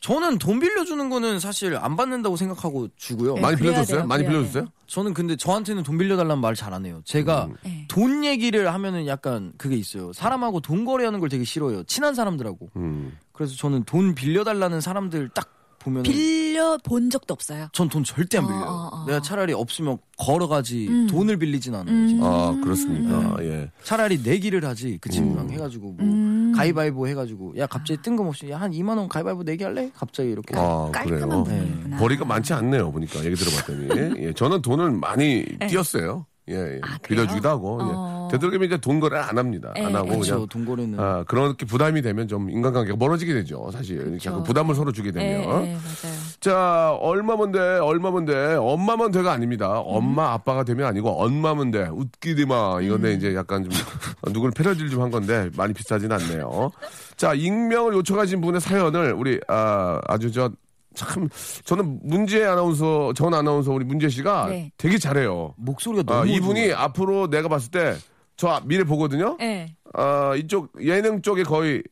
저는 0.00 0.36
돈 0.38 0.60
빌려주는 0.60 1.08
거는 1.08 1.40
사실 1.40 1.76
안 1.78 1.96
받는다고 1.96 2.36
생각하고 2.36 2.88
주고요. 2.96 3.36
네, 3.36 3.40
많이 3.40 3.56
빌려줬어요? 3.56 3.96
돼요, 4.00 4.06
많이 4.06 4.22
그래야 4.22 4.40
빌려줬어요? 4.40 4.66
저는 4.86 5.14
근데 5.14 5.34
저한테는 5.34 5.82
돈 5.82 5.96
빌려달라는 5.96 6.40
말 6.42 6.54
잘 6.54 6.74
안 6.74 6.84
해요. 6.84 7.00
제가 7.06 7.48
네. 7.62 7.86
돈 7.88 8.22
얘기를 8.22 8.70
하면은 8.74 9.06
약간 9.06 9.52
그게 9.56 9.76
있어요. 9.76 10.12
사람하고 10.12 10.60
돈 10.60 10.84
거래하는 10.84 11.20
걸 11.20 11.30
되게 11.30 11.44
싫어해요. 11.44 11.84
친한 11.84 12.14
사람들하고. 12.14 12.68
음. 12.76 13.16
그래서 13.32 13.56
저는 13.56 13.84
돈 13.84 14.14
빌려달라는 14.14 14.82
사람들 14.82 15.30
딱 15.30 15.48
보면 15.84 16.02
빌려 16.02 16.78
본 16.82 17.10
적도 17.10 17.34
없어요. 17.34 17.68
전 17.72 17.88
돈 17.88 18.02
절대 18.02 18.38
안 18.38 18.44
어, 18.44 18.48
빌려요. 18.48 18.64
어, 18.64 18.90
어. 18.92 19.04
내가 19.06 19.20
차라리 19.22 19.52
없으면 19.52 19.98
걸어가지 20.16 20.88
음. 20.88 21.06
돈을 21.08 21.36
빌리진 21.36 21.74
않아요. 21.74 21.94
음. 21.94 22.18
아 22.22 22.58
그렇습니까? 22.62 23.36
예. 23.44 23.70
차라리 23.82 24.18
내기를 24.22 24.64
하지 24.64 24.98
그 25.00 25.08
친구랑 25.10 25.50
해가지고 25.50 25.92
뭐 25.92 26.04
음. 26.06 26.52
가위바위보 26.56 27.06
해가지고 27.08 27.54
야 27.58 27.66
갑자기 27.66 28.00
뜬금없이 28.02 28.50
야 28.50 28.58
한 28.58 28.70
2만 28.72 28.96
원 28.96 29.08
가위바위보 29.08 29.42
내기 29.42 29.62
할래? 29.64 29.90
갑자기 29.94 30.30
이렇게 30.30 30.54
아 30.56 30.88
깔끔한 30.92 31.44
그래요. 31.44 31.64
분이구나. 31.66 31.96
벌이가 31.98 32.24
많지 32.24 32.52
않네요 32.54 32.90
보니까 32.90 33.24
얘기 33.24 33.34
들어봤더니 33.36 34.18
예, 34.26 34.32
저는 34.32 34.62
돈을 34.62 34.90
많이 34.92 35.44
띄었어요. 35.68 36.26
예, 36.48 36.54
예. 36.54 36.64
네. 36.74 36.80
아? 36.82 36.98
빌려주기도 37.02 37.48
하고 37.48 37.78
어. 37.80 38.28
예. 38.28 38.32
되도록이면 38.32 38.66
이제 38.66 38.76
돈 38.76 39.00
거래 39.00 39.18
안 39.18 39.38
합니다. 39.38 39.72
예, 39.78 39.84
안 39.84 39.94
하고 39.94 40.08
예. 40.08 40.12
그렇죠 40.12 40.34
그냥 40.34 40.48
돈 40.48 40.64
거래는 40.66 41.00
아, 41.00 41.24
그렇게 41.26 41.64
부담이 41.64 42.02
되면 42.02 42.28
좀 42.28 42.50
인간관계가 42.50 42.96
멀어지게 42.96 43.32
되죠. 43.32 43.70
사실 43.72 43.98
그렇죠. 43.98 44.18
자꾸 44.18 44.42
부담을 44.42 44.74
서로 44.74 44.92
주게 44.92 45.08
예, 45.08 45.12
되면. 45.12 45.66
예, 45.66 45.72
맞아요. 45.72 46.14
자 46.40 46.92
얼마면 47.00 47.52
돼 47.52 47.58
얼마면 47.60 48.24
돼 48.26 48.54
엄마면 48.54 49.10
돼가 49.12 49.32
아닙니다. 49.32 49.68
음. 49.80 49.84
엄마 49.86 50.32
아빠가 50.32 50.64
되면 50.64 50.86
아니고 50.86 51.10
엄마면 51.22 51.70
돼 51.70 51.88
웃기디마 51.90 52.80
이건데 52.82 53.12
음. 53.12 53.16
이제 53.16 53.34
약간 53.34 53.64
좀 53.64 53.72
누구를 54.32 54.52
패러디를 54.52 54.90
좀 54.90 55.04
한 55.04 55.10
건데 55.10 55.50
많이 55.56 55.74
비싸진 55.74 56.10
않네요. 56.12 56.70
자 57.16 57.34
익명을 57.34 57.92
요청하신 57.94 58.40
분의 58.40 58.60
사연을 58.60 59.12
우리 59.12 59.38
아, 59.48 60.00
아주 60.08 60.32
저 60.32 60.50
참 60.94 61.28
저는 61.64 62.00
문재 62.02 62.44
아나운서 62.44 63.12
전 63.14 63.34
아나운서 63.34 63.72
우리 63.72 63.84
문재 63.84 64.08
씨가 64.08 64.46
네. 64.48 64.70
되게 64.76 64.98
잘해요. 64.98 65.54
목소리가 65.58 66.02
너무 66.04 66.22
아, 66.22 66.24
이분이 66.24 66.68
좋아요. 66.68 66.76
앞으로 66.76 67.28
내가 67.28 67.48
봤을 67.48 67.70
때 67.70 67.94
저 68.36 68.60
미래 68.64 68.82
보거든요. 68.82 69.36
예. 69.42 69.76
아, 69.92 70.34
이쪽 70.36 70.72
예능 70.84 71.22
쪽에 71.22 71.44
거의 71.44 71.84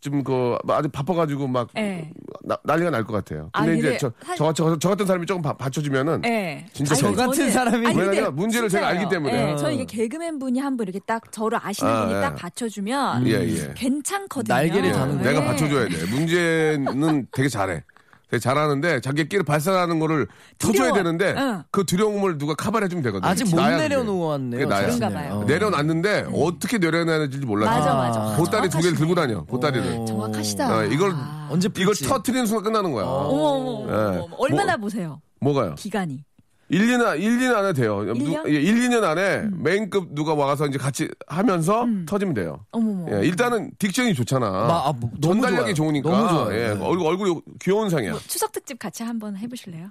좀그 0.00 0.56
아주 0.68 0.88
바빠가지고 0.88 1.46
막 1.48 1.68
예. 1.76 2.10
나- 2.44 2.58
난리가 2.64 2.90
날 2.90 3.04
것 3.04 3.12
같아요. 3.14 3.48
아, 3.52 3.64
근데 3.64 3.78
이제 3.78 3.88
근데 3.88 3.98
저, 3.98 4.12
저, 4.36 4.52
저, 4.52 4.78
저 4.78 4.88
같은 4.90 5.06
사람이 5.06 5.24
조금 5.26 5.42
바, 5.42 5.52
받쳐주면은 5.52 6.22
예. 6.26 6.66
진짜 6.72 6.94
아니, 6.94 7.00
저 7.00 7.12
같은 7.12 7.50
사람이 7.50 7.86
왜냐면 7.96 8.34
문제를 8.36 8.68
제가 8.68 8.88
진짜예요. 8.88 9.00
알기 9.00 9.10
때문에. 9.14 9.52
예, 9.52 9.56
저는 9.56 9.74
이게 9.74 9.84
개그맨 9.84 10.38
분이 10.40 10.58
한 10.60 10.76
분 10.76 10.86
이렇게 10.88 11.00
딱 11.06 11.30
저를 11.32 11.58
아시는 11.62 11.90
아, 11.92 12.00
분이 12.06 12.16
예. 12.16 12.20
딱 12.20 12.34
받쳐주면 12.36 13.26
예, 13.28 13.32
예. 13.32 13.72
괜찮거든요. 13.74 14.52
날개를 14.54 14.88
예, 14.88 14.92
다는 14.92 15.22
내가 15.22 15.42
예. 15.42 15.46
받쳐줘야 15.46 15.88
돼. 15.88 16.06
문제는 16.10 17.26
되게 17.32 17.48
잘해. 17.48 17.82
되게 18.30 18.40
잘하는데 18.40 19.00
자기 19.00 19.28
끼를 19.28 19.44
발산하는 19.44 19.98
거를 20.00 20.26
터줘야. 20.58 20.92
되는데 20.92 21.34
응. 21.36 21.62
그 21.70 21.84
두려움을 21.84 22.38
누가 22.38 22.54
카바해주면 22.54 23.02
되거든. 23.04 23.28
아직 23.28 23.48
못. 23.48 23.60
내려놓았네요. 23.60 24.58
그게 24.60 24.64
나야. 24.66 24.86
그런가. 24.86 25.08
봐요. 25.10 25.34
어. 25.34 25.44
내려놨는데 25.44 26.26
어떻게 26.34 26.78
내려놔야 26.78 27.18
될지 27.18 27.38
몰라. 27.38 27.66
맞아, 27.66 27.94
맞아. 27.94 28.36
보따리 28.36 28.68
두 28.68 28.78
개를 28.78 28.96
정확하시네. 28.96 28.96
들고 28.98 29.14
다녀. 29.14 29.44
보따리를. 29.44 29.96
어. 29.98 30.04
정확하시다. 30.06 30.76
어, 30.76 30.84
이걸 30.86 31.12
아. 31.14 31.48
언제 31.50 31.68
이걸? 31.78 31.94
터트리는 31.94 32.46
순간 32.46 32.64
끝나는 32.64 32.92
거야. 32.92 33.04
예. 33.04 33.08
어머. 33.08 34.28
얼마나 34.38 34.76
뭐- 34.76 34.86
보세요? 34.86 35.20
뭐가요? 35.40 35.74
기간이. 35.76 36.24
1, 36.68 36.80
2년, 36.80 37.20
1, 37.20 37.38
2년 37.38 37.54
안에 37.54 37.72
돼요. 37.74 38.02
누- 38.04 38.14
1년? 38.14 38.48
예, 38.48 38.54
1, 38.60 38.88
2년 38.88 39.04
안에 39.04 39.48
메인급 39.52 40.08
누가 40.14 40.34
와서 40.34 40.66
이제 40.66 40.78
같이 40.78 41.08
하면서 41.28 41.86
터지면 42.06 42.34
돼요. 42.34 42.64
어머머. 42.72 43.06
예, 43.16 43.24
일단은 43.26 43.70
딕션이 43.78 44.16
좋잖아. 44.16 44.50
마- 44.50 44.88
아, 44.88 44.92
뭐, 44.92 45.10
전달력이 45.22 45.74
좋아요. 45.74 45.74
좋으니까. 45.74 46.10
너무 46.10 46.28
좋아요. 46.28 46.52
예, 46.60 46.74
네. 46.74 46.80
얼굴, 46.84 47.06
얼굴이 47.06 47.40
귀여운 47.60 47.88
상이야. 47.88 48.10
뭐 48.12 48.20
추석 48.26 48.50
특집 48.50 48.78
같이 48.80 49.04
한번 49.04 49.36
해보실래요? 49.36 49.90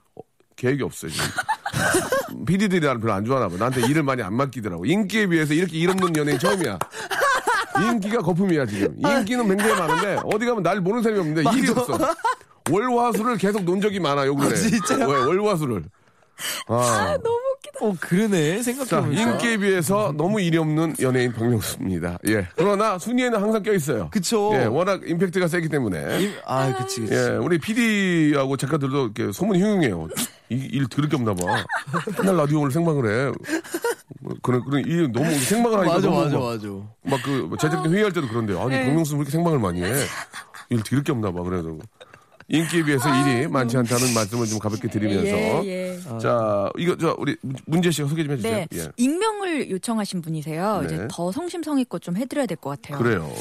계획이 0.57 0.83
없어요, 0.83 1.11
지금. 1.11 1.25
PD들이 2.45 2.85
나를 2.85 2.99
별로 2.99 3.13
안 3.13 3.23
좋아하나 3.25 3.47
봐. 3.49 3.55
나한테 3.57 3.87
일을 3.87 4.03
많이 4.03 4.21
안 4.21 4.33
맡기더라고. 4.35 4.85
인기에 4.85 5.27
비해서 5.27 5.53
이렇게 5.53 5.77
일 5.77 5.89
없는 5.91 6.15
연예인 6.17 6.39
처음이야. 6.39 6.77
인기가 7.89 8.19
거품이야, 8.21 8.65
지금. 8.65 8.95
인기는 8.99 9.47
굉장히 9.47 9.79
많은데, 9.79 10.17
어디 10.25 10.45
가면 10.45 10.63
날 10.63 10.79
모르는 10.79 11.03
사람이 11.03 11.19
없는데, 11.19 11.57
일이 11.57 11.69
없어. 11.71 11.97
월화수를 12.69 13.37
계속 13.37 13.63
논 13.63 13.79
적이 13.81 13.99
많아, 13.99 14.25
욕을 14.27 14.51
해. 14.51 14.55
진짜요? 14.55 15.07
왜, 15.07 15.17
월화수를. 15.23 15.83
아, 16.67 17.17
어 17.81 17.93
그러네 17.99 18.57
자, 18.57 18.63
생각해보니까 18.63 19.21
인기에 19.31 19.57
비해서 19.57 20.13
너무 20.15 20.39
일이 20.41 20.57
없는 20.57 20.95
연예인 21.01 21.33
박명수입니다. 21.33 22.19
예. 22.29 22.47
그러나 22.55 22.97
순위에는 22.97 23.41
항상 23.41 23.63
껴 23.63 23.73
있어요. 23.73 24.09
그쵸. 24.11 24.51
예, 24.53 24.65
워낙 24.65 25.01
임팩트가 25.05 25.47
세기 25.47 25.67
때문에. 25.69 26.21
이- 26.21 26.33
아 26.45 26.73
그치 26.77 27.01
그치 27.01 27.13
예, 27.13 27.27
우리 27.37 27.57
PD하고 27.59 28.55
작가들도 28.57 29.03
이렇게 29.15 29.31
소문이 29.31 29.61
흉흉해요. 29.61 30.07
이, 30.49 30.55
일 30.71 30.87
들을 30.87 31.09
게 31.09 31.15
없나 31.15 31.33
봐. 31.33 31.63
맨날 32.19 32.37
라디오 32.37 32.59
오늘 32.61 32.71
생방을 32.71 33.29
해. 33.29 33.33
뭐 34.21 34.33
그런, 34.41 34.63
그런, 34.63 34.83
이 34.87 35.07
너무 35.11 35.31
생방을 35.31 35.79
하니까. 35.79 35.95
맞아 35.95 36.07
너무 36.07 36.23
맞아 36.23 36.37
막, 36.37 36.43
맞아 36.51 36.67
막 37.03 37.19
그, 37.23 37.49
제작진 37.59 37.91
회의할 37.93 38.11
때도 38.13 38.27
그런데요. 38.27 38.61
아니, 38.61 38.75
박명수 38.85 39.13
왜 39.15 39.19
이렇게 39.19 39.31
생방을 39.31 39.59
많이 39.59 39.83
해? 39.83 39.91
일 40.69 40.81
들을 40.83 41.03
게 41.03 41.11
없나 41.11 41.31
봐. 41.31 41.41
그래도. 41.43 41.79
인기에 42.47 42.83
비해서 42.83 43.09
일이 43.21 43.47
많지 43.47 43.75
않다는 43.75 44.13
말씀을 44.13 44.45
좀 44.45 44.59
가볍게 44.59 44.87
드리면서. 44.87 45.65
예, 45.65 45.95
예. 45.97 46.19
자, 46.19 46.69
이거, 46.77 46.95
저, 46.95 47.15
우리 47.17 47.35
문재 47.65 47.89
씨가 47.89 48.07
소개 48.07 48.23
좀 48.23 48.33
해주세요. 48.33 48.55
네. 48.57 48.67
예. 48.73 48.87
익명을 48.97 49.71
요청하신 49.71 50.21
분이세요. 50.21 50.81
네. 50.81 50.85
이제 50.85 51.07
더 51.09 51.31
성심성의껏 51.31 52.01
좀 52.01 52.15
해드려야 52.17 52.45
될 52.45 52.57
것 52.57 52.69
같아요. 52.81 52.99
그래요. 52.99 53.31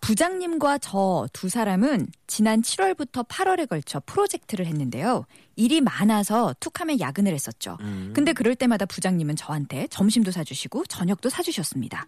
부장님과 0.00 0.78
저 0.78 1.26
두 1.32 1.48
사람은 1.48 2.08
지난 2.26 2.62
7월부터 2.62 3.26
8월에 3.28 3.68
걸쳐 3.68 4.00
프로젝트를 4.06 4.66
했는데요. 4.66 5.24
일이 5.56 5.80
많아서 5.80 6.54
툭하면 6.60 7.00
야근을 7.00 7.34
했었죠. 7.34 7.76
근데 8.14 8.32
그럴 8.32 8.54
때마다 8.54 8.86
부장님은 8.86 9.36
저한테 9.36 9.86
점심도 9.88 10.30
사주시고 10.30 10.84
저녁도 10.86 11.28
사주셨습니다. 11.28 12.06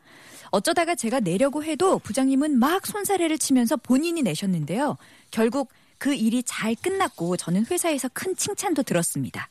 어쩌다가 0.51 0.95
제가 0.95 1.21
내려고 1.21 1.63
해도 1.65 1.99
부장님은 1.99 2.59
막 2.59 2.87
손사래를 2.87 3.37
치면서 3.39 3.77
본인이 3.77 4.23
내셨는데요. 4.23 4.97
결국 5.31 5.71
그 6.03 6.13
일이 6.15 6.43
잘 6.43 6.75
끝났고 6.75 7.37
저는 7.37 7.65
회사에서 7.71 8.09
큰 8.13 8.35
칭찬도 8.35 8.83
들었습니다. 8.83 9.47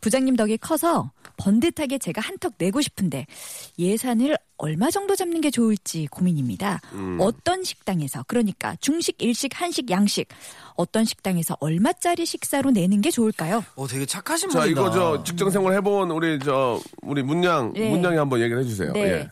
부장님 0.00 0.34
덕이 0.34 0.56
커서 0.56 1.12
번듯하게 1.36 1.98
제가 1.98 2.20
한턱 2.20 2.54
내고 2.58 2.80
싶은데 2.80 3.28
예산을 3.78 4.36
얼마 4.56 4.90
정도 4.90 5.14
잡는 5.14 5.40
게 5.40 5.52
좋을지 5.52 6.08
고민입니다. 6.08 6.80
어떤 7.20 7.62
식당에서 7.62 8.24
그러니까 8.26 8.74
중식, 8.80 9.22
일식, 9.22 9.52
한식, 9.54 9.88
양식 9.88 10.26
어떤 10.74 11.04
식당에서 11.04 11.56
얼마짜리 11.60 12.26
식사로 12.26 12.72
내는 12.72 13.00
게 13.00 13.12
좋을까요? 13.12 13.64
어 13.76 13.86
되게 13.86 14.04
착하신 14.04 14.50
자, 14.50 14.62
분이다 14.62 14.80
이거 14.80 14.90
저 14.90 15.22
직장 15.22 15.48
생활 15.50 15.74
해본 15.74 16.10
우리 16.10 16.40
저 16.40 16.80
우리 17.02 17.22
문양 17.22 17.72
네. 17.74 17.90
문양이 17.90 18.16
한번 18.16 18.40
얘기를 18.40 18.60
해주세요. 18.64 18.94
네. 18.94 19.00
예. 19.00 19.30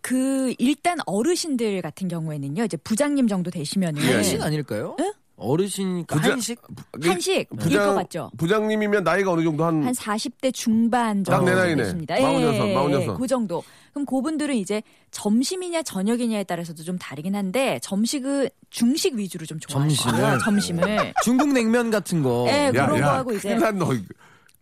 그 0.00 0.54
일단 0.58 0.98
어르신들 1.06 1.82
같은 1.82 2.06
경우에는요. 2.06 2.64
이제 2.64 2.76
부장님 2.76 3.26
정도 3.26 3.50
되시면은 3.50 4.00
예. 4.04 4.14
한식 4.14 4.42
아닐까요? 4.42 4.96
응? 5.00 5.12
어르신이니까 5.42 6.16
부자- 6.16 6.30
한식 6.32 6.60
한식 7.02 7.48
부장- 7.50 7.70
일것 7.72 7.94
같죠. 7.96 8.30
부장님이면 8.36 9.04
나이가 9.04 9.32
어느 9.32 9.42
정도 9.42 9.64
한, 9.64 9.82
한 9.84 9.92
40대 9.92 10.52
중반 10.54 11.22
딱내 11.22 11.46
정도 11.50 11.60
나이네. 11.60 11.82
되십니다. 11.82 12.20
마흔여섯, 12.20 12.68
예, 12.68 12.74
마흔여섯. 12.74 13.18
그 13.18 13.26
정도. 13.26 13.62
그럼 13.92 14.06
그분들은 14.06 14.54
이제 14.56 14.82
점심이냐 15.10 15.82
저녁이냐에 15.82 16.44
따라서도 16.44 16.82
좀 16.82 16.96
다르긴 16.98 17.34
한데 17.34 17.78
점식은 17.82 18.48
중식 18.70 19.14
위주로 19.14 19.44
좀 19.44 19.58
좋아하시고요. 19.60 20.38
점심을? 20.38 20.86
점심을. 20.86 21.12
중국 21.24 21.52
냉면 21.52 21.90
같은 21.90 22.22
거 22.22 22.46
예, 22.48 22.66
야, 22.74 22.86
그런 22.86 22.98
야, 23.00 23.04
거 23.04 23.10
하고 23.12 23.32
이제 23.32 23.48
큰일 23.48 23.60
났 23.60 23.74
너. 23.74 23.90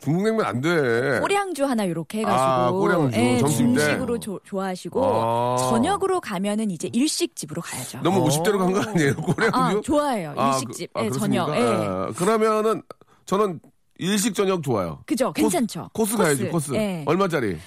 중국 0.01 0.23
냉면 0.25 0.47
안 0.47 0.61
돼. 0.61 1.19
꼬량주 1.21 1.65
하나 1.67 1.85
이렇게 1.85 2.21
해가지고 2.21 2.41
아, 2.43 2.71
꼬량주, 2.71 3.19
예, 3.19 3.39
점심 3.39 3.75
때. 3.75 3.81
중식으로 3.85 4.19
조- 4.19 4.41
좋아하시고 4.45 5.05
아. 5.05 5.57
저녁으로 5.71 6.21
가면은 6.21 6.71
이제 6.71 6.89
일식집으로 6.93 7.61
가야죠. 7.63 8.01
너무 8.03 8.25
50대로 8.25 8.59
간 8.59 8.73
거 8.73 8.81
아니에요? 8.81 9.15
꼬량주? 9.17 9.51
아 9.57 9.81
좋아해요 9.83 10.35
아, 10.37 10.53
일식집 10.55 10.93
그- 10.93 11.01
아, 11.01 11.05
예, 11.05 11.11
저녁? 11.11 11.55
예. 11.55 11.61
아, 11.63 12.13
그러면은 12.17 12.83
저는 13.27 13.61
일식 13.99 14.35
저녁 14.35 14.63
좋아요. 14.63 15.01
그죠 15.07 15.33
괜찮죠. 15.35 15.91
코스, 15.93 16.17
코스 16.17 16.23
가야지, 16.23 16.49
코스. 16.49 16.73
예. 16.75 17.05
얼마짜리? 17.07 17.59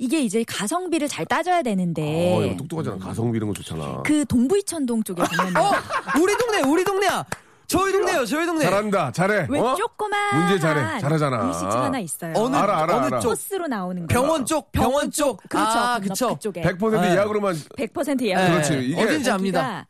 이게 0.00 0.20
이제 0.20 0.44
가성비를 0.46 1.08
잘 1.08 1.24
따져야 1.26 1.62
되는데 1.62 2.36
어, 2.36 2.44
이거 2.44 2.56
똑똑하잖아. 2.58 2.98
가성비 2.98 3.38
이런 3.38 3.48
거 3.48 3.54
좋잖아. 3.54 3.84
네. 3.84 3.92
그 4.04 4.24
동부이천동 4.26 5.02
쪽에 5.02 5.22
보면 5.22 5.56
어, 5.56 5.72
우리 6.20 6.36
동네, 6.36 6.60
우리 6.62 6.84
동네야. 6.84 7.24
저희 7.68 7.92
동네요, 7.92 8.24
저희 8.24 8.46
동네. 8.46 8.64
잘한다, 8.64 9.12
잘해. 9.12 9.46
왜 9.50 9.60
어? 9.60 9.74
조그만 9.74 10.38
문제 10.40 10.58
잘해, 10.58 11.00
잘하잖아. 11.00 11.46
일식집 11.48 11.68
하나 11.78 11.98
있어요. 11.98 12.32
어느 12.34 12.56
알아, 12.56 12.78
알아, 12.84 12.96
어느 12.96 13.04
알아. 13.06 13.20
쪽? 13.20 13.28
코스로 13.28 13.66
나오는 13.66 14.02
거. 14.02 14.06
병원 14.08 14.46
쪽, 14.46 14.72
병원 14.72 15.10
쪽. 15.10 15.36
그렇죠. 15.48 15.78
아, 15.78 15.98
그쵸. 16.00 16.28
그쪽에 16.34 16.62
100% 16.62 17.00
네. 17.02 17.10
예약으로만 17.12 17.54
100% 17.76 18.22
예약. 18.24 18.40
네. 18.42 18.50
그렇지. 18.52 18.78
이게- 18.88 19.02
어딘지 19.02 19.30
압니다. 19.30 19.86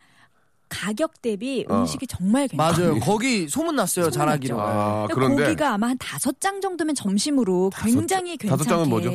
가격 0.68 1.22
대비 1.22 1.64
어. 1.70 1.76
음식이 1.76 2.08
정말 2.08 2.48
괜찮아요. 2.48 2.88
맞아요. 2.88 3.00
거기 3.00 3.48
소문 3.48 3.76
났어요, 3.76 4.10
잘하기로. 4.10 4.60
아, 4.60 5.06
그런데 5.14 5.44
고기가 5.44 5.74
아마 5.74 5.88
한 5.90 5.98
다섯 5.98 6.40
장 6.40 6.60
정도면 6.60 6.96
점심으로 6.96 7.70
굉장히 7.76 8.36
장- 8.36 8.50
다섯 8.50 8.64
괜찮게 8.64 8.68
장은 8.68 8.88
뭐죠? 8.90 9.10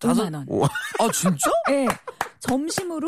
5만 0.00 0.34
원. 0.34 0.44
오, 0.48 0.64
아, 0.66 0.68
진짜? 1.14 1.50
네. 1.68 1.86
점심으로 2.40 3.06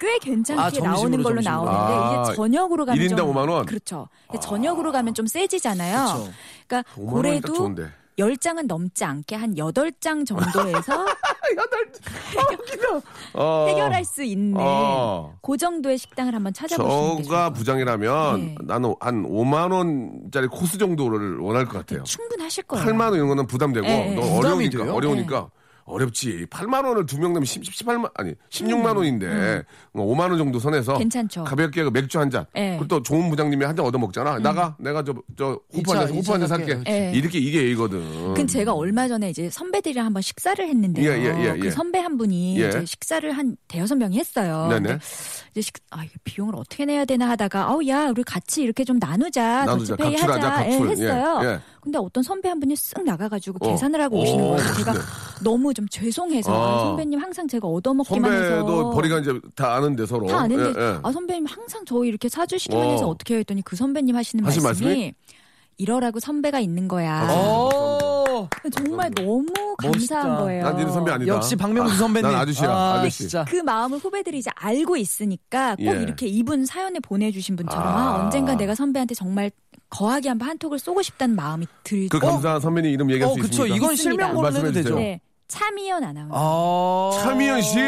꽤 0.00 0.18
괜찮게 0.18 0.60
아, 0.60 0.70
나오는 0.84 1.22
걸로 1.22 1.40
점심으로. 1.42 1.64
나오는데 1.64 1.94
아, 1.94 2.22
이게 2.26 2.34
저녁으로 2.36 2.84
가면 2.86 2.96
일인당 3.02 3.26
좀 3.26 3.34
5만 3.34 3.48
원? 3.50 3.66
그렇죠. 3.66 4.08
근데 4.28 4.40
저녁으로 4.40 4.92
가면 4.92 5.14
좀 5.14 5.26
세지잖아요. 5.26 6.04
그쵸. 6.18 6.32
그러니까 6.66 6.90
5만 6.96 6.98
원이 6.98 7.40
딱 7.40 7.48
고래도 7.48 7.54
좋은데. 7.54 7.88
10장은 8.18 8.66
넘지 8.66 9.04
않게 9.04 9.34
한 9.34 9.54
8장 9.56 10.24
정도에서 10.24 11.04
어. 13.34 13.66
해결할 13.68 14.04
수 14.04 14.22
있는 14.22 14.54
어. 14.56 15.36
그 15.42 15.56
정도의 15.56 15.98
식당을 15.98 16.34
한번 16.34 16.52
찾아보시는 16.52 17.16
게 17.16 17.22
저가 17.24 17.24
좋을 17.24 17.28
것 17.28 17.34
같아요. 17.34 17.52
부장이라면 17.52 18.40
네. 18.40 18.54
나는 18.62 18.94
한 19.00 19.24
5만 19.24 19.72
원짜리 19.72 20.46
코스 20.46 20.78
정도를 20.78 21.38
원할 21.38 21.64
것 21.66 21.78
같아요. 21.78 22.04
충분하실 22.04 22.64
거예요. 22.64 22.84
8만 22.86 23.00
원 23.00 23.14
이런 23.14 23.28
거는 23.28 23.46
부담되고 23.48 23.86
네, 23.86 24.14
너 24.14 24.20
네. 24.20 24.36
부담이 24.36 24.38
어려우니까 24.68 24.84
돼요? 24.84 24.94
어려우니까 24.94 25.48
어렵지. 25.84 26.46
8만 26.50 26.84
원을 26.86 27.06
두 27.06 27.18
명 27.18 27.32
내면 27.34 27.44
10, 27.44 27.62
18만 27.62 28.10
아니 28.14 28.32
16만 28.50 28.96
원인데 28.96 29.26
음. 29.26 29.62
5만 29.94 30.30
원 30.30 30.38
정도 30.38 30.58
선에서 30.58 30.96
괜찮죠. 30.98 31.44
가볍게 31.44 31.84
그 31.84 31.90
맥주 31.90 32.18
한 32.18 32.30
잔. 32.30 32.44
네. 32.54 32.72
음. 32.74 32.78
그리고 32.78 32.88
또 32.88 33.02
좋은 33.02 33.28
부장님이 33.30 33.64
한 33.64 33.76
잔 33.76 33.84
얻어 33.86 33.98
먹잖아. 33.98 34.38
나가 34.38 34.74
내가 34.78 35.02
저 35.04 35.14
저 35.36 35.60
호프 35.76 35.90
한 35.92 36.06
잔, 36.06 36.16
호프 36.16 36.30
한 36.32 36.40
잔 36.40 36.48
살게. 36.48 36.74
네. 36.84 37.12
이렇게 37.14 37.38
이게 37.38 37.60
A거든. 37.60 38.34
근 38.34 38.46
제가 38.46 38.72
얼마 38.72 39.06
전에 39.08 39.30
이제 39.30 39.50
선배들이랑 39.50 40.06
한번 40.06 40.22
식사를 40.22 40.66
했는데요. 40.66 41.10
예, 41.10 41.18
예, 41.18 41.24
예, 41.44 41.54
예. 41.56 41.58
그 41.58 41.70
선배 41.70 41.98
한 41.98 42.16
분이 42.16 42.60
예. 42.60 42.68
이제 42.68 42.84
식사를 42.84 43.30
한 43.32 43.56
대여섯 43.68 43.98
명이 43.98 44.18
했어요. 44.18 44.68
네네. 44.70 44.98
이제 45.52 45.60
식, 45.60 45.74
아, 45.90 46.02
이게 46.04 46.12
비용을 46.24 46.54
어떻게 46.56 46.84
내야 46.84 47.04
되나 47.04 47.28
하다가, 47.30 47.68
아우, 47.68 47.86
야, 47.86 48.08
우리 48.08 48.22
같이 48.24 48.62
이렇게 48.62 48.84
좀 48.84 48.98
나누자. 48.98 49.64
나누자. 49.64 49.96
각출하자, 49.96 50.32
하자. 50.34 50.50
각출. 50.50 50.86
예, 50.86 50.90
했어요. 50.92 51.60
근데 51.84 51.98
어떤 51.98 52.22
선배 52.22 52.48
한 52.48 52.58
분이 52.60 52.74
쓱 52.74 53.04
나가가지고 53.04 53.58
어. 53.60 53.70
계산을 53.70 54.00
하고 54.00 54.18
오시는 54.22 54.42
오, 54.42 54.56
거예요. 54.56 54.72
제가 54.74 54.92
네. 54.94 54.98
너무 55.42 55.74
좀 55.74 55.86
죄송해서, 55.88 56.50
아. 56.50 56.76
아, 56.76 56.78
선배님 56.86 57.20
항상 57.20 57.46
제가 57.46 57.68
얻어먹기만 57.68 58.32
해서. 58.32 58.56
선배도 58.56 58.90
벌이가 58.92 59.18
이제 59.18 59.38
다 59.54 59.74
아는데 59.74 60.06
서로. 60.06 60.26
다 60.26 60.40
아는데, 60.40 60.80
예, 60.80 60.82
예. 60.82 60.98
아, 61.02 61.12
선배님 61.12 61.44
항상 61.44 61.84
저희 61.84 62.08
이렇게 62.08 62.30
사주시기만 62.30 62.86
어. 62.86 62.90
해서 62.90 63.06
어떻게 63.06 63.34
해요 63.34 63.40
했더니 63.40 63.60
그 63.62 63.76
선배님 63.76 64.16
하시는 64.16 64.42
하신 64.44 64.62
말씀이, 64.62 64.88
말씀이? 64.88 65.14
이러라고 65.76 66.20
선배가 66.20 66.58
있는 66.60 66.88
거야. 66.88 67.28
오. 67.30 68.48
정말 68.72 69.10
너무 69.10 69.46
감사한 69.78 69.92
멋있다. 69.92 70.36
거예요. 70.38 70.64
난 70.64 70.76
니네 70.76 70.90
선배 70.90 71.12
아니다. 71.12 71.34
역시 71.34 71.54
박명수 71.54 71.96
선배님. 71.96 72.30
난 72.30 72.40
아저씨야, 72.40 72.70
아저씨. 72.70 73.18
진짜. 73.18 73.44
그 73.44 73.56
마음을 73.56 73.98
후배들이 73.98 74.38
이제 74.38 74.50
알고 74.54 74.96
있으니까 74.96 75.76
꼭 75.76 75.84
예. 75.84 75.90
이렇게 76.02 76.26
이분 76.26 76.64
사연을 76.64 77.00
보내주신 77.00 77.56
분처럼 77.56 77.86
아. 77.86 77.90
아, 78.16 78.24
언젠가 78.24 78.54
내가 78.56 78.74
선배한테 78.74 79.14
정말 79.14 79.50
거하게 79.90 80.28
한번 80.30 80.48
한톡을 80.48 80.78
쏘고 80.78 81.02
싶다는 81.02 81.36
마음이 81.36 81.66
들죠. 81.84 82.18
그 82.18 82.24
감사한 82.24 82.60
선배님 82.60 82.90
이름 82.92 83.10
얘기할 83.10 83.30
어, 83.30 83.34
수 83.34 83.40
그쵸. 83.40 83.64
있습니까? 83.66 83.76
이건. 83.76 83.96
실명으로 83.96 84.46
해도 84.48 84.72
되죠. 84.72 84.94
네, 84.96 85.20
차미연 85.48 86.02
아나운서. 86.04 86.34
아. 86.34 87.22
차미연 87.22 87.62
씨. 87.62 87.78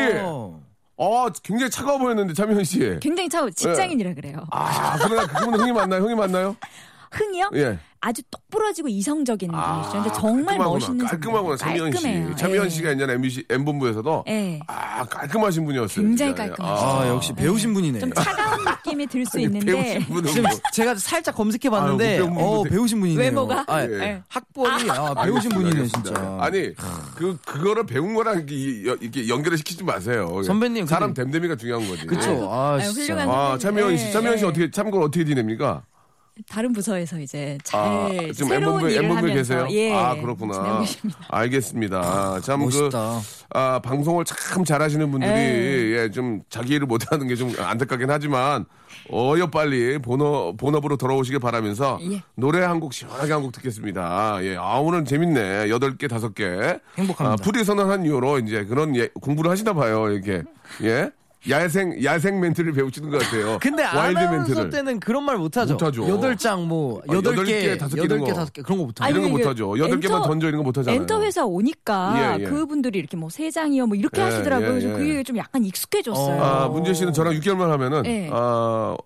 어, 0.98 1.28
굉장히 1.42 1.70
차가워 1.70 1.98
보였는데 1.98 2.32
차미현 2.32 2.64
씨. 2.64 2.98
굉장히 3.00 3.28
차 3.28 3.48
직장인이라 3.50 4.14
그래요. 4.14 4.44
아, 4.50 4.96
그러나 4.98 5.26
그분은 5.26 5.60
형이 5.60 5.72
맞나요? 5.72 6.02
형이 6.04 6.14
맞나요? 6.14 6.56
흥이요? 7.18 7.50
예. 7.54 7.78
아주 7.98 8.22
똑부러지고 8.30 8.88
이성적인 8.88 9.50
분이시죠. 9.50 9.92
근데 9.94 10.10
아, 10.10 10.12
정말 10.12 10.58
깔끔하구나. 10.58 10.68
멋있는 10.68 11.06
깔끔하구나. 11.06 11.56
차미연 11.56 11.92
씨. 11.92 12.36
차미연 12.36 12.64
예. 12.66 12.68
씨가 12.68 12.90
옛날에 12.90 13.14
MBC 13.14 13.46
M본부에서도 13.48 14.24
예. 14.28 14.60
아, 14.68 15.04
깔끔하신 15.06 15.64
분이었어요. 15.64 16.06
굉장히 16.06 16.30
진짜. 16.34 16.46
깔끔하시죠. 16.46 16.86
아, 16.88 17.08
역시 17.08 17.32
배우신 17.32 17.74
분이네. 17.74 17.98
좀 17.98 18.12
차가운 18.12 18.64
느낌이 18.64 19.06
들 19.08 19.26
수 19.26 19.40
있는데 19.40 19.64
배우신 19.72 20.02
분은 20.14 20.28
지금 20.30 20.42
뭐. 20.50 20.58
제가 20.72 20.94
살짝 20.96 21.34
검색해 21.34 21.68
봤는데 21.70 22.18
아유, 22.18 22.26
못 22.26 22.34
배운 22.36 22.38
어 22.46 22.50
분인데. 22.58 22.70
배우신 22.70 23.00
분이네요. 23.00 23.20
외모가? 23.24 23.64
아, 23.66 23.82
예. 23.82 23.86
네. 23.88 24.22
학벌이 24.28 24.90
아, 24.90 25.14
배우신 25.24 25.50
알겠습니다, 25.52 25.54
분이네 25.56 25.76
알겠습니다. 25.80 26.02
진짜. 26.14 26.38
아니 26.40 26.74
그 27.16 27.36
그거를 27.44 27.86
배운 27.86 28.14
거랑 28.14 28.46
이렇게, 28.48 29.26
연결을 29.26 29.58
시키지 29.58 29.82
마세요. 29.82 30.42
선배님, 30.44 30.86
사람 30.86 31.12
됨됨이가 31.12 31.56
중요한 31.56 31.88
거지. 31.88 32.06
그쵸. 32.06 32.48
아. 32.52 32.76
훌륭한 32.78 33.28
아 33.28 33.58
차미연 33.58 33.96
씨, 33.96 34.04
네, 34.04 34.12
차미연 34.12 34.36
씨 34.36 34.42
네. 34.42 34.48
어떻게 34.48 34.70
참고로 34.70 35.06
어떻게 35.06 35.24
지냅니까? 35.24 35.82
다른 36.48 36.72
부서에서 36.72 37.18
이제 37.18 37.56
잘 37.64 37.80
아, 37.80 38.08
지금 38.34 38.48
새로운 38.48 38.80
M본부에 38.80 38.90
일을 38.92 39.04
M본부에 39.04 39.30
하면서 39.30 39.54
계세요? 39.54 39.68
예, 39.70 39.92
아 39.94 40.14
그렇구나. 40.14 40.84
알겠습니다. 41.28 42.40
참그 42.40 42.64
멋있다. 42.64 43.20
아, 43.50 43.78
방송을 43.82 44.24
참 44.24 44.64
잘하시는 44.64 45.10
분들이 45.10 45.30
에이. 45.32 45.92
예, 45.96 46.10
좀 46.10 46.42
자기 46.50 46.74
일을 46.74 46.86
못하는 46.86 47.26
게 47.28 47.36
좀 47.36 47.52
안타깝긴 47.58 48.10
하지만 48.10 48.64
어여 49.12 49.48
빨리 49.50 49.98
본업 49.98 50.56
본업으로 50.56 50.96
돌아오시길 50.96 51.38
바라면서 51.38 51.98
예. 52.10 52.22
노래 52.34 52.60
한 52.62 52.80
곡 52.80 52.92
시원하게 52.92 53.32
한 53.32 53.42
곡 53.42 53.52
듣겠습니다. 53.52 54.38
예, 54.42 54.56
아 54.56 54.78
오늘 54.78 55.04
재밌네. 55.04 55.70
여덟 55.70 55.96
개 55.96 56.08
다섯 56.08 56.34
개. 56.34 56.44
행복합니다. 56.98 57.32
아, 57.32 57.36
풀이 57.36 57.64
선언한 57.64 58.04
이후로 58.04 58.38
이제 58.40 58.64
그런 58.64 58.94
예, 58.96 59.08
공부를 59.20 59.50
하시나 59.50 59.72
봐요. 59.72 60.08
이렇게 60.10 60.42
예. 60.82 61.10
야생 61.50 62.02
야생 62.04 62.40
멘트를 62.40 62.72
배우시는 62.72 63.10
것 63.10 63.20
같아요. 63.22 63.58
근데 63.62 63.84
와일드 63.84 64.18
아나운서 64.18 64.36
멘트를. 64.54 64.70
때는 64.70 65.00
그런 65.00 65.24
말 65.24 65.36
못하죠. 65.36 65.74
못하죠. 65.74 66.08
여덟 66.08 66.36
장뭐 66.36 67.02
아, 67.08 67.12
여덟 67.14 67.36
개, 67.44 67.60
개, 67.60 67.78
다섯 67.78 67.94
개 67.96 68.02
여덟. 68.02 68.20
다섯 68.34 68.52
개 68.52 68.62
그런 68.62 68.78
거 68.78 68.84
못하죠. 68.86 69.04
아니, 69.04 69.12
이런 69.18 69.30
거 69.30 69.38
못하죠. 69.38 69.78
여덟 69.78 70.00
개만 70.00 70.22
엔터- 70.22 70.26
던져 70.26 70.48
이런 70.48 70.58
거 70.58 70.64
못하잖아요. 70.64 71.00
엔터 71.00 71.22
회사 71.22 71.44
오니까 71.44 72.36
예, 72.38 72.42
예. 72.42 72.48
그분들이 72.48 72.98
이렇게 72.98 73.16
뭐 73.16 73.28
세 73.30 73.50
장이요 73.50 73.86
뭐 73.86 73.96
이렇게 73.96 74.20
예, 74.20 74.24
하시더라고요. 74.24 74.68
예, 74.68 74.72
그래서 74.72 74.88
예. 74.88 74.92
그게 74.92 75.22
좀 75.22 75.36
약간 75.36 75.64
익숙해졌어요. 75.64 76.42
아, 76.42 76.68
문지애 76.68 76.94
씨는 76.94 77.12
저랑 77.12 77.34
6개월만 77.34 77.68
하면은 77.68 78.02
네. 78.02 78.28
아, 78.32 78.96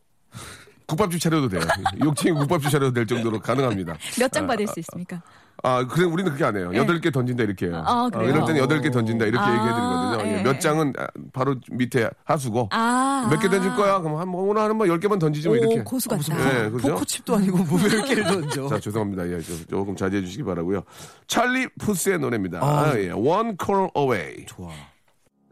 국밥집 0.91 1.21
차려도 1.21 1.49
돼요. 1.49 1.61
욕쟁이 2.05 2.35
국밥집 2.35 2.71
차려도 2.71 2.93
될 2.93 3.07
정도로 3.07 3.41
가능합니다. 3.41 3.97
몇 4.19 4.31
장 4.31 4.47
받을 4.47 4.67
수 4.67 4.79
있습니까? 4.81 5.23
아, 5.63 5.87
그래 5.87 6.07
우리는 6.07 6.25
그렇게 6.33 6.43
안 6.45 6.57
해요. 6.57 6.71
여덟 6.75 7.01
개 7.03 7.11
던진다 7.11 7.43
이렇게 7.45 7.67
해요. 7.67 7.83
아, 7.87 8.09
그래요? 8.11 8.31
이럴 8.31 8.47
때는 8.47 8.61
여덟 8.63 8.81
개 8.81 8.91
던진다 8.91 9.27
이렇게 9.27 9.45
아, 9.45 9.53
얘기해드리거든요. 9.53 10.25
예, 10.35 10.39
예. 10.39 10.43
몇 10.43 10.59
장은 10.59 10.95
아, 10.99 11.07
바로 11.35 11.57
밑에 11.71 12.09
하수고 12.25 12.69
아. 12.73 13.29
몇 13.31 13.39
개 13.41 13.49
던질 13.51 13.75
거야? 13.77 13.99
그럼 14.01 14.17
한 14.19 14.27
뭐, 14.29 14.43
오늘 14.49 14.63
하는 14.63 14.77
뭐열 14.77 14.99
개만 15.01 15.19
던지지 15.19 15.49
뭐 15.49 15.57
오, 15.59 15.61
이렇게. 15.61 15.83
고수 15.83 16.09
같다. 16.09 16.65
예, 16.65 16.71
그죠? 16.71 16.89
포카칩도 16.95 17.37
아니고 17.37 17.59
뭐 17.59 17.79
몇 17.79 18.05
개를 18.07 18.25
던져. 18.25 18.69
자, 18.71 18.81
죄송합니다. 18.81 19.29
예, 19.29 19.39
저- 19.43 19.65
조금 19.69 19.95
자제해 19.95 20.25
주시기 20.25 20.45
바라고요. 20.45 20.83
찰리 21.27 21.69
푸스의 21.79 22.19
노래입니다. 22.19 22.61
아. 22.63 22.81
아, 22.93 22.99
예. 22.99 23.11
One 23.11 23.57
Call 23.63 23.91
Away. 23.95 24.47
좋아. 24.47 24.71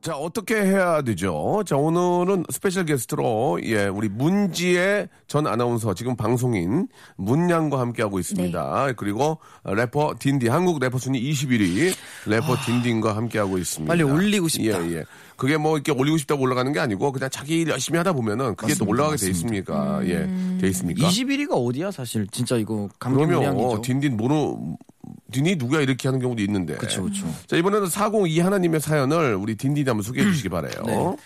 자, 0.00 0.16
어떻게 0.16 0.54
해야 0.54 1.02
되죠? 1.02 1.64
자, 1.66 1.76
오늘은 1.76 2.44
스페셜 2.50 2.84
게스트로, 2.84 3.58
예, 3.64 3.87
우리 3.88 4.08
문지애 4.09 5.09
전 5.26 5.48
아나운서, 5.48 5.92
지금 5.92 6.14
방송인 6.14 6.87
문양과 7.16 7.80
함께하고 7.80 8.20
있습니다. 8.20 8.87
네. 8.87 8.92
그리고 8.96 9.38
래퍼 9.64 10.14
딘딘, 10.20 10.46
한국 10.46 10.78
래퍼 10.78 10.98
순위 10.98 11.20
21위 11.32 11.92
래퍼 12.26 12.56
딘딘과 12.64 13.16
함께하고 13.16 13.58
있습니다. 13.58 13.90
빨리 13.90 14.04
올리고 14.04 14.46
싶다. 14.46 14.87
예, 14.87 14.98
예. 14.98 15.04
그게 15.37 15.56
뭐 15.56 15.76
이렇게 15.76 15.90
올리고 15.90 16.16
싶다고 16.16 16.42
올라가는 16.42 16.72
게 16.72 16.78
아니고 16.78 17.11
그냥 17.12 17.28
자기 17.30 17.61
일 17.61 17.68
열심히 17.68 17.96
하다 17.98 18.12
보면은 18.12 18.54
그게 18.54 18.74
또 18.74 18.84
맞습니다, 18.84 18.90
올라가게 18.90 19.16
돼 19.16 19.26
맞습니다. 19.28 19.37
있습니까? 19.37 20.00
예, 20.04 20.58
돼 20.61 20.68
있습니까? 20.68 21.08
21위가 21.08 21.50
어디야 21.52 21.90
사실 21.90 22.26
진짜 22.28 22.56
이거 22.56 22.88
감동량이죠. 23.00 23.54
그러면 23.54 23.82
딘딘 23.82 24.16
모르 24.16 24.56
딘이 25.33 25.57
누가 25.57 25.81
이렇게 25.81 26.09
하는 26.09 26.21
경우도 26.21 26.42
있는데. 26.42 26.75
그렇죠, 26.77 27.03
그렇죠. 27.03 27.27
자 27.47 27.57
이번에는 27.57 27.88
402 27.88 28.40
하나님의 28.40 28.81
사연을 28.81 29.35
우리 29.35 29.57
딘딘이 29.57 29.88
한번 29.88 30.03
소개해 30.03 30.31
주시기 30.31 30.49
바래요. 30.49 30.83
네. 30.87 31.16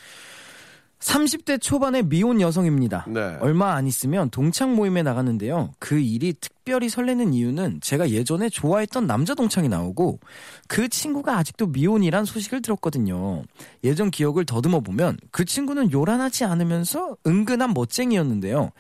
30대 1.03 1.61
초반의 1.61 2.05
미혼 2.05 2.41
여성입니다. 2.41 3.07
네. 3.09 3.37
얼마 3.41 3.75
안 3.75 3.87
있으면 3.87 4.31
동창 4.31 4.77
모임에 4.77 5.03
나갔는데요. 5.03 5.73
그 5.81 5.99
일이 5.99 6.33
특별히 6.33 6.89
설레는 6.89 7.35
이유는 7.35 7.81
제가 7.83 8.11
예전에 8.11 8.49
좋아했던 8.49 9.07
남자 9.07 9.35
동창이 9.35 9.69
나오고 9.69 10.21
그 10.69 10.89
친구가 10.89 11.37
아직도 11.39 11.67
미혼이란 11.67 12.25
소식을 12.25 12.63
들었거든요. 12.63 13.43
예전 13.83 14.11
기억을 14.13 14.45
더듬어 14.45 14.81
보면 14.81 15.17
그 15.33 15.45
친구는 15.45 15.91
요란하지 15.91 16.45
않으면서 16.45 17.17
은근한 17.27 17.75
멋쟁이였는데요. 17.75 18.71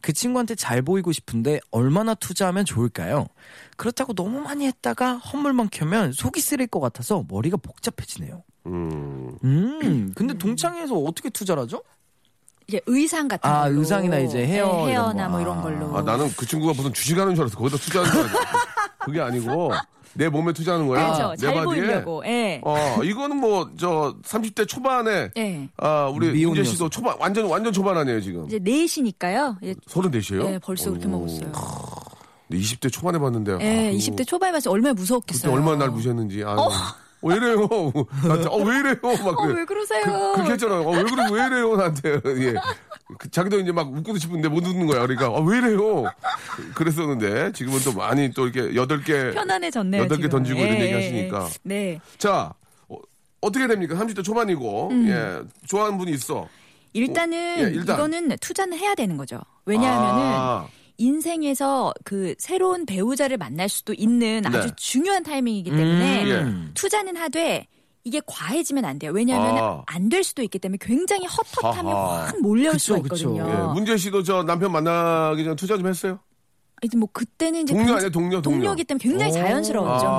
그 0.00 0.12
친구한테 0.12 0.54
잘 0.54 0.82
보이고 0.82 1.12
싶은데 1.12 1.60
얼마나 1.70 2.14
투자하면 2.14 2.64
좋을까요? 2.64 3.26
그렇다고 3.76 4.14
너무 4.14 4.40
많이 4.40 4.66
했다가 4.66 5.16
헛물만 5.16 5.68
켜면 5.70 6.12
속이 6.12 6.40
쓰릴 6.40 6.66
것 6.66 6.80
같아서 6.80 7.24
머리가 7.28 7.56
복잡해지네요. 7.56 8.42
음. 8.66 9.36
음, 9.44 10.12
근데 10.14 10.34
동창회에서 10.34 10.94
어떻게 10.94 11.30
투자를 11.30 11.62
하죠? 11.64 11.82
이제 12.66 12.80
의상 12.86 13.28
같은 13.28 13.48
아, 13.48 13.62
걸로. 13.62 13.80
의상이나 13.80 14.18
이제 14.18 14.46
헤어 14.46 14.66
네, 14.66 14.72
이런 14.72 14.88
헤어나 14.90 15.24
거. 15.24 15.30
뭐 15.30 15.40
이런 15.40 15.62
걸로. 15.62 15.96
아, 15.96 16.02
나는 16.02 16.30
그 16.36 16.44
친구가 16.46 16.74
무슨 16.74 16.92
주식하는 16.92 17.34
줄 17.34 17.44
알았어. 17.44 17.56
거기다 17.56 17.78
투자하는 17.78 18.12
줄 18.12 18.20
알았어. 18.20 18.38
그게 19.00 19.20
아니고 19.20 19.70
내 20.14 20.28
몸에 20.28 20.52
투자하는 20.52 20.86
거야. 20.88 21.04
그렇죠. 21.12 21.30
내 21.32 21.36
잘 21.36 21.54
바디에. 21.54 21.64
보이려고. 21.64 22.22
예. 22.26 22.60
어, 22.64 23.00
이거는 23.04 23.36
뭐 23.36 23.70
저 23.78 24.14
30대 24.24 24.66
초반에 24.66 25.30
예. 25.36 25.68
아, 25.76 26.10
우리 26.12 26.32
미혼 26.32 26.56
윤재 26.56 26.70
씨도 26.70 26.88
초반 26.88 27.16
완전 27.20 27.46
완전 27.46 27.72
초반 27.72 27.96
아니에요, 27.98 28.20
지금. 28.20 28.46
이제 28.46 28.58
넷이니까요. 28.58 29.56
예, 29.62 29.74
서른 29.86 30.10
대시에요? 30.10 30.44
예, 30.50 30.58
벌써 30.58 30.90
그렇게 30.90 31.06
먹었어요. 31.06 31.52
20대 32.50 32.90
초반에 32.90 33.18
봤는데. 33.18 33.58
예, 33.60 33.88
아이고, 33.88 33.98
20대 33.98 34.26
초반에 34.26 34.52
봐서 34.52 34.70
얼마나 34.70 34.92
그때 34.94 35.02
무서웠겠어요. 35.02 35.52
얼마나 35.52 35.76
날 35.78 35.90
무시했는지. 35.90 36.42
어. 36.42 36.56
왜 37.20 37.34
이래요? 37.36 37.68
나한테, 38.24 38.48
어, 38.48 38.56
왜 38.58 38.78
이래요? 38.78 38.94
막 39.02 39.26
어, 39.26 39.42
그래. 39.42 39.54
왜 39.58 39.64
그러세요? 39.64 40.02
그, 40.04 40.32
그렇게 40.34 40.52
했잖아요. 40.52 40.80
어, 40.82 40.90
왜 40.92 41.02
그래, 41.02 41.22
왜 41.32 41.46
이래요? 41.46 41.76
나한테. 41.76 42.10
예. 42.46 42.54
그 43.16 43.30
자기도 43.30 43.58
이제 43.58 43.72
막 43.72 43.90
웃고도 43.90 44.18
싶은데 44.18 44.48
못 44.48 44.66
웃는 44.66 44.86
거야. 44.86 45.00
그러니까, 45.00 45.30
어, 45.30 45.40
왜 45.40 45.58
이래요? 45.58 46.04
그랬었는데, 46.74 47.52
지금은 47.52 47.80
또 47.82 47.92
많이 47.94 48.30
또 48.32 48.46
이렇게 48.46 48.74
여덟 48.74 49.02
개. 49.02 49.30
편안해졌네요. 49.30 50.02
여덟 50.02 50.18
개. 50.18 50.28
던지고 50.28 50.60
이런 50.60 50.76
예, 50.76 50.80
얘기 50.82 50.92
예, 50.92 50.94
하시니까. 50.94 51.46
예. 51.46 51.50
네. 51.62 52.00
자, 52.18 52.52
어, 52.88 53.50
떻게 53.50 53.66
됩니까? 53.66 53.94
30대 53.94 54.22
초반이고, 54.22 54.90
음. 54.90 55.08
예. 55.08 55.48
좋아하는 55.66 55.96
분이 55.96 56.12
있어. 56.12 56.48
일단은 56.92 57.58
예, 57.60 57.62
일단. 57.74 57.96
이거는 57.96 58.36
투자는 58.40 58.76
해야 58.76 58.94
되는 58.94 59.16
거죠. 59.16 59.40
왜냐하면은 59.64 60.22
아, 60.22 60.68
인생에서 60.98 61.94
그 62.04 62.34
새로운 62.38 62.84
배우자를 62.84 63.36
만날 63.36 63.68
수도 63.68 63.94
있는 63.94 64.42
네. 64.50 64.58
아주 64.58 64.70
중요한 64.76 65.22
타이밍이기 65.22 65.70
때문에 65.70 66.32
음. 66.42 66.70
투자는 66.74 67.16
하되 67.16 67.66
이게 68.08 68.22
과해지면 68.26 68.84
안 68.86 68.98
돼요. 68.98 69.12
왜냐하면 69.14 69.58
아. 69.58 69.82
안될 69.86 70.24
수도 70.24 70.42
있기 70.42 70.58
때문에 70.58 70.78
굉장히 70.80 71.26
헛헛함이 71.26 71.88
하하. 71.90 72.24
확 72.26 72.40
몰려올 72.40 72.72
그쵸, 72.72 72.96
수가 72.96 73.02
그쵸. 73.02 73.28
있거든요. 73.36 73.48
예. 73.48 73.74
문재 73.74 73.96
씨도 73.98 74.22
저 74.22 74.42
남편 74.42 74.72
만나기 74.72 75.44
전에 75.44 75.54
투자 75.56 75.76
좀 75.76 75.86
했어요? 75.86 76.18
이제 76.82 76.96
뭐 76.96 77.08
그때는 77.12 77.62
이제 77.62 77.72
동료 77.74 77.94
아니에요? 77.94 78.10
동료, 78.10 78.40
동료. 78.40 78.58
동료 78.60 78.74
기 78.74 78.84
때문에 78.84 79.02
굉장히 79.02 79.30
오. 79.32 79.34
자연스러웠죠. 79.34 80.06
아. 80.06 80.10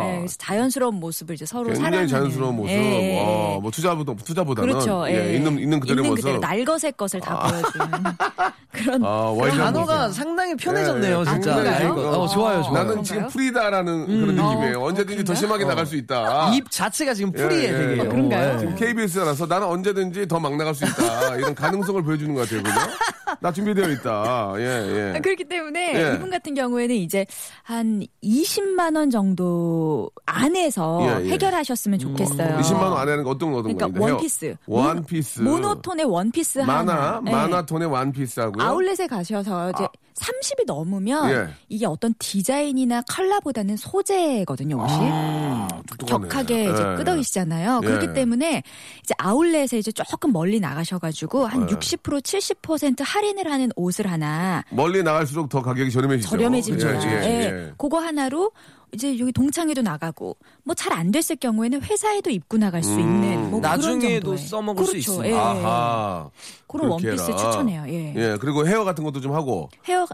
예, 0.12 0.16
그래서 0.18 0.36
자연스러운 0.38 0.94
모습을 0.94 1.34
이제 1.34 1.44
서로 1.44 1.64
굉장히 1.66 1.84
사랑하는. 1.84 2.08
자연스러운 2.08 2.56
모습. 2.56 2.70
예, 2.70 2.76
예, 2.76 3.14
예. 3.16 3.20
어, 3.20 3.58
뭐 3.60 3.70
투자보다 3.70 4.14
투자보다는 4.24 4.68
그렇죠. 4.70 5.04
예, 5.08 5.32
예. 5.32 5.36
있는 5.36 5.58
있는 5.58 5.80
그대로의 5.80 6.04
있는 6.04 6.10
모습. 6.10 6.22
그대로 6.24 6.38
날것의 6.40 6.92
것을 6.96 7.20
다 7.20 7.38
보여주는 7.48 7.88
그런 8.72 9.04
아, 9.04 9.32
그런 9.34 9.56
단어가 9.58 10.06
모습. 10.06 10.20
상당히 10.22 10.54
편해졌네요, 10.56 11.20
예, 11.20 11.24
진짜. 11.24 11.54
굉장히 11.54 11.68
아. 11.68 11.78
그런가요? 11.78 12.06
어, 12.08 12.28
좋아요, 12.28 12.62
좋아요. 12.62 12.72
나는 12.72 12.86
그런가요? 12.88 13.02
지금 13.02 13.28
프리다라는 13.28 14.06
그런 14.06 14.28
음. 14.30 14.34
느낌이에요. 14.36 14.80
어, 14.80 14.86
언제든지 14.88 15.20
어, 15.20 15.24
더 15.24 15.34
심하게? 15.34 15.64
나갈 15.64 15.84
수 15.86 15.96
있다. 15.96 16.52
입 16.54 16.70
자체가 16.70 17.12
지금 17.14 17.32
풀이에 17.32 17.58
예, 17.64 17.68
예, 17.68 17.72
되게. 17.72 18.02
예. 18.02 18.06
그런가요? 18.08 18.54
어, 18.54 18.58
지금 18.58 18.74
KBS라서 18.76 19.46
나는 19.46 19.66
언제든지 19.66 20.26
더 20.26 20.38
막 20.38 20.56
나갈 20.56 20.74
수 20.74 20.84
있다. 20.84 21.34
이런 21.36 21.54
가능성을 21.54 22.02
보여주는 22.02 22.32
것 22.34 22.42
같아요. 22.48 22.62
그죠? 22.62 22.78
나 23.40 23.52
준비되어 23.52 23.88
있다. 23.90 24.54
예, 24.58 25.14
예. 25.14 25.20
그렇기 25.20 25.44
때문에 25.44 25.94
예. 25.94 26.14
이분 26.14 26.30
같은 26.30 26.54
경우에는 26.54 26.94
이제 26.94 27.26
한 27.62 28.02
20만 28.22 28.96
원 28.96 29.10
정도 29.10 30.10
안에서 30.26 31.00
예, 31.02 31.26
예. 31.26 31.30
해결하셨으면 31.30 31.98
좋겠어요. 31.98 32.58
20만 32.58 32.82
원 32.82 32.98
안에 32.98 33.10
하는 33.12 33.24
거 33.24 33.30
어떤 33.30 33.52
거 33.52 33.58
어떤 33.58 33.76
그러니까 33.76 33.98
거? 33.98 34.04
원피스. 34.06 34.56
원피스. 34.66 35.40
모노톤의 35.42 36.06
원피스 36.06 36.58
만화, 36.60 36.80
하나. 37.16 37.22
예. 37.26 37.30
만화톤의 37.30 37.88
원피스 37.88 38.40
하고요. 38.40 38.64
아울렛에 38.64 39.06
가셔서 39.06 39.70
이제 39.70 39.86
30이 40.18 40.66
넘으면 40.66 41.30
예. 41.30 41.48
이게 41.68 41.86
어떤 41.86 42.12
디자인이나 42.18 43.02
컬러보다는 43.02 43.76
소재거든요, 43.76 44.76
옷이. 44.76 45.08
아, 45.10 45.68
똑똑하네. 45.86 46.28
격하게 46.28 46.64
이제 46.64 46.82
예. 46.92 46.96
끄덕이시잖아요. 46.96 47.80
예. 47.82 47.86
그렇기 47.86 48.12
때문에 48.14 48.62
이제 49.04 49.14
아울렛에 49.18 49.78
이제 49.78 49.92
조금 49.92 50.32
멀리 50.32 50.58
나가셔 50.60 50.98
가지고 50.98 51.46
한 51.46 51.62
예. 51.70 51.74
60% 51.74 52.20
70% 52.20 53.04
할인을 53.18 53.50
하는 53.50 53.70
옷을 53.74 54.06
하나 54.06 54.62
멀리 54.70 55.02
나갈수록 55.02 55.48
더 55.48 55.60
가격이 55.62 55.90
저렴해지죠. 55.90 56.28
저렴해지죠. 56.30 56.88
예, 56.88 56.92
예, 56.92 57.24
예. 57.24 57.40
예. 57.44 57.72
그거 57.76 57.98
하나로 57.98 58.52
이제 58.92 59.18
여기 59.18 59.32
동창회도 59.32 59.82
나가고 59.82 60.36
뭐 60.64 60.74
잘 60.74 60.92
안 60.92 61.10
됐을 61.10 61.36
경우에는 61.36 61.82
회사에도 61.82 62.30
입고 62.30 62.56
나갈 62.58 62.82
수 62.82 62.92
있는 62.92 63.50
뭐 63.50 63.60
그런 63.60 63.62
나중에도 63.62 64.36
정도의. 64.36 64.38
써먹을 64.38 64.84
수 64.86 64.92
그렇죠. 64.92 65.12
있으니까. 65.12 65.28
예. 65.28 65.34
아하. 65.34 66.30
그런 66.68 66.90
원피스 66.90 67.24
해라. 67.24 67.36
추천해요. 67.36 67.84
예. 67.88 68.14
예, 68.16 68.36
그리고 68.40 68.66
헤어 68.66 68.84
같은 68.84 69.02
것도 69.04 69.20
좀 69.20 69.32
하고. 69.34 69.68
헤어 69.86 70.06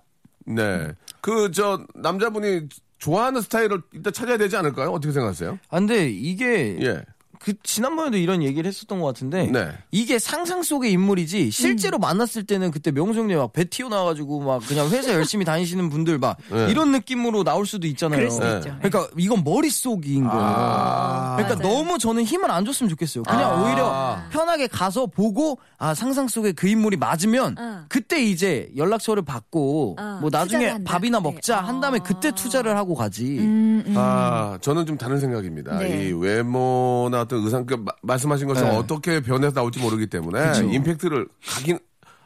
네. 0.47 0.89
그, 1.21 1.51
저, 1.53 1.81
남자분이 1.95 2.69
좋아하는 2.99 3.41
스타일을 3.43 3.81
일단 3.93 4.13
찾아야 4.13 4.37
되지 4.37 4.57
않을까요? 4.57 4.91
어떻게 4.91 5.13
생각하세요? 5.13 5.59
아, 5.71 5.79
근데 5.79 6.09
이게 6.11 6.77
예. 6.81 7.03
그 7.45 7.53
지난번에도 7.63 8.17
이런 8.17 8.43
얘기를 8.43 8.67
했었던 8.67 9.01
것 9.01 9.07
같은데 9.07 9.49
네. 9.53 9.69
이게 9.91 10.19
상상 10.19 10.63
속의 10.63 10.91
인물이지 10.93 11.51
실제로 11.51 11.99
만났을 11.99 12.45
때는 12.45 12.71
그때 12.71 12.91
명성님 12.91 13.37
막 13.37 13.53
배 13.53 13.65
튀어나와가지고 13.65 14.41
막 14.41 14.63
그냥 14.67 14.89
회사 14.89 15.13
열심히 15.13 15.45
다니시는 15.45 15.91
분들 15.91 16.19
막 16.19 16.39
네. 16.51 16.69
이런 16.71 16.91
느낌으로 16.93 17.45
나올 17.45 17.67
수도 17.67 17.87
있잖아요. 17.87 18.17
그럴 18.19 18.31
수도 18.31 18.47
네. 18.49 18.57
있죠. 18.57 18.77
그러니까 18.81 19.09
이건 19.19 19.45
머릿속인 19.45 20.25
거예요. 20.27 20.43
아. 20.43 21.37
그러니까 21.37 21.63
맞아요. 21.63 21.77
너무 21.77 21.99
저는 21.99 22.25
힘을 22.25 22.51
안 22.51 22.65
줬으면 22.65 22.89
좋겠어요. 22.89 23.25
그냥 23.25 23.51
아. 23.51 23.63
오히려 23.63 24.17
편하게 24.31 24.67
가서 24.67 25.05
보고 25.07 25.59
아 25.77 25.93
상상 25.95 26.29
속에 26.29 26.53
그 26.53 26.67
인물이 26.67 26.97
맞으면 26.97 27.57
어. 27.59 27.85
그때 27.91 28.23
이제 28.25 28.71
연락처를 28.77 29.23
받고 29.23 29.97
어, 30.01 30.19
뭐 30.23 30.31
나중에 30.33 30.83
밥이나 30.83 31.19
그때. 31.19 31.31
먹자 31.35 31.61
한 31.61 31.81
다음에 31.81 31.99
아. 32.01 32.03
그때 32.03 32.31
투자를 32.33 32.77
하고 32.79 32.95
가지. 32.95 33.39
음, 33.39 33.83
음. 33.87 33.95
아, 33.97 34.57
저는 34.63 34.87
좀 34.87 34.97
다른 34.97 35.21
생각입니다. 35.21 35.79
네. 35.79 36.09
이 36.09 36.13
외모나 36.13 37.21
어떤 37.21 37.34
의상, 37.43 37.67
그 37.67 37.75
마- 37.75 37.93
말씀하신 38.03 38.47
것처럼 38.49 38.71
네. 38.73 38.77
어떻게 38.77 39.21
변해서 39.21 39.53
나올지 39.55 39.79
모르기 39.81 40.07
때문에 40.07 40.47
그쵸. 40.49 40.63
임팩트를 40.65 41.29
각인, 41.47 41.79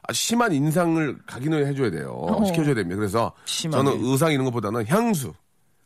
아, 0.02 0.12
심한 0.12 0.52
인상을 0.52 1.18
각인을 1.26 1.66
해줘야 1.66 1.90
돼요. 1.90 2.10
어. 2.12 2.44
시켜줘야 2.44 2.74
됩니다. 2.74 2.96
그래서 2.96 3.32
심하게. 3.44 3.84
저는 3.90 4.04
의상 4.04 4.32
이런 4.32 4.44
것보다는 4.46 4.86
향수. 4.86 5.32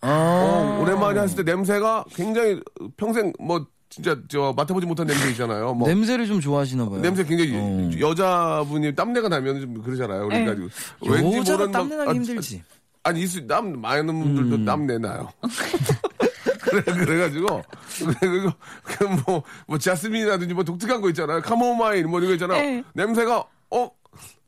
아. 0.01 0.09
어, 0.09 0.83
오랜만에 0.83 1.21
했을 1.21 1.45
때 1.45 1.53
냄새가 1.53 2.05
굉장히 2.15 2.61
평생 2.97 3.33
뭐 3.39 3.65
진짜 3.89 4.17
저 4.29 4.53
맡아보지 4.57 4.87
못한 4.87 5.07
냄새 5.07 5.31
있잖아요. 5.31 5.75
뭐 5.75 5.87
냄새를 5.87 6.27
좀 6.27 6.41
좋아하시나 6.41 6.89
봐요. 6.89 7.01
냄새 7.01 7.23
굉장히 7.25 7.53
어. 7.55 7.91
여자분이 8.01 8.95
땀내가 8.95 9.29
나면 9.29 9.61
좀 9.61 9.83
그러잖아요. 9.83 10.29
그러니까 10.29 10.55
네. 10.55 10.67
왠지 11.09 11.37
여자가 11.39 11.59
모르는 11.67 11.73
막- 11.73 11.79
땀내나기 11.79 12.11
아, 12.11 12.15
힘들지. 12.15 12.63
아니 13.05 13.21
있을 13.23 13.47
땀 13.47 13.81
많은 13.81 14.07
분들도 14.07 14.57
음. 14.57 14.65
땀 14.65 14.87
내나요. 14.87 15.29
그래 16.73 16.83
그래가지고 17.05 17.63
그리고 18.21 18.51
그 18.85 19.05
뭐 19.27 19.43
뭐 19.67 19.79
자스민이라든지 19.79 20.55
뭐 20.55 20.65
독특한 20.65 21.01
거 21.01 21.09
있잖아요. 21.11 21.41
카모마일 21.43 22.05
뭐 22.07 22.19
이런 22.21 22.31
거 22.31 22.35
있잖아요. 22.35 22.61
네. 22.61 22.85
냄새가 22.95 23.45
어 23.71 23.91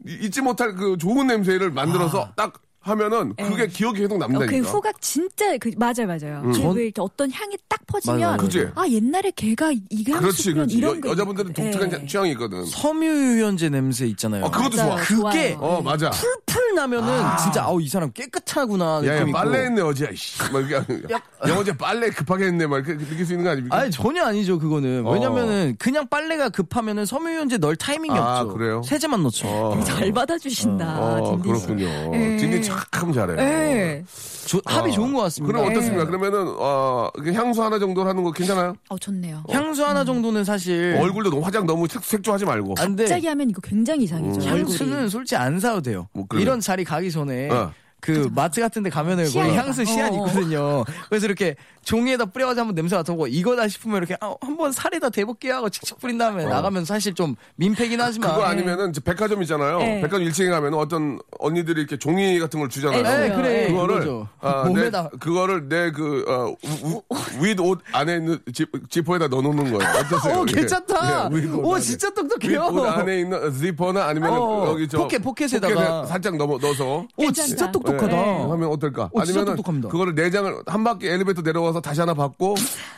이- 0.07 0.19
잊지 0.23 0.41
못할 0.43 0.75
그 0.75 0.97
좋은 0.99 1.27
냄새를 1.27 1.71
만들어서 1.71 2.31
딱 2.37 2.53
하면은 2.81 3.35
그게 3.37 3.67
기억이 3.67 4.01
계속 4.01 4.17
어, 4.17 4.19
남다니까. 4.19 4.51
그 4.53 4.59
후각 4.59 5.01
진짜 5.01 5.57
그 5.57 5.71
맞아요 5.79 6.07
맞아요. 6.07 6.43
음. 6.45 6.53
그왜 6.53 6.85
이렇게 6.85 7.01
어떤 7.01 7.31
향이 7.33 7.57
딱 7.67 7.81
퍼지면. 7.87 8.37
그치? 8.37 8.69
아 8.75 8.87
옛날에 8.87 9.31
걔가 9.35 9.73
이 9.73 10.05
그렇지. 10.05 10.51
이런 10.51 10.97
여, 10.99 11.01
거 11.01 11.09
여자분들은. 11.11 11.55
독특한 11.55 12.03
예. 12.03 12.07
취향이 12.07 12.33
있거든. 12.33 12.67
섬유유연제 12.67 13.71
냄새 13.71 14.07
있잖아요. 14.09 14.45
어, 14.45 14.51
그것도 14.51 14.77
맞아요. 14.77 14.97
좋아. 15.05 15.31
그게 15.31 15.55
좋아요. 15.55 15.65
어 15.67 15.83
맞아. 15.83 16.11
풀풀 16.11 16.64
나면은 16.75 17.09
진짜 17.43 17.65
아우 17.65 17.81
이 17.81 17.89
사람 17.89 18.11
깨끗하구나 18.13 19.01
야야 19.05 19.13
느낌 19.21 19.29
있고. 19.29 19.39
빨래 19.39 19.65
했네 19.65 19.81
어제. 19.83 20.11
씨. 20.15 20.39
막 20.53 20.71
야 20.73 20.85
어제 21.59 21.77
빨래 21.77 22.11
급하게 22.11 22.47
했네. 22.47 22.67
막 22.67 22.79
이렇게 22.79 22.97
느낄 23.05 23.25
수 23.27 23.33
있는 23.33 23.45
거 23.45 23.51
아닙니까? 23.51 23.77
아니 23.77 23.91
전혀 23.91 24.25
아니죠 24.25 24.59
그거는 24.59 25.07
어. 25.07 25.13
왜냐면은 25.13 25.77
그냥 25.79 26.07
빨래가 26.09 26.49
급하면은 26.49 27.05
섬유유연제 27.07 27.59
넣을 27.59 27.77
타이밍이 27.77 28.19
아, 28.19 28.41
없죠. 28.41 28.55
그래요? 28.57 28.83
세제만 28.85 29.23
넣죠. 29.23 29.47
어. 29.49 29.81
잘 29.85 30.11
받아주신다. 30.13 30.99
어, 31.01 31.37
씨. 31.43 31.43
그렇군요. 31.49 31.87
예. 32.15 32.37
딘딘 32.37 32.63
참 32.63 33.13
잘해. 33.13 33.35
예. 33.43 34.05
조- 34.47 34.61
합이 34.67 34.93
좋은 34.93 35.13
것 35.15 35.23
같습니다. 35.23 35.53
그럼 35.53 35.69
네. 35.69 35.75
어떻습니까? 35.77 36.05
그러면은 36.07 36.55
어 36.59 37.09
이렇게 37.17 37.33
향수 37.33 37.63
하나 37.63 37.79
정도 37.79 38.07
하는 38.07 38.23
거 38.23 38.31
괜찮아요? 38.31 38.75
어 38.91 38.99
좋네요. 38.99 39.43
향수 39.51 39.85
하나 39.87 40.05
정도는 40.05 40.45
사실 40.45 40.99
얼굴도 41.01 41.31
너무 41.31 41.43
화장 41.45 41.67
너무 41.67 41.87
색, 41.89 42.05
색조하지 42.05 42.45
말고. 42.45 42.75
안 42.79 42.95
돼. 42.97 43.05
갑자기 43.05 43.27
하면 43.27 43.49
이거 43.51 43.61
굉장히 43.63 44.05
이상해져. 44.05 44.41
음. 44.41 44.47
향수는 44.47 45.09
솔직히 45.09 45.37
안 45.37 45.59
사도 45.61 45.81
돼요. 45.81 46.09
뭐 46.13 46.27
이런 46.35 46.61
자리 46.65 46.85
가기 46.85 47.11
전에 47.13 47.51
어. 47.51 47.73
그 48.05 48.29
마트 48.35 48.61
같은 48.61 48.83
데 48.83 48.91
가면은 48.91 49.25
거기 49.25 49.33
시안이다. 49.33 49.63
향수 49.63 49.85
시안 49.87 50.13
어, 50.13 50.23
어. 50.23 50.27
있거든요. 50.27 50.85
그래서 51.09 51.25
이렇게 51.25 51.57
종이에다 51.85 52.27
뿌려가지고 52.27 52.61
한번 52.61 52.75
냄새 52.75 52.97
맡아보고 52.97 53.27
이거다 53.29 53.67
싶으면 53.69 53.99
이렇게 53.99 54.17
아, 54.21 54.35
한번 54.41 54.73
살에다 54.73 55.11
대볼게요 55.11 55.55
하고 55.55 55.69
칙칙 55.71 55.99
뿌린 56.01 56.19
다음에 56.19 56.45
나가면 56.45 56.85
사실 56.85 57.15
좀 57.15 57.35
민폐긴 57.57 58.01
하지만 58.01 58.31
그거 58.31 58.45
아니면은 58.45 58.91
이제 58.91 59.01
백화점 59.01 59.43
있잖아요. 59.43 59.79
네. 59.79 60.01
백화점 60.03 60.27
1층에 60.27 60.51
가면 60.51 60.75
어떤 60.75 61.19
언니들이 61.39 61.81
이렇게 61.81 61.99
종이 61.99 62.39
같은 62.39 62.61
걸 62.61 62.69
주잖아요. 62.69 63.03
네, 63.03 63.29
네, 63.29 63.35
그래. 63.35 63.69
그거를 63.69 63.95
그거죠. 64.01 64.29
아, 64.41 64.63
내, 64.65 64.69
몸에다 64.69 65.09
그거를 65.21 65.69
내그 65.69 66.25
어, 66.29 66.55
윗옷 67.41 67.81
안에 67.93 68.17
있는 68.17 68.39
지, 68.53 68.67
지퍼에다 68.91 69.29
넣어놓는 69.29 69.73
거예요. 69.73 69.93
어떠세요? 69.99 70.41
오 70.41 70.47
예. 70.49 70.53
괜찮다. 70.53 71.31
예, 71.33 71.47
오 71.49 71.75
안에. 71.75 71.83
진짜 71.83 72.11
똑똑해요. 72.11 72.61
윗옷 72.71 72.87
안에 72.87 73.21
있는 73.21 73.59
지퍼나 73.59 74.05
아니면 74.07 74.31
어, 74.33 74.67
여기 74.69 74.89
저 74.89 74.99
포켓, 74.99 75.19
포켓에다가. 75.19 75.75
포켓에 75.75 76.09
살짝 76.09 76.37
넘어 76.37 76.59
넣어서 76.59 77.07
오 77.17 77.33
진짜 77.33 77.71
똑똑 77.71 77.94
하다. 78.03 78.17
예, 78.17 78.43
하면 78.51 78.69
어떨까? 78.71 79.09
오, 79.13 79.23
진짜 79.25 79.41
아니면은 79.41 79.57
똑똑합니다. 79.57 79.89
그거를 79.89 80.15
네 80.15 80.31
장을 80.31 80.55
한 80.67 80.85
바퀴 80.85 81.09
엘리베이터 81.09 81.43
내려와서 81.43 81.81
다시 81.81 82.01
하나 82.01 82.15
받고 82.15 82.55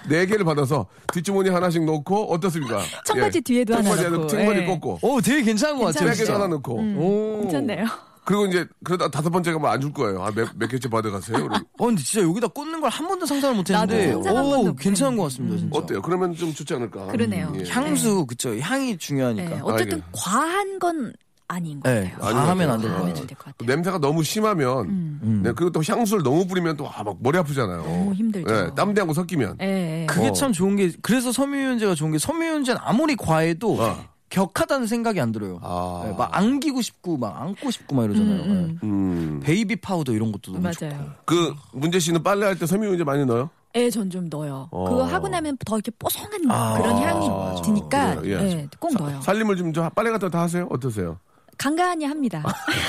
네 0.08 0.26
개를 0.26 0.44
받아서 0.44 0.86
뒷주머니 1.12 1.50
하나씩 1.50 1.84
놓고 1.84 2.32
어떻습니까? 2.32 2.80
청바지 3.04 3.40
뒤에도 3.42 3.74
하나 3.74 3.94
넣고, 4.10 4.26
청바지 4.28 4.60
예. 4.60 4.64
꽂고 4.66 4.98
오 5.02 5.20
되게 5.20 5.42
괜찮은 5.42 5.78
것 5.78 5.86
같아요. 5.86 6.04
백에도 6.10 6.16
진짜. 6.16 6.34
하나 6.34 6.46
넣고 6.48 6.74
오. 6.74 7.40
괜찮네요. 7.42 7.84
그리고 8.24 8.44
이제 8.46 8.66
그러다 8.82 9.08
다섯 9.08 9.30
번째가 9.30 9.56
뭐안줄 9.60 9.92
거예요. 9.92 10.20
아, 10.24 10.32
몇, 10.34 10.48
몇 10.56 10.66
개째 10.68 10.88
받아가세요. 10.90 11.44
우리. 11.44 11.54
어, 11.78 11.86
근데 11.86 12.02
진짜 12.02 12.26
여기다 12.26 12.48
꽂는 12.48 12.80
걸 12.80 12.90
한 12.90 13.06
번도 13.06 13.24
상상을 13.24 13.54
못했는데, 13.54 14.14
오, 14.14 14.64
못 14.64 14.74
괜찮은. 14.74 15.16
것 15.16 15.22
같습니다, 15.24 15.56
진짜. 15.58 15.78
어때요? 15.78 16.02
그러면 16.02 16.34
좀 16.34 16.52
좋지 16.52 16.74
않을까? 16.74 17.06
그러네요. 17.06 17.52
예. 17.56 17.68
향수, 17.70 18.26
그쵸. 18.26 18.58
향이 18.58 18.98
중요하니까. 18.98 19.48
네, 19.48 19.60
어쨌든 19.62 19.98
알겠- 20.00 20.04
과한 20.12 20.78
건 20.80 21.12
아닌 21.48 21.80
것 21.80 21.88
네, 21.88 22.10
같아요. 22.12 22.34
과하면 22.34 22.70
안 22.70 22.80
될 22.80 22.88
것 22.90 22.94
같아요. 22.96 23.10
안될것 23.14 23.38
같아요. 23.38 23.66
냄새가 23.66 23.98
너무 23.98 24.22
심하면 24.24 24.88
음. 24.88 25.40
네, 25.44 25.52
그리고 25.52 25.70
또 25.70 25.82
향수를 25.86 26.22
너무 26.22 26.46
뿌리면 26.46 26.76
또 26.76 26.88
아, 26.88 27.02
막 27.04 27.16
머리 27.20 27.38
아프잖아요. 27.38 27.82
너무 27.82 28.14
힘들죠. 28.14 28.52
네, 28.52 28.74
땀대하고 28.74 29.12
섞이면. 29.12 29.58
예, 29.60 30.02
예. 30.02 30.06
그게 30.06 30.28
어. 30.28 30.32
참 30.32 30.52
좋은 30.52 30.76
게, 30.76 30.92
그래서 31.02 31.30
섬유유연제가 31.32 31.94
좋은 31.94 32.12
게, 32.12 32.18
섬유유연제는 32.18 32.80
아무리 32.84 33.14
과해도 33.16 33.80
어. 33.80 34.04
격하다는 34.28 34.88
생각이 34.88 35.20
안 35.20 35.30
들어요. 35.30 35.60
아. 35.62 36.02
네, 36.04 36.12
막 36.16 36.36
안기고 36.36 36.82
싶고, 36.82 37.16
막 37.16 37.40
안고 37.40 37.70
싶고, 37.70 37.94
막 37.94 38.04
이러잖아요. 38.06 38.42
음, 38.42 38.78
네. 38.82 38.86
음. 38.88 39.40
베이비 39.44 39.76
파우더 39.76 40.12
이런 40.12 40.32
것도 40.32 40.52
너무 40.52 40.72
좋고. 40.72 40.86
맞아요. 40.86 41.12
그 41.24 41.54
문지애 41.72 42.00
씨는 42.00 42.22
빨래 42.24 42.44
할 42.46 42.58
때 42.58 42.66
섬유유연제 42.66 43.04
많이 43.04 43.24
넣어요? 43.24 43.50
예, 43.76 43.88
전 43.90 44.10
좀 44.10 44.28
넣어요. 44.28 44.68
어. 44.72 44.88
그거 44.88 45.04
하고 45.04 45.28
나면 45.28 45.56
더 45.64 45.76
이렇게 45.76 45.92
뽀송한 45.98 46.30
아, 46.50 46.78
그런 46.78 46.96
향이. 46.98 47.28
드니까 47.62 48.16
그래요, 48.16 48.38
예. 48.40 48.50
예, 48.50 48.68
꼭 48.80 48.94
넣어요. 48.98 49.20
살림을 49.20 49.56
좀 49.56 49.72
저 49.72 49.88
빨래 49.90 50.10
같은 50.10 50.28
거 50.28 50.30
다 50.36 50.42
하세요? 50.42 50.66
어떠세요? 50.70 51.18
간간히 51.58 52.04
합니다. 52.04 52.42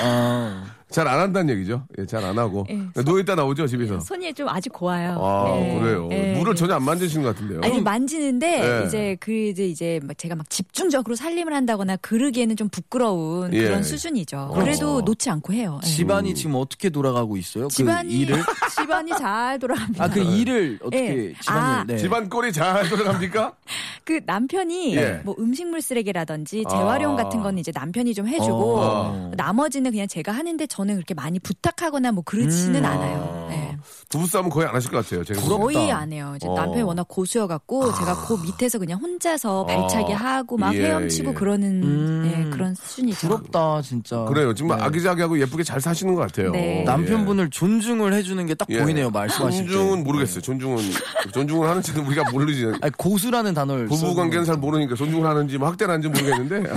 아, 0.03 0.76
잘 0.89 1.07
안 1.07 1.19
한다는 1.19 1.53
얘기죠. 1.55 1.83
예, 1.97 2.05
잘 2.05 2.23
안 2.23 2.37
하고. 2.39 2.65
예, 2.69 3.03
누워 3.03 3.19
있다 3.19 3.35
나오죠, 3.35 3.67
집에서. 3.67 3.99
손이 3.99 4.33
좀 4.33 4.47
아직 4.47 4.71
고와요. 4.71 5.17
아, 5.21 5.59
예, 5.59 5.79
그래요. 5.79 6.09
예, 6.11 6.33
물을 6.37 6.53
예. 6.53 6.55
전혀 6.55 6.75
안 6.75 6.83
만지시는 6.83 7.23
것 7.23 7.35
같은데요. 7.35 7.61
아니 7.63 7.81
만지는데 7.81 8.81
예. 8.81 8.85
이제 8.87 9.17
그 9.19 9.31
이제 9.31 9.65
이제 9.65 9.99
막 10.03 10.17
제가 10.17 10.35
막 10.35 10.49
집중적으로 10.49 11.15
살림을 11.15 11.53
한다거나 11.53 11.97
그러기에는 11.97 12.55
좀 12.55 12.69
부끄러운 12.69 13.53
예. 13.53 13.63
그런 13.63 13.83
수준이죠. 13.83 14.51
그래도 14.55 15.01
놓지 15.01 15.29
않고 15.29 15.53
해요. 15.53 15.79
예. 15.83 15.87
집안이 15.87 16.33
지금 16.35 16.55
어떻게 16.55 16.89
돌아가고 16.89 17.37
있어요? 17.37 17.67
집안이 17.67 18.09
그 18.09 18.15
일을? 18.15 18.43
집안이 18.79 19.11
잘 19.17 19.59
돌아갑니다. 19.59 20.03
아, 20.03 20.09
그 20.09 20.19
일을 20.21 20.79
어떻게 20.81 20.97
예. 21.29 21.33
집안을, 21.41 21.61
아. 21.61 21.83
네. 21.85 21.97
집안 21.97 22.29
꼴이 22.29 22.51
잘 22.53 22.87
돌아갑니까? 22.89 23.53
그 24.05 24.21
남편이 24.25 24.95
예. 24.95 25.21
뭐 25.25 25.35
음식물 25.37 25.81
쓰레기라든지 25.81 26.63
재활용 26.69 27.13
아. 27.19 27.23
같은 27.23 27.41
건 27.41 27.57
이제 27.57 27.71
남편이 27.75 28.13
좀 28.13 28.27
해주고 28.27 28.77
어. 28.79 29.31
나머지는 29.35 29.91
그냥 29.91 30.07
제가 30.07 30.31
하는데 30.31 30.65
저는 30.77 30.93
그렇게 30.93 31.15
많이 31.15 31.39
부탁하거나 31.39 32.11
뭐 32.11 32.23
그러지는 32.23 32.81
음. 32.81 32.85
않아요. 32.85 33.47
예. 33.49 33.77
부부싸움은 34.09 34.51
거의 34.51 34.67
안 34.67 34.75
하실 34.75 34.91
것 34.91 35.03
같아요. 35.03 35.23
제가 35.23 35.41
보기엔. 35.41 35.59
거의 35.59 35.91
안 35.91 36.13
해요. 36.13 36.33
이제 36.35 36.47
어. 36.47 36.53
남편이 36.53 36.83
워낙 36.83 37.07
고수여갖고 37.07 37.93
제가 37.95 38.25
그 38.27 38.35
밑에서 38.43 38.77
그냥 38.77 38.99
혼자서 38.99 39.65
발차기 39.65 40.13
하고 40.13 40.55
막 40.55 40.75
예, 40.75 40.85
헤엄치고 40.85 41.31
예. 41.31 41.33
그러는 41.33 41.83
음. 41.83 42.31
예, 42.31 42.49
그런 42.51 42.75
수준이죠. 42.75 43.27
부럽다, 43.27 43.81
진짜. 43.81 44.23
그래요. 44.25 44.53
정말 44.53 44.77
네. 44.77 44.83
아기자기하고 44.83 45.39
예쁘게 45.39 45.63
잘 45.63 45.81
사시는 45.81 46.13
것 46.13 46.21
같아요. 46.21 46.51
네. 46.51 46.83
남편분을 46.83 47.49
존중을 47.49 48.13
해주는 48.13 48.45
게딱 48.45 48.67
예. 48.69 48.83
보이네요, 48.83 49.09
말씀하실 49.09 49.65
때. 49.65 49.71
존중은 49.71 50.03
모르겠어요. 50.03 50.41
존중은 50.41 50.77
존중을 51.33 51.67
하는지는 51.67 52.05
우리가 52.05 52.29
모르지. 52.31 52.65
아니, 52.81 52.91
고수라는 52.95 53.55
단어를. 53.55 53.87
부부 53.87 54.13
관계는 54.13 54.45
잘 54.45 54.57
모르니까 54.57 54.93
존중을 54.93 55.27
하는지 55.27 55.57
뭐 55.57 55.69
학대를 55.69 55.91
하는지 55.95 56.07
모르겠는데 56.07 56.69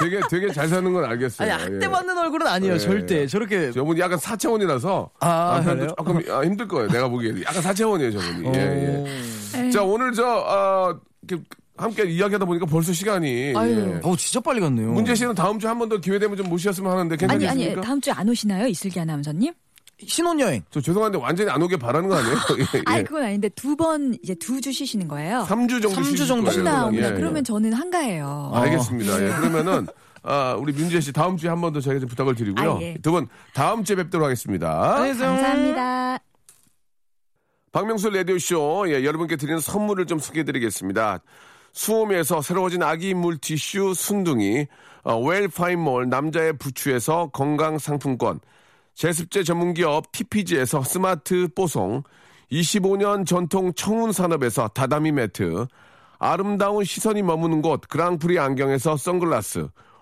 되게 0.00 0.18
되게 0.30 0.50
잘 0.52 0.66
사는 0.68 0.90
건 0.92 1.04
알겠어요. 1.04 1.52
아니, 1.52 1.62
예. 1.62 1.64
학대 1.74 1.88
받는 1.88 2.16
얼굴은 2.16 2.46
아니에요, 2.46 2.74
예. 2.74 2.78
절대. 2.78 3.09
저렇게. 3.26 3.72
저분이 3.72 4.00
약간 4.00 4.18
사채원이라서 4.18 5.10
아, 5.20 5.52
남편도 5.64 5.76
그래요? 5.78 5.94
조금 6.24 6.32
아, 6.34 6.44
힘들 6.44 6.66
거예요. 6.68 6.88
내가 6.88 7.08
보기에는 7.08 7.42
약간 7.42 7.62
사채원이에요, 7.62 8.12
저분이. 8.12 8.48
예, 8.56 8.60
예. 8.60 9.60
네. 9.62 9.70
자 9.70 9.82
오늘 9.82 10.12
저 10.12 10.24
아, 10.26 10.94
이렇게 11.28 11.44
함께 11.76 12.04
이야기하다 12.04 12.44
보니까 12.44 12.66
벌써 12.66 12.92
시간이 12.92 13.52
아유. 13.56 13.94
예. 13.94 14.00
어, 14.08 14.16
진짜 14.16 14.40
빨리 14.40 14.60
갔네요. 14.60 14.92
문재 14.92 15.14
씨는 15.14 15.34
다음 15.34 15.58
주에 15.58 15.68
한 15.68 15.78
번 15.78 15.88
더 15.88 15.96
기회 15.98 16.18
되면 16.18 16.36
좀 16.36 16.48
모시셨으면 16.48 16.90
하는데 16.92 17.14
아니 17.14 17.38
괜찮으십니까? 17.38 17.72
아니 17.72 17.80
다음 17.86 18.00
주에 18.00 18.12
안 18.12 18.28
오시나요 18.28 18.66
이슬기 18.66 19.00
아나운서님? 19.00 19.52
신혼여행. 20.06 20.62
저 20.70 20.80
죄송한데 20.80 21.18
완전히 21.18 21.50
안 21.50 21.60
오게 21.62 21.76
바라는 21.76 22.08
거 22.08 22.16
아니에요? 22.16 22.36
예, 22.58 22.78
예. 22.78 22.82
아니 22.86 23.04
그건 23.04 23.22
아닌데 23.24 23.48
두 23.50 23.76
번 23.76 24.16
이제 24.22 24.34
두 24.34 24.60
주 24.60 24.72
쉬시는 24.72 25.08
거예요. 25.08 25.44
3주 25.48 25.82
정도 25.82 25.90
삼주 25.90 26.10
쉬실 26.10 26.26
정도 26.26 26.44
거예요. 26.50 26.60
어머나 26.60 26.86
어머나 26.86 27.06
예, 27.06 27.10
예. 27.10 27.14
그러면 27.14 27.44
저는 27.44 27.72
한가해요. 27.72 28.50
알겠습니다. 28.54 29.22
예, 29.24 29.32
그러면은 29.34 29.86
아, 30.22 30.54
우리 30.58 30.72
민재 30.72 31.00
씨 31.00 31.12
다음 31.12 31.36
주에 31.36 31.48
한 31.48 31.60
번 31.60 31.72
더 31.72 31.80
저희가 31.80 32.00
좀 32.00 32.08
부탁을 32.08 32.34
드리고요. 32.34 32.72
아, 32.72 32.82
예. 32.82 32.94
두분 33.02 33.28
다음 33.54 33.84
주에 33.84 33.96
뵙도록 33.96 34.24
하겠습니다. 34.26 34.68
감사합니다. 34.94 36.18
박명수 37.72 38.10
라디오쇼, 38.10 38.86
예, 38.88 39.04
여러분께 39.04 39.36
드리는 39.36 39.60
선물을 39.60 40.06
좀 40.06 40.18
소개해드리겠습니다. 40.18 41.20
수오미에서 41.72 42.42
새로워진 42.42 42.82
아기 42.82 43.14
물티슈 43.14 43.94
순둥이, 43.94 44.66
어, 45.04 45.16
웰파인몰 45.20 46.08
남자의 46.08 46.58
부추에서 46.58 47.30
건강상품권, 47.32 48.40
제습제 48.94 49.44
전문기업 49.44 50.10
TPG에서 50.10 50.82
스마트 50.82 51.46
뽀송, 51.54 52.02
25년 52.50 53.24
전통 53.24 53.72
청운산업에서 53.72 54.68
다다미 54.68 55.12
매트, 55.12 55.66
아름다운 56.18 56.82
시선이 56.84 57.22
머무는 57.22 57.62
곳 57.62 57.82
그랑프리 57.88 58.40
안경에서 58.40 58.96
선글라스, 58.96 59.68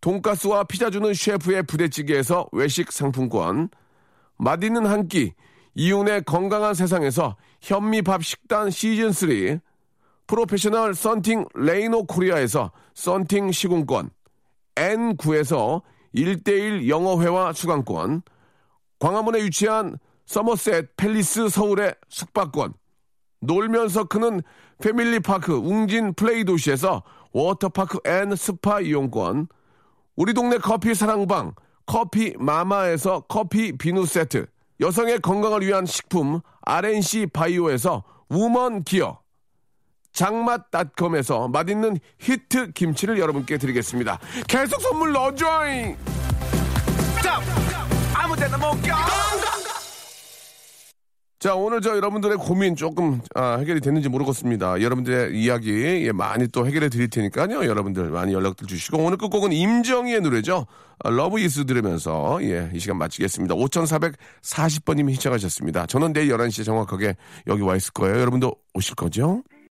돈가스와 0.00 0.64
피자 0.64 0.90
주는 0.90 1.12
셰프의 1.12 1.64
부대찌개에서 1.64 2.48
외식 2.52 2.92
상품권, 2.92 3.68
맛있는 4.36 4.86
한 4.86 5.08
끼, 5.08 5.32
이윤의 5.74 6.24
건강한 6.24 6.74
세상에서 6.74 7.36
현미밥 7.60 8.24
식단 8.24 8.68
시즌3, 8.68 9.60
프로페셔널 10.26 10.94
썬팅 10.94 11.46
레이노 11.54 12.06
코리아에서 12.06 12.70
썬팅 12.94 13.50
시공권, 13.52 14.10
N9에서 14.76 15.82
1대1 16.14 16.88
영어회화 16.88 17.52
수강권, 17.52 18.22
광화문에 19.00 19.42
위치한 19.44 19.98
서머셋 20.26 20.96
팰리스 20.96 21.48
서울의 21.48 21.94
숙박권, 22.08 22.74
놀면서 23.40 24.04
크는 24.04 24.42
패밀리파크 24.80 25.54
웅진 25.54 26.14
플레이 26.14 26.44
도시에서 26.44 27.02
워터파크 27.32 27.98
and 28.04 28.34
스파 28.36 28.80
이용권, 28.80 29.48
우리 30.18 30.34
동네 30.34 30.58
커피 30.58 30.96
사랑방 30.96 31.54
커피 31.86 32.34
마마에서 32.40 33.20
커피 33.28 33.70
비누 33.78 34.04
세트, 34.04 34.46
여성의 34.80 35.20
건강을 35.20 35.64
위한 35.64 35.86
식품 35.86 36.40
RNC 36.62 37.28
바이오에서 37.32 38.02
우먼 38.28 38.82
기어, 38.82 39.20
장맛닷컴에서 40.12 41.46
맛있는 41.46 41.98
히트 42.18 42.72
김치를 42.72 43.20
여러분께 43.20 43.58
드리겠습니다. 43.58 44.18
계속 44.48 44.80
선물 44.80 45.12
넣어줘잉! 45.12 45.96
아무데나 48.12 48.58
못 48.58 48.72
가. 48.82 49.67
자, 51.38 51.54
오늘 51.54 51.80
저 51.80 51.94
여러분들의 51.96 52.36
고민 52.36 52.74
조금 52.74 53.20
아, 53.36 53.58
해결이 53.58 53.80
됐는지 53.80 54.08
모르겠습니다. 54.08 54.82
여러분들의 54.82 55.40
이야기 55.40 55.70
예, 56.04 56.10
많이 56.10 56.48
또 56.48 56.66
해결해 56.66 56.88
드릴 56.88 57.08
테니까요. 57.10 57.64
여러분들 57.64 58.10
많이 58.10 58.32
연락들 58.32 58.66
주시고 58.66 58.98
오늘 58.98 59.18
끝곡은 59.18 59.52
임정희의 59.52 60.20
노래죠. 60.20 60.66
아, 60.98 61.10
Love 61.10 61.38
Is 61.38 61.64
들으면서 61.64 62.40
예, 62.42 62.68
이 62.74 62.80
시간 62.80 62.98
마치겠습니다. 62.98 63.54
5440번님이 63.54 65.12
신청하셨습니다. 65.12 65.86
저는 65.86 66.12
내일 66.12 66.32
11시에 66.32 66.64
정확하게 66.64 67.14
여기 67.46 67.62
와 67.62 67.76
있을 67.76 67.92
거예요. 67.92 68.18
여러분도 68.18 68.56
오실 68.74 68.96
거죠? 68.96 69.44